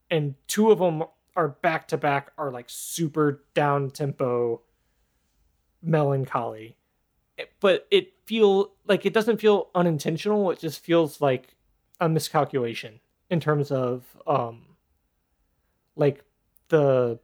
and 0.10 0.36
two 0.48 0.72
of 0.72 0.80
them 0.80 1.04
are 1.36 1.50
back 1.50 1.88
to 1.90 1.98
back 1.98 2.32
are 2.38 2.52
like 2.52 2.66
super 2.68 3.44
down 3.54 3.92
tempo, 3.92 4.62
melancholy, 5.82 6.76
but 7.60 7.88
it 7.92 8.14
feel 8.26 8.74
like 8.88 9.06
it 9.06 9.14
doesn't 9.14 9.40
feel 9.40 9.70
unintentional. 9.76 10.50
It 10.52 10.60
just 10.60 10.84
feels 10.84 11.22
like 11.22 11.56
a 12.00 12.10
miscalculation 12.10 13.00
in 13.30 13.40
terms 13.40 13.72
of 13.72 14.06
um, 14.26 14.67
like 15.98 16.24
the 16.70 17.20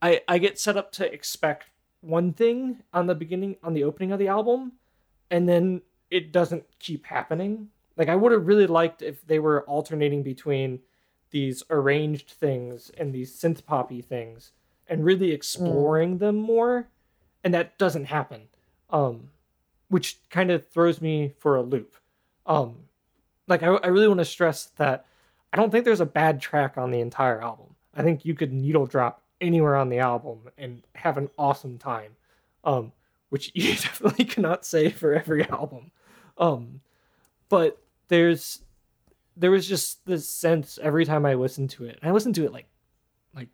I 0.00 0.22
I 0.26 0.38
get 0.38 0.58
set 0.58 0.76
up 0.76 0.92
to 0.92 1.12
expect 1.12 1.66
one 2.00 2.32
thing 2.32 2.82
on 2.92 3.06
the 3.06 3.14
beginning 3.14 3.56
on 3.62 3.74
the 3.74 3.84
opening 3.84 4.12
of 4.12 4.18
the 4.18 4.28
album 4.28 4.72
and 5.30 5.48
then 5.48 5.82
it 6.10 6.32
doesn't 6.32 6.64
keep 6.78 7.06
happening. 7.06 7.68
Like 7.96 8.08
I 8.08 8.16
would 8.16 8.32
have 8.32 8.46
really 8.46 8.66
liked 8.66 9.02
if 9.02 9.26
they 9.26 9.38
were 9.38 9.62
alternating 9.68 10.22
between 10.22 10.80
these 11.30 11.62
arranged 11.70 12.30
things 12.30 12.90
and 12.98 13.12
these 13.12 13.36
synth 13.38 13.64
poppy 13.64 14.02
things 14.02 14.52
and 14.88 15.04
really 15.04 15.30
exploring 15.30 16.16
mm. 16.16 16.18
them 16.18 16.36
more 16.36 16.88
and 17.42 17.54
that 17.54 17.78
doesn't 17.78 18.06
happen 18.06 18.42
um 18.90 19.30
which 19.88 20.18
kind 20.28 20.50
of 20.50 20.68
throws 20.68 21.00
me 21.00 21.32
for 21.38 21.56
a 21.56 21.62
loop 21.62 21.96
um 22.46 22.76
like 23.46 23.62
i, 23.62 23.66
I 23.66 23.86
really 23.86 24.08
want 24.08 24.18
to 24.18 24.24
stress 24.24 24.66
that 24.76 25.06
i 25.52 25.56
don't 25.56 25.70
think 25.70 25.84
there's 25.84 26.00
a 26.00 26.06
bad 26.06 26.40
track 26.40 26.76
on 26.76 26.90
the 26.90 27.00
entire 27.00 27.40
album 27.40 27.69
i 27.94 28.02
think 28.02 28.24
you 28.24 28.34
could 28.34 28.52
needle 28.52 28.86
drop 28.86 29.22
anywhere 29.40 29.76
on 29.76 29.88
the 29.88 29.98
album 29.98 30.38
and 30.58 30.82
have 30.94 31.16
an 31.16 31.28
awesome 31.38 31.78
time 31.78 32.12
um 32.64 32.92
which 33.30 33.50
you 33.54 33.74
definitely 33.74 34.26
cannot 34.26 34.66
say 34.66 34.90
for 34.90 35.14
every 35.14 35.48
album. 35.48 35.90
Um, 36.36 36.82
but 37.48 37.78
there's 38.08 38.60
there 39.36 39.50
was 39.50 39.66
just 39.66 40.04
this 40.04 40.28
sense 40.28 40.78
every 40.82 41.06
time 41.06 41.24
I 41.24 41.34
listened 41.34 41.70
to 41.70 41.86
it. 41.86 41.98
I 42.02 42.10
listened 42.10 42.34
to 42.34 42.44
it 42.44 42.52
like 42.52 42.68
like 43.34 43.48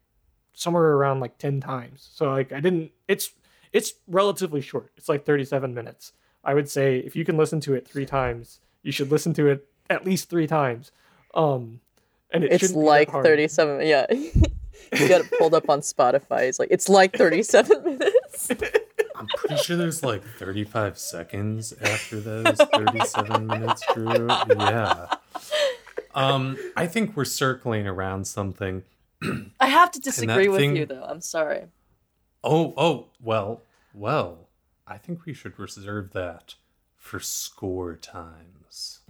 somewhere 0.52 0.92
around 0.92 1.20
like 1.20 1.38
10 1.38 1.60
times. 1.60 2.10
So 2.12 2.30
like 2.30 2.52
I 2.52 2.60
didn't 2.60 2.90
it's 3.06 3.30
it's 3.72 3.94
relatively 4.08 4.60
short. 4.60 4.90
It's 4.96 5.08
like 5.08 5.24
37 5.24 5.72
minutes. 5.72 6.12
I 6.42 6.54
would 6.54 6.68
say 6.68 6.98
if 6.98 7.14
you 7.14 7.24
can 7.24 7.36
listen 7.36 7.60
to 7.60 7.74
it 7.74 7.86
3 7.86 8.06
times, 8.06 8.60
you 8.82 8.92
should 8.92 9.10
listen 9.10 9.34
to 9.34 9.48
it 9.48 9.68
at 9.88 10.04
least 10.04 10.28
3 10.28 10.46
times. 10.46 10.90
Um 11.34 11.80
and 12.30 12.44
it 12.44 12.52
It's 12.52 12.60
shouldn't 12.62 12.78
be 12.80 12.82
that 12.84 12.86
like 12.90 13.10
hard. 13.10 13.24
37. 13.24 13.86
Yeah. 13.86 14.06
you 14.12 15.08
got 15.08 15.20
it 15.22 15.30
pulled 15.38 15.54
up 15.54 15.68
on 15.70 15.80
Spotify. 15.80 16.42
It's 16.42 16.58
like, 16.58 16.68
it's 16.70 16.88
like 16.88 17.16
37 17.16 17.82
minutes. 17.98 18.50
I'm 19.14 19.26
pretty 19.36 19.56
sure 19.56 19.76
there's 19.76 20.02
like 20.02 20.22
35 20.38 20.98
seconds 20.98 21.72
after 21.82 22.20
those 22.20 22.56
37 22.74 23.46
minutes, 23.46 23.82
Drew. 23.94 24.26
Yeah. 24.28 25.06
Um, 26.14 26.56
I 26.76 26.86
think 26.86 27.16
we're 27.16 27.24
circling 27.24 27.86
around 27.86 28.26
something. 28.26 28.82
I 29.60 29.66
have 29.68 29.90
to 29.92 30.00
disagree 30.00 30.48
with 30.48 30.58
thing- 30.60 30.76
you, 30.76 30.86
though. 30.86 31.04
I'm 31.04 31.20
sorry. 31.20 31.64
Oh, 32.44 32.74
oh, 32.76 33.06
well, 33.20 33.62
well. 33.94 34.48
I 34.86 34.98
think 34.98 35.24
we 35.26 35.32
should 35.34 35.58
reserve 35.58 36.12
that 36.12 36.54
for 36.96 37.18
score 37.18 37.96
times. 37.96 39.00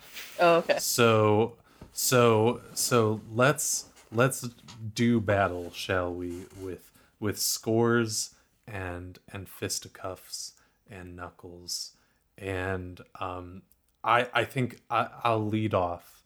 Oh, 0.41 0.57
okay. 0.57 0.79
So, 0.79 1.55
so, 1.97 2.61
so 2.75 3.23
let's 3.33 3.87
let's 4.13 4.47
do 4.95 5.19
battle, 5.19 5.73
shall 5.73 6.13
we? 6.13 6.45
With 6.61 6.91
with 7.19 7.39
scores 7.39 8.35
and 8.69 9.19
and 9.33 9.49
fisticuffs 9.49 10.53
and 10.91 11.17
knuckles, 11.17 11.93
and 12.37 13.01
um, 13.19 13.63
I 14.05 14.29
I 14.35 14.45
think 14.45 14.81
I, 14.91 15.09
I'll 15.25 15.47
lead 15.47 15.73
off, 15.73 16.23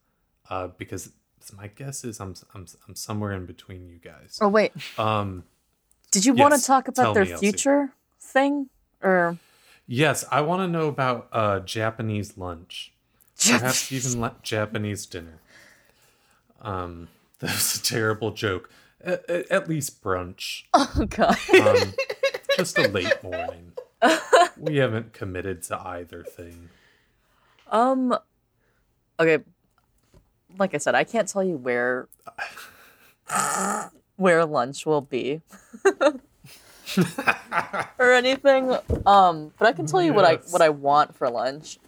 uh, 0.49 0.67
because 0.77 1.13
my 1.57 1.69
guess 1.69 2.03
is 2.03 2.19
I'm 2.19 2.35
I'm 2.53 2.67
I'm 2.89 2.97
somewhere 2.97 3.33
in 3.33 3.47
between 3.47 3.87
you 3.87 3.99
guys. 3.99 4.39
Oh, 4.41 4.49
wait. 4.49 4.73
Um, 4.99 5.45
Did 6.11 6.27
you 6.27 6.35
want 6.35 6.55
to 6.55 6.63
talk 6.65 6.89
about 6.89 7.15
their 7.15 7.27
me, 7.27 7.37
future 7.37 7.93
thing? 8.21 8.71
Or 9.03 9.39
yes, 9.87 10.25
I 10.33 10.41
want 10.41 10.63
to 10.63 10.69
know 10.69 10.89
about 10.89 11.29
uh 11.31 11.61
Japanese 11.61 12.37
lunch. 12.37 12.93
perhaps 13.49 13.91
even 13.91 14.21
la- 14.21 14.35
Japanese 14.43 15.07
dinner. 15.07 15.39
Um, 16.61 17.09
that 17.41 17.51
was 17.51 17.77
a 17.77 17.83
terrible 17.83 18.31
joke. 18.33 18.71
At, 19.03 19.29
at- 19.31 19.69
least 19.69 20.03
brunch. 20.03 20.65
Oh, 20.75 21.07
God. 21.09 21.37
Um, 21.59 21.95
just 22.57 22.79
a 22.79 22.89
late 22.89 23.23
morning. 23.23 23.73
We 24.59 24.77
haven't 24.77 25.13
committed 25.15 25.63
to 25.65 25.79
either 25.81 26.23
thing. 26.23 26.69
Um. 27.71 28.17
Okay. 29.19 29.43
Like 30.59 30.75
I 30.75 30.79
said, 30.79 30.95
I 30.95 31.05
can't 31.05 31.29
tell 31.29 31.45
you 31.45 31.57
where 31.57 32.09
where 34.17 34.45
lunch 34.45 34.85
will 34.85 35.01
be 35.01 35.41
or 37.99 38.13
anything. 38.13 38.77
Um, 39.07 39.53
but 39.59 39.67
I 39.67 39.73
can 39.73 39.87
tell 39.87 40.03
you 40.03 40.13
what 40.13 40.25
I 40.25 40.37
what 40.51 40.63
I 40.63 40.69
want 40.71 41.15
for 41.17 41.31
lunch. 41.31 41.79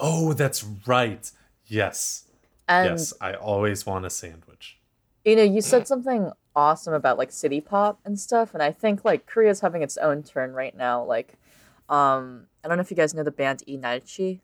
Oh, 0.00 0.32
that's 0.32 0.64
right. 0.86 1.30
Yes. 1.66 2.24
And 2.68 2.90
yes, 2.90 3.12
I 3.20 3.34
always 3.34 3.84
want 3.86 4.04
a 4.06 4.10
sandwich. 4.10 4.78
you 5.24 5.36
know, 5.36 5.42
you 5.42 5.60
said 5.60 5.86
something 5.86 6.30
awesome 6.54 6.94
about 6.94 7.18
like 7.18 7.32
city 7.32 7.60
pop 7.60 8.00
and 8.04 8.18
stuff, 8.18 8.54
and 8.54 8.62
I 8.62 8.70
think 8.72 9.04
like 9.04 9.26
Korea's 9.26 9.60
having 9.60 9.82
its 9.82 9.96
own 9.96 10.22
turn 10.22 10.52
right 10.52 10.76
now. 10.76 11.02
Like, 11.04 11.34
um, 11.88 12.46
I 12.64 12.68
don't 12.68 12.76
know 12.78 12.82
if 12.82 12.90
you 12.90 12.96
guys 12.96 13.14
know 13.14 13.22
the 13.24 13.30
band 13.30 13.62
Inalchi. 13.68 14.40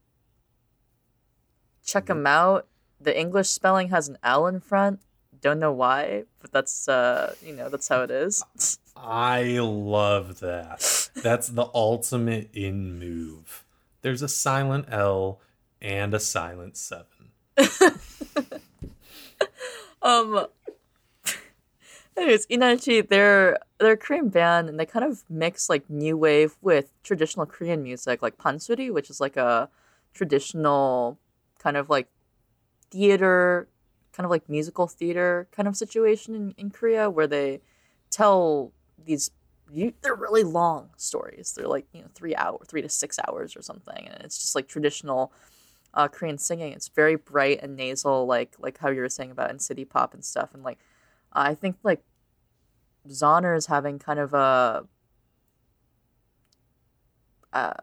Check 1.85 2.07
them 2.07 2.27
out. 2.27 2.67
The 3.01 3.19
English 3.19 3.49
spelling 3.49 3.89
has 3.91 4.09
an 4.09 4.19
L 4.23 4.47
in 4.47 4.61
front. 4.61 5.01
Don't 5.41 5.61
know 5.61 5.73
why, 5.73 6.25
but 6.41 6.51
that's 6.53 6.89
uh, 6.89 7.35
you 7.45 7.55
know, 7.55 7.69
that's 7.69 7.89
how 7.89 8.03
it 8.03 8.11
is. 8.11 8.45
I 8.97 9.59
love 9.61 10.41
that. 10.41 11.11
That's 11.15 11.49
the 11.49 11.69
ultimate 11.73 12.51
in 12.53 12.99
move. 12.99 13.65
There's 14.03 14.23
a 14.23 14.29
silent 14.29 14.87
L 14.91 15.41
and 15.81 16.13
a 16.15 16.19
silent 16.21 16.77
7. 16.77 17.07
Um. 20.03 20.47
Anyways, 22.17 22.47
Inalchi, 22.49 23.09
they're 23.09 23.59
they're 23.79 23.93
a 23.93 23.97
Korean 23.97 24.29
band, 24.29 24.69
and 24.69 24.79
they 24.79 24.87
kind 24.87 25.05
of 25.05 25.23
mix 25.31 25.69
like 25.69 25.89
new 25.89 26.17
wave 26.17 26.57
with 26.61 26.93
traditional 27.03 27.47
Korean 27.47 27.83
music, 27.83 28.23
like 28.23 28.37
pansori, 28.39 28.93
which 28.93 29.09
is 29.11 29.21
like 29.21 29.37
a 29.37 29.69
traditional 30.15 31.19
kind 31.59 31.77
of 31.77 31.89
like 31.89 32.09
theater, 32.91 33.69
kind 34.13 34.25
of 34.25 34.31
like 34.31 34.49
musical 34.49 34.87
theater 34.89 35.49
kind 35.53 35.69
of 35.69 35.77
situation 35.77 36.35
in, 36.35 36.55
in 36.59 36.71
Korea, 36.71 37.09
where 37.11 37.27
they 37.27 37.61
tell 38.11 38.73
these. 39.05 39.31
You, 39.71 39.93
they're 40.01 40.15
really 40.15 40.45
long 40.45 40.89
stories. 40.97 41.53
They're 41.55 41.69
like 41.69 41.87
you 41.93 42.01
know 42.01 42.09
three 42.15 42.35
hour, 42.35 42.59
three 42.67 42.83
to 42.83 42.89
six 42.89 43.19
hours 43.29 43.57
or 43.57 43.63
something, 43.63 44.09
and 44.09 44.23
it's 44.25 44.39
just 44.41 44.55
like 44.55 44.67
traditional 44.67 45.33
uh, 45.95 46.09
Korean 46.09 46.39
singing. 46.39 46.73
It's 46.73 46.89
very 46.89 47.17
bright 47.17 47.61
and 47.63 47.77
nasal, 47.77 48.27
like 48.27 48.55
like 48.59 48.79
how 48.79 48.91
you 48.91 49.01
were 49.01 49.09
saying 49.09 49.31
about 49.31 49.51
in 49.51 49.59
city 49.59 49.85
pop 49.85 50.15
and 50.15 50.25
stuff. 50.25 50.51
And 50.55 50.63
like, 50.63 50.79
I 51.33 51.55
think 51.55 51.77
like 51.83 52.03
Zauner 53.09 53.57
is 53.57 53.67
having 53.67 53.99
kind 53.99 54.19
of 54.19 54.35
a 54.35 54.85
uh, 57.53 57.75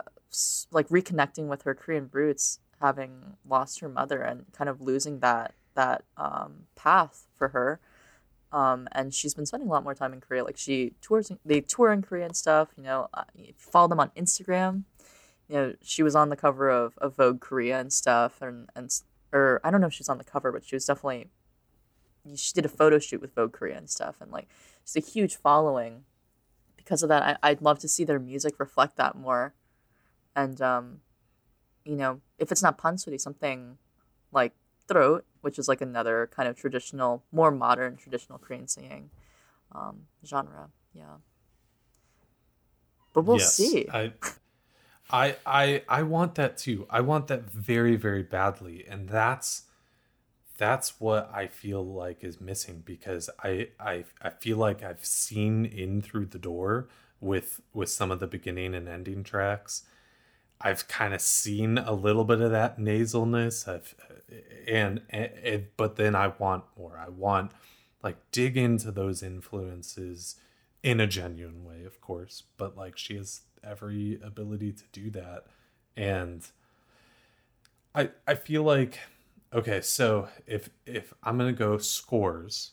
like 0.72 0.88
reconnecting 0.90 1.48
with 1.48 1.64
her 1.64 1.74
Korean 1.74 2.10
roots, 2.12 2.60
having 2.82 3.38
lost 3.48 3.80
her 3.80 3.90
mother 3.90 4.22
and 4.22 4.46
kind 4.54 4.70
of 4.70 4.82
losing 4.82 5.20
that 5.20 5.54
that 5.76 6.04
um, 6.18 6.68
path 6.76 7.28
for 7.36 7.50
her. 7.50 7.80
Um, 8.52 8.88
and 8.94 9.14
she's 9.14 9.34
been 9.34 9.46
spending 9.46 9.68
a 9.68 9.72
lot 9.72 9.84
more 9.84 9.94
time 9.94 10.14
in 10.14 10.22
Korea. 10.22 10.44
Like 10.44 10.58
she 10.58 10.94
tours, 11.02 11.32
they 11.44 11.60
tour 11.60 11.92
in 11.92 12.02
Korea 12.02 12.26
and 12.26 12.36
stuff. 12.36 12.70
You 12.78 12.84
know, 12.84 13.10
uh, 13.14 13.24
you 13.36 13.54
follow 13.58 13.90
them 13.90 14.00
on 14.00 14.12
Instagram, 14.16 14.84
you 15.48 15.56
know, 15.56 15.74
she 15.82 16.04
was 16.04 16.16
on 16.16 16.30
the 16.30 16.36
cover 16.36 16.70
of, 16.70 16.98
of 16.98 17.16
Vogue 17.16 17.40
Korea 17.40 17.80
and 17.80 17.92
stuff, 17.92 18.42
and 18.42 18.70
and 18.76 18.92
or 19.32 19.62
I 19.64 19.72
don't 19.72 19.82
know 19.82 19.88
if 19.88 19.94
she's 19.94 20.10
on 20.10 20.18
the 20.18 20.24
cover, 20.24 20.52
but 20.52 20.66
she 20.66 20.76
was 20.76 20.86
definitely 20.86 21.30
she 22.36 22.54
did 22.54 22.66
a 22.66 22.70
photo 22.70 22.98
shoot 22.98 23.22
with 23.22 23.36
Vogue 23.36 23.54
Korea 23.54 23.78
and 23.78 23.90
stuff, 23.90 24.16
and 24.20 24.32
like 24.32 24.48
she's 24.84 24.96
a 24.96 25.08
huge 25.08 25.36
following 25.36 26.06
because 26.78 27.04
of 27.04 27.10
that. 27.10 27.40
I, 27.44 27.50
I'd 27.50 27.62
love 27.62 27.80
to 27.80 27.88
see 27.88 28.04
their 28.04 28.20
music 28.20 28.60
reflect 28.60 28.98
that 28.98 29.16
more, 29.16 29.54
and 30.36 30.60
um, 30.62 31.02
you 31.84 31.96
know, 31.96 32.22
if 32.40 32.52
it's 32.52 32.64
not 32.64 32.78
pansori, 32.78 33.20
something 33.20 33.78
like 34.32 34.54
trot, 34.90 35.24
which 35.42 35.60
is 35.60 35.68
like 35.68 35.82
another 35.82 36.30
kind 36.36 36.50
of 36.50 36.56
traditional, 36.56 37.24
more 37.32 37.52
modern 37.52 37.98
traditional 37.98 38.40
Korean 38.40 38.68
singing 38.68 39.12
um, 39.74 40.08
genre. 40.26 40.70
Yeah, 40.94 41.18
but 43.14 43.26
we'll 43.26 43.38
yes, 43.38 43.54
see. 43.54 43.88
I, 43.94 44.14
I, 45.10 45.36
I, 45.46 45.84
I 45.88 46.04
want 46.04 46.36
that 46.36 46.58
too. 46.58 46.88
I 46.90 47.02
want 47.02 47.28
that 47.28 47.50
very, 47.52 47.96
very 47.96 48.24
badly, 48.24 48.86
and 48.88 49.08
that's 49.08 49.64
that's 50.58 51.00
what 51.02 51.30
I 51.34 51.48
feel 51.48 51.86
like 51.86 52.24
is 52.24 52.40
missing 52.40 52.82
because 52.86 53.30
I, 53.44 53.70
I, 53.80 54.06
I 54.22 54.30
feel 54.30 54.58
like 54.58 54.84
I've 54.84 55.04
seen 55.04 55.66
in 55.66 56.02
through 56.02 56.28
the 56.28 56.40
door 56.40 56.88
with 57.20 57.62
with 57.74 57.90
some 57.90 58.12
of 58.12 58.20
the 58.20 58.28
beginning 58.28 58.74
and 58.74 58.88
ending 58.88 59.24
tracks. 59.24 59.84
I've 60.62 60.88
kind 60.88 61.14
of 61.14 61.22
seen 61.22 61.78
a 61.78 61.92
little 61.92 62.24
bit 62.24 62.40
of 62.40 62.52
that 62.52 62.80
nasalness. 62.80 63.68
I've, 63.68 63.94
and, 64.68 65.02
and, 65.10 65.66
but 65.76 65.98
then 65.98 66.16
I 66.16 66.28
want 66.40 66.64
more. 66.78 66.98
I 66.98 67.10
want 67.10 67.52
like 68.02 68.16
dig 68.32 68.56
into 68.56 68.92
those 68.92 69.22
influences 69.22 70.38
in 70.82 71.02
a 71.02 71.08
genuine 71.08 71.66
way, 71.66 71.84
of 71.84 72.00
course. 72.00 72.44
But 72.56 72.78
like 72.78 72.98
she 72.98 73.18
has 73.18 73.42
every 73.66 74.20
ability 74.24 74.74
to 74.74 74.84
do 74.92 75.10
that, 75.12 75.46
and 75.98 76.46
I 77.94 78.10
I 78.28 78.36
feel 78.36 78.64
like 78.64 79.00
okay. 79.54 79.82
So 79.82 80.28
if 80.46 80.70
if 80.86 81.14
I'm 81.24 81.38
gonna 81.38 81.54
go 81.54 81.78
scores, 81.78 82.72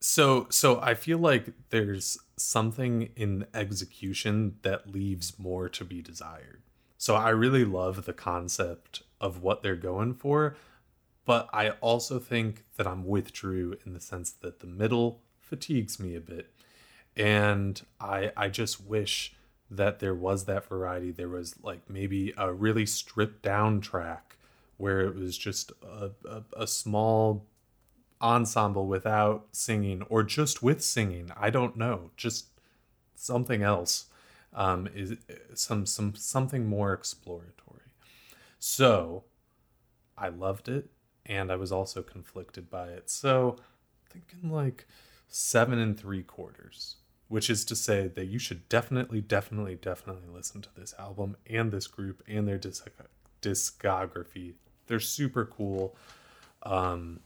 so 0.00 0.46
so 0.50 0.80
I 0.80 0.94
feel 0.94 1.18
like 1.18 1.52
there's 1.70 2.18
something 2.36 3.10
in 3.16 3.46
execution 3.54 4.56
that 4.62 4.90
leaves 4.90 5.38
more 5.38 5.68
to 5.70 5.84
be 5.84 6.02
desired. 6.02 6.62
So 6.96 7.14
I 7.14 7.30
really 7.30 7.64
love 7.64 8.04
the 8.04 8.12
concept 8.12 9.02
of 9.20 9.42
what 9.42 9.62
they're 9.62 9.76
going 9.76 10.14
for, 10.14 10.56
but 11.24 11.48
I 11.52 11.70
also 11.80 12.18
think 12.18 12.64
that 12.76 12.86
I'm 12.86 13.06
with 13.06 13.32
Drew 13.32 13.76
in 13.86 13.92
the 13.92 14.00
sense 14.00 14.30
that 14.30 14.60
the 14.60 14.66
middle 14.66 15.20
fatigues 15.40 16.00
me 16.00 16.14
a 16.14 16.20
bit. 16.20 16.52
And 17.16 17.80
I 18.00 18.32
I 18.36 18.48
just 18.48 18.84
wish 18.84 19.34
that 19.70 19.98
there 19.98 20.14
was 20.14 20.44
that 20.46 20.64
variety. 20.66 21.10
There 21.10 21.28
was 21.28 21.54
like 21.62 21.88
maybe 21.90 22.32
a 22.36 22.52
really 22.52 22.86
stripped 22.86 23.42
down 23.42 23.80
track 23.80 24.36
where 24.78 25.00
it 25.00 25.14
was 25.14 25.36
just 25.36 25.72
a, 25.82 26.10
a, 26.28 26.42
a 26.56 26.66
small 26.66 27.46
ensemble 28.20 28.86
without 28.86 29.46
singing 29.52 30.02
or 30.08 30.22
just 30.22 30.62
with 30.62 30.82
singing. 30.82 31.30
I 31.36 31.50
don't 31.50 31.76
know. 31.76 32.10
Just 32.16 32.46
something 33.14 33.62
else. 33.62 34.06
um, 34.52 34.88
is 34.94 35.16
some 35.54 35.86
some 35.86 36.14
something 36.14 36.66
more 36.66 36.92
exploratory. 36.92 37.92
So 38.58 39.24
I 40.16 40.28
loved 40.28 40.68
it, 40.68 40.90
and 41.26 41.52
I 41.52 41.56
was 41.56 41.72
also 41.72 42.02
conflicted 42.02 42.70
by 42.70 42.88
it. 42.88 43.10
So 43.10 43.56
thinking 44.10 44.50
like 44.50 44.86
seven 45.28 45.78
and 45.78 45.98
three 45.98 46.22
quarters, 46.22 46.96
which 47.28 47.50
is 47.50 47.64
to 47.66 47.76
say 47.76 48.08
that 48.08 48.26
you 48.26 48.38
should 48.38 48.68
definitely, 48.68 49.20
definitely, 49.20 49.74
definitely 49.74 50.28
listen 50.32 50.62
to 50.62 50.68
this 50.76 50.94
album 50.98 51.36
and 51.48 51.70
this 51.70 51.86
group 51.86 52.22
and 52.26 52.48
their 52.48 52.58
disc- 52.58 52.88
discography. 53.42 54.54
They're 54.86 55.00
super 55.00 55.44
cool. 55.44 55.94
Um, 56.62 57.20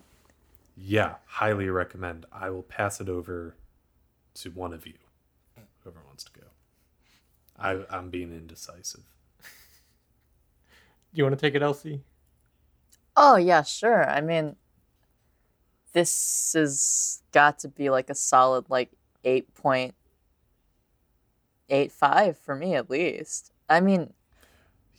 yeah, 0.76 1.16
highly 1.26 1.68
recommend. 1.68 2.26
I 2.32 2.50
will 2.50 2.64
pass 2.64 3.00
it 3.00 3.08
over 3.08 3.54
to 4.34 4.50
one 4.50 4.72
of 4.72 4.86
you, 4.86 4.94
whoever 5.82 6.00
wants 6.06 6.24
to 6.24 6.32
go. 6.32 6.46
I, 7.58 7.84
I'm 7.90 8.10
being 8.10 8.32
indecisive. 8.32 9.04
Do 9.40 9.46
you 11.14 11.24
want 11.24 11.38
to 11.38 11.40
take 11.40 11.54
it, 11.54 11.62
Elsie? 11.62 12.00
Oh 13.16 13.36
yeah, 13.36 13.62
sure. 13.62 14.08
I 14.08 14.20
mean, 14.20 14.56
this 15.92 16.54
has 16.56 17.22
got 17.32 17.58
to 17.60 17.68
be 17.68 17.90
like 17.90 18.10
a 18.10 18.14
solid 18.14 18.70
like 18.70 18.90
eight 19.24 19.52
point 19.54 19.94
eight 21.68 21.92
five 21.92 22.38
for 22.38 22.54
me 22.54 22.74
at 22.74 22.90
least. 22.90 23.52
I 23.68 23.80
mean, 23.80 24.12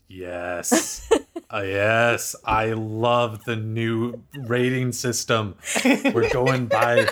Yes. 0.07 1.09
uh, 1.49 1.63
yes. 1.65 2.35
I 2.45 2.73
love 2.73 3.45
the 3.45 3.55
new 3.55 4.21
rating 4.35 4.91
system. 4.91 5.55
We're 5.83 6.29
going 6.29 6.67
by 6.67 7.07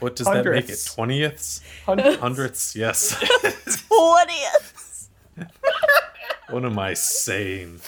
what 0.00 0.16
does 0.16 0.26
that 0.26 0.44
make 0.44 0.68
it? 0.68 0.70
Hundredths. 0.70 0.94
Twentieths? 0.94 1.60
Hundred- 1.86 2.18
Hundredths? 2.18 2.74
Yes. 2.74 3.10
twentieth. 3.88 5.08
what 6.50 6.64
am 6.64 6.78
I 6.78 6.94
saying? 6.94 7.80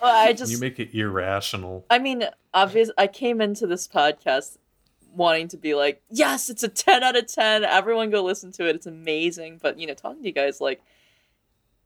I 0.00 0.32
just 0.32 0.50
you 0.50 0.58
make 0.58 0.80
it 0.80 0.94
irrational? 0.94 1.86
I 1.90 1.98
mean, 1.98 2.24
obvious. 2.54 2.90
I 2.98 3.06
came 3.06 3.40
into 3.40 3.66
this 3.66 3.86
podcast 3.86 4.56
wanting 5.14 5.48
to 5.48 5.56
be 5.56 5.74
like, 5.74 6.02
yes, 6.10 6.50
it's 6.50 6.62
a 6.62 6.68
ten 6.68 7.02
out 7.02 7.16
of 7.16 7.26
ten. 7.26 7.64
Everyone 7.64 8.10
go 8.10 8.22
listen 8.22 8.52
to 8.52 8.68
it. 8.68 8.76
It's 8.76 8.86
amazing. 8.86 9.58
But 9.62 9.78
you 9.78 9.86
know, 9.86 9.94
talking 9.94 10.22
to 10.22 10.28
you 10.28 10.34
guys, 10.34 10.60
like, 10.60 10.82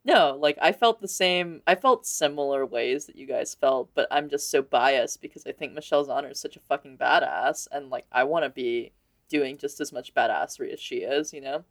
no, 0.04 0.36
like 0.40 0.58
I 0.60 0.72
felt 0.72 1.00
the 1.00 1.08
same. 1.08 1.62
I 1.66 1.74
felt 1.74 2.06
similar 2.06 2.64
ways 2.64 3.06
that 3.06 3.16
you 3.16 3.26
guys 3.26 3.54
felt, 3.54 3.90
but 3.94 4.06
I'm 4.10 4.28
just 4.28 4.50
so 4.50 4.62
biased 4.62 5.20
because 5.20 5.46
I 5.46 5.52
think 5.52 5.72
Michelle 5.72 6.06
Zauner 6.06 6.30
is 6.30 6.40
such 6.40 6.56
a 6.56 6.60
fucking 6.60 6.98
badass, 6.98 7.68
and 7.70 7.90
like 7.90 8.06
I 8.12 8.24
want 8.24 8.44
to 8.44 8.50
be 8.50 8.92
doing 9.28 9.58
just 9.58 9.80
as 9.80 9.92
much 9.92 10.14
badassery 10.14 10.72
as 10.72 10.80
she 10.80 10.96
is. 10.96 11.32
You 11.32 11.40
know, 11.40 11.64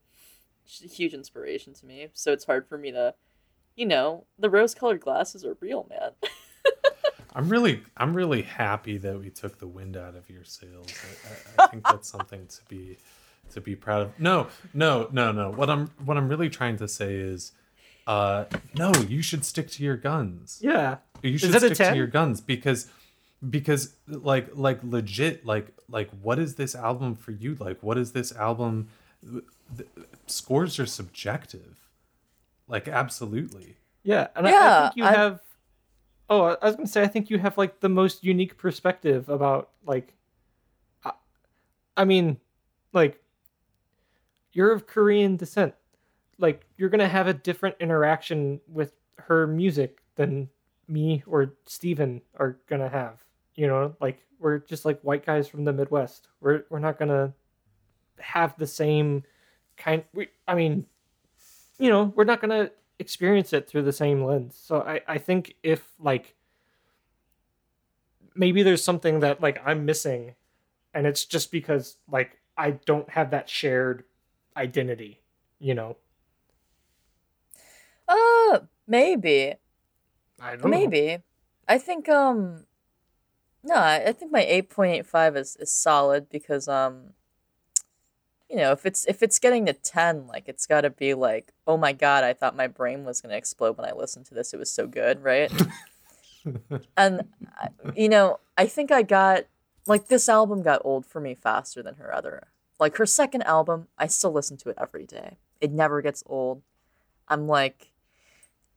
she's 0.66 0.92
a 0.92 0.94
huge 0.94 1.14
inspiration 1.14 1.74
to 1.76 1.86
me. 1.86 2.10
So 2.14 2.32
it's 2.34 2.46
hard 2.46 2.68
for 2.68 2.78
me 2.78 2.92
to. 2.92 3.16
You 3.78 3.86
know, 3.86 4.24
the 4.40 4.50
rose-colored 4.50 5.02
glasses 5.02 5.44
are 5.44 5.58
real, 5.60 5.86
man. 5.90 6.12
I'm 7.36 7.50
really, 7.50 7.84
I'm 7.98 8.14
really 8.16 8.42
happy 8.44 8.98
that 9.00 9.20
we 9.20 9.30
took 9.30 9.60
the 9.60 9.68
wind 9.68 9.98
out 9.98 10.16
of 10.16 10.30
your 10.30 10.46
sails. 10.46 10.88
I, 11.58 11.64
I, 11.64 11.66
I 11.66 11.68
think 11.68 11.84
that's 11.84 12.08
something 12.08 12.48
to 12.48 12.60
be, 12.70 12.98
to 13.54 13.60
be 13.62 13.76
proud 13.76 14.04
of. 14.04 14.20
No, 14.20 14.48
no, 14.74 15.10
no, 15.12 15.32
no. 15.34 15.52
What 15.52 15.70
I'm, 15.70 15.88
what 16.06 16.16
I'm 16.18 16.30
really 16.30 16.50
trying 16.50 16.78
to 16.78 16.88
say 16.88 17.14
is, 17.16 17.52
uh, 18.08 18.46
no, 18.76 18.94
you 19.10 19.22
should 19.22 19.44
stick 19.44 19.70
to 19.72 19.84
your 19.84 19.98
guns. 19.98 20.60
Yeah. 20.64 20.98
You 21.22 21.38
should 21.38 21.52
that 21.52 21.64
a 21.64 21.76
stick 21.76 21.90
to 21.90 21.96
your 21.98 22.08
guns 22.08 22.40
because, 22.40 22.88
because 23.50 23.94
like, 24.08 24.48
like 24.56 24.80
legit, 24.84 25.46
like, 25.46 25.68
like 25.90 26.10
what 26.22 26.40
is 26.40 26.56
this 26.56 26.74
album 26.74 27.16
for 27.16 27.32
you? 27.32 27.56
Like, 27.60 27.84
what 27.84 27.98
is 27.98 28.14
this 28.14 28.32
album? 28.32 28.88
The, 29.22 29.86
scores 30.28 30.80
are 30.80 30.86
subjective. 30.86 31.78
Like, 32.68 32.88
absolutely. 32.88 33.76
Yeah, 34.04 34.28
and 34.36 34.48
I, 34.48 34.50
I 34.50 34.54
Yeah, 34.54 34.82
think 34.90 34.98
you 34.98 35.04
I- 35.06 35.12
have. 35.14 35.40
Oh, 36.30 36.58
I 36.62 36.66
was 36.66 36.76
gonna 36.76 36.88
say 36.88 37.04
I 37.04 37.08
think 37.08 37.30
you 37.30 37.38
have 37.40 37.58
like 37.58 37.80
the 37.80 37.90
most 37.90 38.24
unique 38.24 38.58
perspective 38.58 39.30
about 39.30 39.70
like. 39.86 40.16
I, 41.04 41.12
I 41.98 42.06
mean, 42.06 42.38
like. 42.94 43.22
You're 44.54 44.72
of 44.72 44.88
Korean 44.88 45.36
descent, 45.36 45.74
like 46.38 46.66
you're 46.78 46.88
gonna 46.88 47.10
have 47.10 47.28
a 47.28 47.34
different 47.34 47.76
interaction 47.82 48.62
with 48.70 48.94
her 49.18 49.46
music 49.48 50.00
than 50.16 50.48
me 50.88 51.24
or 51.28 51.56
Steven 51.66 52.22
are 52.38 52.58
gonna 52.70 52.88
have. 52.88 53.22
You 53.56 53.68
know, 53.68 53.98
like 54.00 54.22
we're 54.40 54.60
just 54.60 54.86
like 54.86 55.02
white 55.02 55.26
guys 55.26 55.50
from 55.50 55.66
the 55.66 55.74
Midwest. 55.74 56.30
We're 56.40 56.64
we're 56.70 56.80
not 56.80 56.98
gonna 56.98 57.34
have 58.20 58.58
the 58.58 58.66
same 58.66 59.24
kind. 59.76 60.06
We, 60.14 60.30
I 60.48 60.56
mean, 60.56 60.86
you 61.78 61.90
know, 61.90 62.14
we're 62.16 62.24
not 62.24 62.40
gonna 62.40 62.72
experience 63.00 63.54
it 63.54 63.68
through 63.68 63.84
the 63.84 63.94
same 63.94 64.24
lens. 64.24 64.60
So 64.62 64.82
I, 64.82 65.02
I 65.08 65.18
think 65.18 65.56
if 65.64 65.94
like 66.00 66.36
maybe 68.36 68.64
there's 68.64 68.84
something 68.84 69.20
that 69.22 69.42
like 69.42 69.62
I'm 69.66 69.86
missing 69.86 70.36
and 70.94 71.06
it's 71.06 71.26
just 71.26 71.52
because 71.52 71.98
like 72.10 72.38
I 72.58 72.72
don't 72.72 73.10
have 73.10 73.32
that 73.32 73.50
shared 73.50 74.06
identity, 74.56 75.22
you 75.60 75.74
know. 75.74 75.98
Uh, 78.08 78.60
maybe. 78.88 79.56
I 80.40 80.52
don't 80.52 80.62
know. 80.62 80.68
Maybe. 80.68 81.18
I 81.68 81.78
think 81.78 82.08
um 82.10 82.66
no, 83.64 83.76
I, 83.76 84.06
I 84.08 84.12
think 84.12 84.32
my 84.32 84.44
8.85 84.44 85.38
is 85.38 85.58
is 85.60 85.74
solid 85.74 86.30
because 86.30 86.68
um 86.68 87.14
you 88.50 88.58
know, 88.58 88.72
if 88.72 88.86
it's 88.86 89.06
if 89.06 89.24
it's 89.24 89.40
getting 89.40 89.66
to 89.66 89.74
10, 89.74 90.28
like 90.28 90.48
it's 90.48 90.66
got 90.66 90.82
to 90.82 90.90
be 90.90 91.14
like, 91.14 91.52
"Oh 91.66 91.78
my 91.78 91.94
god, 91.94 92.24
I 92.24 92.34
thought 92.34 92.56
my 92.56 92.68
brain 92.68 93.04
was 93.04 93.22
going 93.22 93.32
to 93.32 93.38
explode 93.38 93.78
when 93.78 93.88
I 93.88 93.94
listened 93.94 94.26
to 94.28 94.34
this. 94.34 94.54
It 94.54 94.58
was 94.58 94.72
so 94.72 94.88
good," 94.88 95.24
right? 95.24 95.52
and 96.98 97.28
you 97.96 98.10
know, 98.10 98.40
I 98.58 98.68
think 98.68 98.92
I 98.92 99.02
got 99.02 99.46
like 99.88 100.08
this 100.08 100.30
album 100.30 100.62
got 100.62 100.82
old 100.84 101.06
for 101.06 101.20
me 101.20 101.36
faster 101.36 101.82
than 101.82 101.96
her 101.96 102.14
other. 102.14 102.48
Like 102.80 102.98
her 102.98 103.06
second 103.06 103.44
album, 103.44 103.88
I 103.98 104.08
still 104.08 104.32
listen 104.32 104.58
to 104.58 104.70
it 104.70 104.78
every 104.80 105.06
day. 105.06 105.38
It 105.62 105.72
never 105.72 106.02
gets 106.02 106.24
old. 106.28 106.62
I'm 107.28 107.48
like 107.48 107.92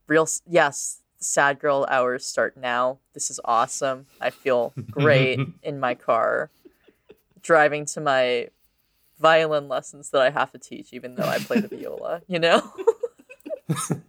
real 0.07 0.27
yes, 0.49 1.03
sad 1.19 1.59
girl 1.59 1.87
hours 1.91 2.25
start 2.25 2.57
now. 2.57 2.99
This 3.13 3.31
is 3.31 3.39
awesome. 3.45 4.07
I 4.21 4.31
feel 4.31 4.73
great 4.91 5.41
in 5.63 5.79
my 5.79 5.95
car 5.95 6.51
driving 7.43 7.85
to 7.87 8.01
my 8.01 8.49
violin 9.21 9.69
lessons 9.69 10.11
that 10.11 10.21
I 10.23 10.31
have 10.31 10.51
to 10.53 10.59
teach 10.59 10.93
even 10.93 11.15
though 11.15 11.25
I 11.25 11.39
play 11.39 11.61
the 11.61 11.69
viola, 11.69 12.23
you 12.27 12.39
know? 12.39 12.63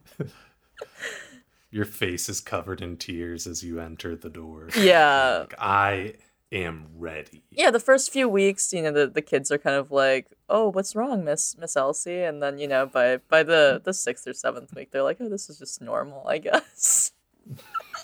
Your 1.71 1.85
face 1.85 2.29
is 2.29 2.41
covered 2.41 2.81
in 2.81 2.97
tears 2.97 3.45
as 3.45 3.63
you 3.63 3.79
enter 3.79 4.15
the 4.15 4.29
door. 4.29 4.69
yeah. 4.77 5.39
Like, 5.41 5.53
I 5.59 6.13
am 6.51 6.87
ready. 6.97 7.43
yeah, 7.51 7.69
the 7.69 7.79
first 7.79 8.11
few 8.11 8.27
weeks, 8.27 8.73
you 8.73 8.81
know, 8.81 8.91
the, 8.91 9.05
the 9.07 9.21
kids 9.21 9.51
are 9.51 9.59
kind 9.59 9.75
of 9.75 9.91
like, 9.91 10.33
"Oh, 10.49 10.69
what's 10.69 10.95
wrong, 10.95 11.23
Miss 11.23 11.55
Miss 11.59 11.77
Elsie?" 11.77 12.23
And 12.23 12.41
then, 12.41 12.57
you 12.57 12.67
know, 12.67 12.87
by 12.87 13.17
by 13.17 13.43
the 13.43 13.79
the 13.83 13.93
sixth 13.93 14.27
or 14.27 14.33
seventh 14.33 14.73
week, 14.73 14.89
they're 14.91 15.03
like, 15.03 15.17
"Oh, 15.19 15.29
this 15.29 15.47
is 15.47 15.59
just 15.59 15.79
normal, 15.79 16.27
I 16.27 16.39
guess." 16.39 17.11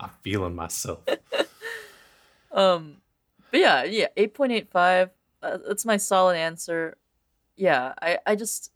I'm 0.00 0.10
feeling 0.22 0.54
myself. 0.54 1.00
Um, 2.52 2.98
but 3.50 3.60
yeah, 3.60 3.84
yeah, 3.84 4.08
eight 4.16 4.34
point 4.34 4.52
eight 4.52 4.70
five. 4.70 5.10
Uh, 5.42 5.58
that's 5.66 5.84
my 5.84 5.96
solid 5.96 6.36
answer. 6.36 6.96
Yeah, 7.56 7.94
I 8.00 8.18
I 8.26 8.36
just 8.36 8.72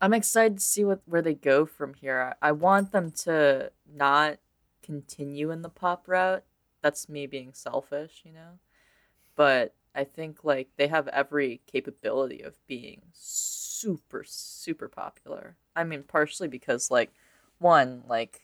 I'm 0.00 0.14
excited 0.14 0.58
to 0.58 0.64
see 0.64 0.84
what 0.84 1.00
where 1.06 1.22
they 1.22 1.34
go 1.34 1.66
from 1.66 1.94
here. 1.94 2.34
I, 2.42 2.48
I 2.48 2.52
want 2.52 2.92
them 2.92 3.10
to 3.22 3.72
not 3.92 4.38
continue 4.82 5.50
in 5.50 5.62
the 5.62 5.68
pop 5.68 6.06
route. 6.06 6.44
That's 6.82 7.08
me 7.08 7.26
being 7.26 7.52
selfish, 7.52 8.22
you 8.24 8.32
know. 8.32 8.58
But 9.34 9.74
I 9.94 10.04
think 10.04 10.44
like 10.44 10.68
they 10.76 10.88
have 10.88 11.08
every 11.08 11.60
capability 11.66 12.42
of 12.42 12.56
being 12.66 13.02
super 13.12 14.24
super 14.24 14.88
popular. 14.88 15.56
I 15.74 15.84
mean, 15.84 16.04
partially 16.04 16.48
because 16.48 16.90
like 16.90 17.12
one 17.58 18.04
like 18.08 18.42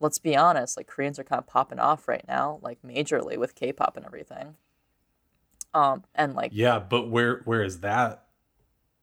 let's 0.00 0.18
be 0.18 0.36
honest, 0.36 0.76
like 0.76 0.86
Koreans 0.86 1.18
are 1.18 1.24
kind 1.24 1.38
of 1.38 1.46
popping 1.46 1.78
off 1.78 2.08
right 2.08 2.24
now, 2.26 2.58
like 2.62 2.82
majorly 2.82 3.36
with 3.36 3.54
K-pop 3.54 3.96
and 3.96 4.06
everything. 4.06 4.56
Um, 5.72 6.04
and 6.14 6.34
like 6.34 6.50
Yeah, 6.52 6.78
but 6.80 7.08
where 7.08 7.42
whereas 7.44 7.80
that 7.80 8.24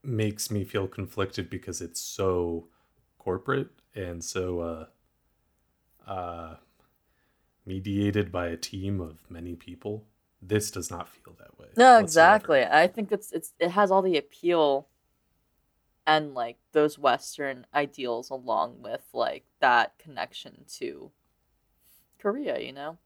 makes 0.04 0.52
me 0.52 0.64
feel 0.64 0.88
conflicted 0.88 1.50
because 1.50 1.82
it's 1.82 2.02
so 2.02 2.68
corporate 3.18 3.70
and 3.93 4.24
so 4.24 4.60
uh 4.62 4.86
uh 6.10 6.56
mediated 7.66 8.32
by 8.32 8.48
a 8.48 8.58
team 8.58 9.02
of 9.02 9.18
many 9.30 9.56
people. 9.56 10.06
This 10.41 10.72
does 10.72 10.89
not 10.89 11.10
feel 11.10 11.36
that 11.39 11.60
way. 11.60 11.68
no, 11.76 12.00
whatsoever. 12.00 12.02
exactly. 12.02 12.64
I 12.64 12.88
think 12.88 13.12
it's 13.12 13.32
it's 13.32 13.54
it 13.60 13.72
has 13.72 13.91
all 13.91 14.02
the 14.02 14.18
appeal 14.18 14.88
and 16.08 16.34
like 16.34 16.58
those 16.72 16.97
Western 16.97 17.68
ideals 17.76 18.30
along 18.30 18.82
with 18.82 19.03
like 19.14 19.43
that 19.60 19.99
connection 19.99 20.64
to 20.78 21.12
Korea, 22.18 22.60
you 22.60 22.72
know. 22.72 22.97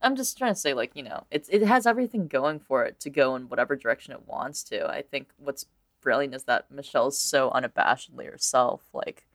I'm 0.00 0.14
just 0.14 0.38
trying 0.38 0.54
to 0.54 0.60
say, 0.60 0.74
like, 0.74 0.92
you 0.94 1.02
know, 1.02 1.24
it's 1.28 1.48
it 1.48 1.62
has 1.62 1.84
everything 1.84 2.28
going 2.28 2.60
for 2.60 2.84
it 2.84 3.00
to 3.00 3.10
go 3.10 3.34
in 3.34 3.48
whatever 3.48 3.74
direction 3.74 4.12
it 4.12 4.28
wants 4.28 4.62
to. 4.64 4.88
I 4.88 5.02
think 5.02 5.30
what's 5.36 5.66
brilliant 6.00 6.36
is 6.36 6.44
that 6.44 6.70
Michelle's 6.70 7.18
so 7.18 7.50
unabashedly 7.50 8.30
herself, 8.30 8.82
like, 8.92 9.26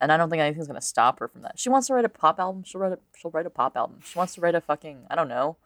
and 0.00 0.12
I 0.12 0.16
don't 0.16 0.30
think 0.30 0.40
anything's 0.40 0.68
gonna 0.68 0.80
stop 0.80 1.18
her 1.18 1.26
from 1.26 1.42
that. 1.42 1.58
She 1.58 1.68
wants 1.68 1.88
to 1.88 1.94
write 1.94 2.04
a 2.04 2.08
pop 2.08 2.38
album, 2.38 2.62
she'll 2.62 2.80
write 2.80 2.92
a 2.92 2.98
she'll 3.18 3.32
write 3.32 3.46
a 3.46 3.50
pop 3.50 3.76
album. 3.76 3.98
She 4.04 4.16
wants 4.16 4.36
to 4.36 4.40
write 4.40 4.54
a 4.54 4.60
fucking 4.60 5.06
I 5.10 5.16
don't 5.16 5.28
know 5.28 5.56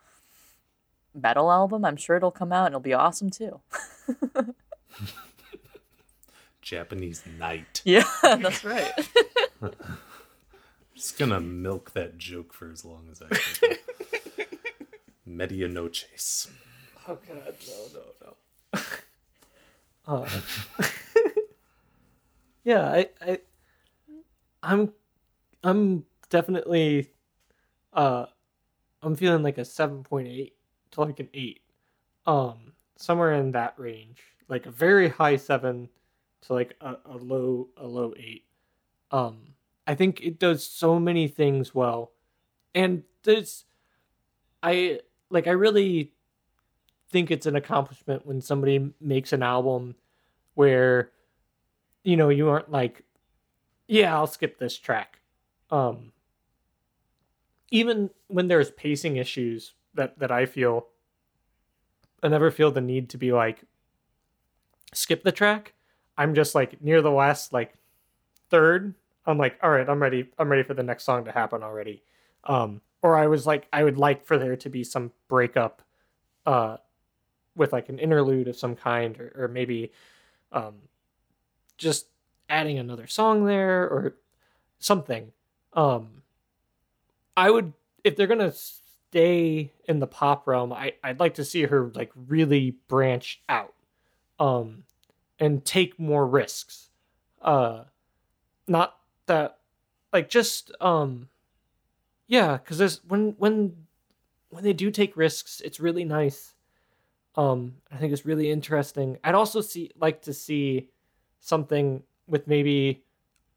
metal 1.15 1.53
album. 1.53 1.85
I'm 1.85 1.97
sure 1.97 2.17
it'll 2.17 2.31
come 2.31 2.53
out 2.53 2.67
and 2.67 2.73
it'll 2.73 2.81
be 2.81 2.95
awesome 2.95 3.29
too. 3.29 3.61
Japanese 6.65 7.23
night. 7.39 7.83
Yeah, 7.85 8.05
that's 8.23 8.65
right. 8.65 8.91
I'm 9.63 9.71
just 10.97 11.19
gonna 11.19 11.41
milk 11.41 11.93
that 11.93 12.19
joke 12.19 12.53
for 12.53 12.73
as 12.73 12.85
long 12.85 13.07
as 13.13 13.23
I 13.23 13.29
can. 13.29 13.77
Medianoches. 15.29 16.49
Oh 17.07 17.19
god, 17.29 17.55
no, 17.69 18.01
no, 18.01 18.33
no. 18.77 18.83
uh, 20.07 20.29
yeah, 22.65 22.89
I, 22.91 23.09
I, 23.21 23.39
I'm, 24.63 24.93
I'm 25.63 26.05
definitely, 26.31 27.11
uh, 27.93 28.27
I'm 29.03 29.17
feeling 29.17 29.43
like 29.43 29.59
a 29.59 29.65
seven 29.67 30.03
point 30.03 30.29
eight 30.29 30.57
to 30.93 31.03
like 31.03 31.21
an 31.21 31.29
eight, 31.35 31.61
um, 32.27 32.73
somewhere 32.97 33.35
in 33.35 33.53
that 33.53 33.75
range, 33.77 34.23
like 34.49 34.65
a 34.65 34.71
very 34.71 35.09
high 35.11 35.37
seven 35.37 35.91
to 36.47 36.53
like 36.53 36.77
a, 36.81 36.97
a 37.05 37.17
low 37.17 37.69
a 37.77 37.87
low 37.87 38.15
eight. 38.17 38.45
Um, 39.11 39.55
I 39.87 39.95
think 39.95 40.21
it 40.23 40.39
does 40.39 40.65
so 40.65 40.99
many 40.99 41.29
things 41.29 41.75
well, 41.75 42.13
and 42.75 43.03
there's, 43.23 43.65
I 44.63 45.01
like 45.31 45.47
I 45.47 45.53
really 45.53 46.13
think 47.11 47.31
it's 47.31 47.47
an 47.47 47.55
accomplishment 47.57 48.27
when 48.27 48.41
somebody 48.41 48.93
makes 49.01 49.33
an 49.33 49.43
album 49.43 49.95
where 50.55 51.11
you 52.03 52.17
know 52.17 52.29
you 52.29 52.49
aren't 52.49 52.71
like 52.73 53.05
yeah 53.87 54.15
i'll 54.15 54.27
skip 54.27 54.59
this 54.59 54.77
track. 54.77 55.21
Um 55.71 56.13
even 57.71 58.11
when 58.29 58.49
there's 58.49 58.71
pacing 58.73 59.17
issues 59.17 59.75
that 59.95 60.19
that 60.19 60.31
i 60.31 60.47
feel 60.47 60.89
i 62.23 62.29
never 62.29 62.51
feel 62.51 62.71
the 62.71 62.81
need 62.81 63.09
to 63.11 63.19
be 63.19 63.33
like 63.33 63.65
skip 64.93 65.23
the 65.23 65.33
track 65.33 65.74
i'm 66.17 66.35
just 66.35 66.55
like 66.55 66.83
near 66.83 67.03
the 67.03 67.11
last 67.11 67.53
like 67.53 67.75
third. 68.51 68.95
I'm 69.27 69.39
like 69.39 69.59
all 69.63 69.71
right 69.71 69.89
i'm 69.89 70.01
ready 70.03 70.29
i'm 70.39 70.51
ready 70.51 70.63
for 70.63 70.75
the 70.75 70.83
next 70.83 71.05
song 71.05 71.25
to 71.25 71.33
happen 71.33 71.63
already. 71.63 72.03
Um 72.45 72.81
or 73.03 73.17
i 73.17 73.27
was 73.27 73.47
like 73.47 73.67
i 73.73 73.83
would 73.83 73.99
like 73.99 74.27
for 74.27 74.39
there 74.39 74.57
to 74.57 74.69
be 74.69 74.85
some 74.85 75.13
breakup 75.29 75.83
uh 76.47 76.77
with 77.57 77.73
like 77.73 77.89
an 77.89 77.99
interlude 77.99 78.49
of 78.49 78.57
some 78.57 78.75
kind 78.77 79.19
or, 79.19 79.33
or 79.45 79.49
maybe 79.49 79.93
um 80.53 80.75
just 81.79 82.07
adding 82.49 82.79
another 82.79 83.07
song 83.07 83.47
there 83.47 83.85
or 83.85 84.17
something. 84.79 85.33
Um 85.73 86.23
i 87.37 87.51
would 87.51 87.73
if 88.05 88.15
they're 88.17 88.27
gonna 88.27 88.53
stay 88.53 89.73
in 89.89 90.01
the 90.01 90.07
pop 90.07 90.47
realm 90.47 90.73
i 90.73 90.93
i'd 91.05 91.21
like 91.21 91.35
to 91.35 91.45
see 91.45 91.63
her 91.63 91.91
like 91.95 92.13
really 92.15 92.77
branch 92.89 93.41
out. 93.49 93.73
Um 94.39 94.85
and 95.39 95.65
take 95.65 95.99
more 95.99 96.27
risks. 96.27 96.91
Uh 97.41 97.85
not 98.67 98.97
that 99.27 99.59
like 100.13 100.29
just 100.31 100.71
um 100.81 101.29
yeah 102.27 102.57
because 102.57 102.79
there's 102.79 103.05
when 103.05 103.35
when 103.39 103.77
when 104.49 104.65
they 104.65 104.73
do 104.73 104.91
take 104.91 105.17
risks 105.17 105.61
it's 105.61 105.81
really 105.81 106.05
nice. 106.05 106.55
Um 107.37 107.77
i 107.91 107.97
think 107.97 108.13
it's 108.13 108.27
really 108.27 108.51
interesting. 108.51 109.19
I'd 109.25 109.35
also 109.35 109.61
see 109.61 109.91
like 109.97 110.23
to 110.23 110.33
see 110.33 110.89
something 111.41 112.03
with 112.27 112.47
maybe 112.47 113.05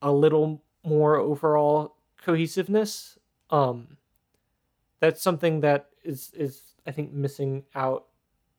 a 0.01 0.11
little 0.11 0.61
more 0.83 1.17
overall 1.17 1.95
cohesiveness. 2.23 3.17
Um 3.49 3.97
that's 4.99 5.21
something 5.21 5.61
that 5.61 5.89
is 6.03 6.31
is 6.33 6.73
i 6.85 6.91
think 6.91 7.11
missing 7.11 7.63
out 7.75 8.05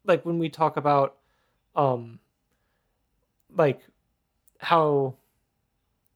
like 0.05 0.25
when 0.25 0.39
we 0.39 0.49
talk 0.49 0.77
about 0.77 1.16
um 1.77 2.19
like 3.55 3.80
how 4.59 5.14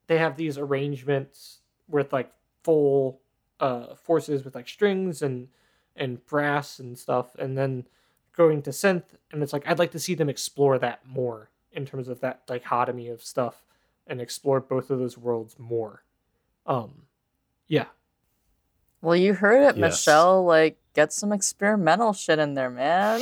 they 0.06 0.18
have 0.18 0.36
these 0.36 0.58
arrangements 0.58 1.60
with 1.88 2.12
like 2.12 2.32
full 2.62 3.20
uh 3.60 3.94
forces 3.94 4.44
with 4.44 4.54
like 4.54 4.68
strings 4.68 5.22
and 5.22 5.48
and 5.96 6.24
brass 6.26 6.78
and 6.78 6.98
stuff 6.98 7.34
and 7.36 7.56
then 7.56 7.86
going 8.36 8.62
to 8.62 8.70
synth 8.70 9.04
and 9.30 9.42
it's 9.42 9.52
like 9.52 9.66
i'd 9.68 9.78
like 9.78 9.90
to 9.90 9.98
see 9.98 10.14
them 10.14 10.28
explore 10.28 10.78
that 10.78 11.00
more 11.06 11.50
in 11.72 11.84
terms 11.86 12.08
of 12.08 12.20
that 12.20 12.46
dichotomy 12.46 13.08
of 13.08 13.22
stuff 13.22 13.64
and 14.06 14.20
explore 14.20 14.60
both 14.60 14.90
of 14.90 14.98
those 14.98 15.16
worlds 15.18 15.56
more 15.58 16.02
um 16.66 17.02
yeah 17.68 17.86
well, 19.02 19.16
you 19.16 19.34
heard 19.34 19.64
it, 19.64 19.76
Yes. 19.76 20.06
Michelle. 20.06 20.44
Like, 20.44 20.78
get 20.94 21.12
some 21.12 21.32
experimental 21.32 22.12
shit 22.12 22.38
in 22.38 22.54
there, 22.54 22.70
man. 22.70 23.20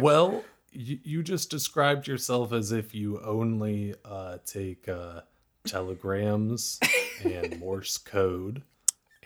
well, 0.01 0.45
you, 0.73 0.99
you 1.03 1.23
just 1.23 1.51
described 1.51 2.07
yourself 2.07 2.53
as 2.53 2.73
if 2.73 2.95
you 2.95 3.21
only 3.23 3.95
uh, 4.05 4.39
take 4.45 4.89
uh, 4.89 5.23
telegrams 5.67 6.81
and 7.25 7.59
Morse 7.61 7.99
code 7.99 8.63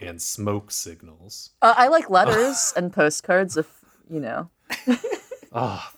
and 0.01 0.21
smoke 0.21 0.71
signals. 0.71 1.51
Uh, 1.61 1.75
I 1.77 1.89
like 1.89 2.11
letters 2.11 2.73
and 2.77 2.93
postcards 2.93 3.57
if, 3.57 3.69
you 4.09 4.21
know. 4.21 4.51
Ah, 5.55 5.93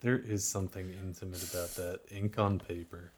there 0.00 0.16
is 0.18 0.48
something 0.48 0.88
intimate 0.88 1.42
about 1.52 1.74
that 1.74 2.00
ink 2.10 2.38
on 2.38 2.58
paper. 2.58 3.12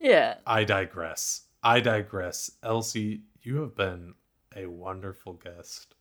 Yeah. 0.00 0.38
I 0.44 0.64
digress. 0.64 1.42
I 1.62 1.78
digress. 1.78 2.50
Elsie, 2.60 3.20
you 3.42 3.60
have 3.60 3.76
been 3.76 4.14
a 4.56 4.66
wonderful 4.66 5.34
guest. 5.34 5.94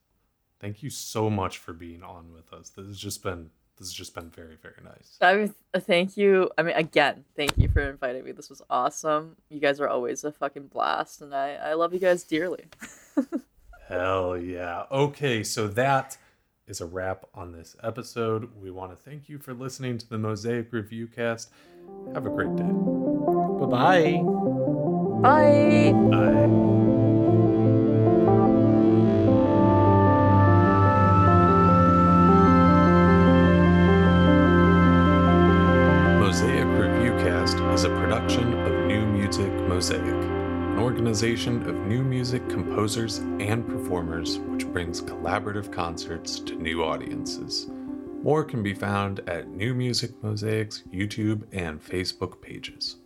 Thank 0.59 0.81
you 0.81 0.89
so 0.89 1.29
much 1.29 1.59
for 1.59 1.71
being 1.71 2.01
on 2.01 2.33
with 2.33 2.51
us. 2.51 2.69
This 2.69 2.87
has 2.87 2.97
just 2.97 3.21
been 3.21 3.51
this 3.77 3.87
has 3.87 3.93
just 3.93 4.15
been 4.15 4.29
very 4.29 4.57
very 4.61 4.81
nice. 4.83 5.17
I 5.21 5.35
mean, 5.35 5.53
thank 5.75 6.17
you. 6.17 6.49
I 6.57 6.63
mean, 6.63 6.75
again, 6.75 7.25
thank 7.35 7.57
you 7.57 7.69
for 7.69 7.81
inviting 7.81 8.23
me. 8.23 8.31
This 8.31 8.49
was 8.49 8.61
awesome. 8.69 9.35
You 9.49 9.59
guys 9.59 9.79
are 9.79 9.87
always 9.87 10.23
a 10.23 10.31
fucking 10.31 10.67
blast, 10.67 11.21
and 11.21 11.33
I 11.33 11.55
I 11.55 11.73
love 11.73 11.93
you 11.93 11.99
guys 11.99 12.23
dearly. 12.23 12.65
Hell 13.87 14.37
yeah. 14.37 14.83
Okay, 14.91 15.43
so 15.43 15.67
that 15.67 16.17
is 16.67 16.81
a 16.81 16.85
wrap 16.85 17.25
on 17.33 17.51
this 17.51 17.75
episode. 17.83 18.49
We 18.59 18.71
want 18.71 18.91
to 18.91 18.97
thank 18.97 19.29
you 19.29 19.37
for 19.37 19.53
listening 19.53 19.97
to 19.99 20.09
the 20.09 20.17
Mosaic 20.17 20.71
Reviewcast. 20.71 21.49
Have 22.13 22.25
a 22.25 22.29
great 22.29 22.55
day. 22.55 22.63
Bye-bye. 22.63 24.21
Bye. 25.21 25.93
Bye. 25.93 26.84
Production 38.05 38.53
of 38.67 38.85
New 38.85 39.03
Music 39.03 39.51
Mosaic, 39.67 40.03
an 40.03 40.77
organization 40.77 41.67
of 41.67 41.75
new 41.87 42.03
music 42.03 42.47
composers 42.47 43.17
and 43.39 43.67
performers 43.67 44.37
which 44.37 44.67
brings 44.67 45.01
collaborative 45.01 45.71
concerts 45.71 46.39
to 46.41 46.53
new 46.53 46.83
audiences. 46.83 47.65
More 48.21 48.43
can 48.43 48.61
be 48.61 48.75
found 48.75 49.27
at 49.27 49.49
New 49.49 49.73
Music 49.73 50.11
Mosaic's 50.21 50.83
YouTube 50.93 51.47
and 51.51 51.83
Facebook 51.83 52.39
pages. 52.43 52.97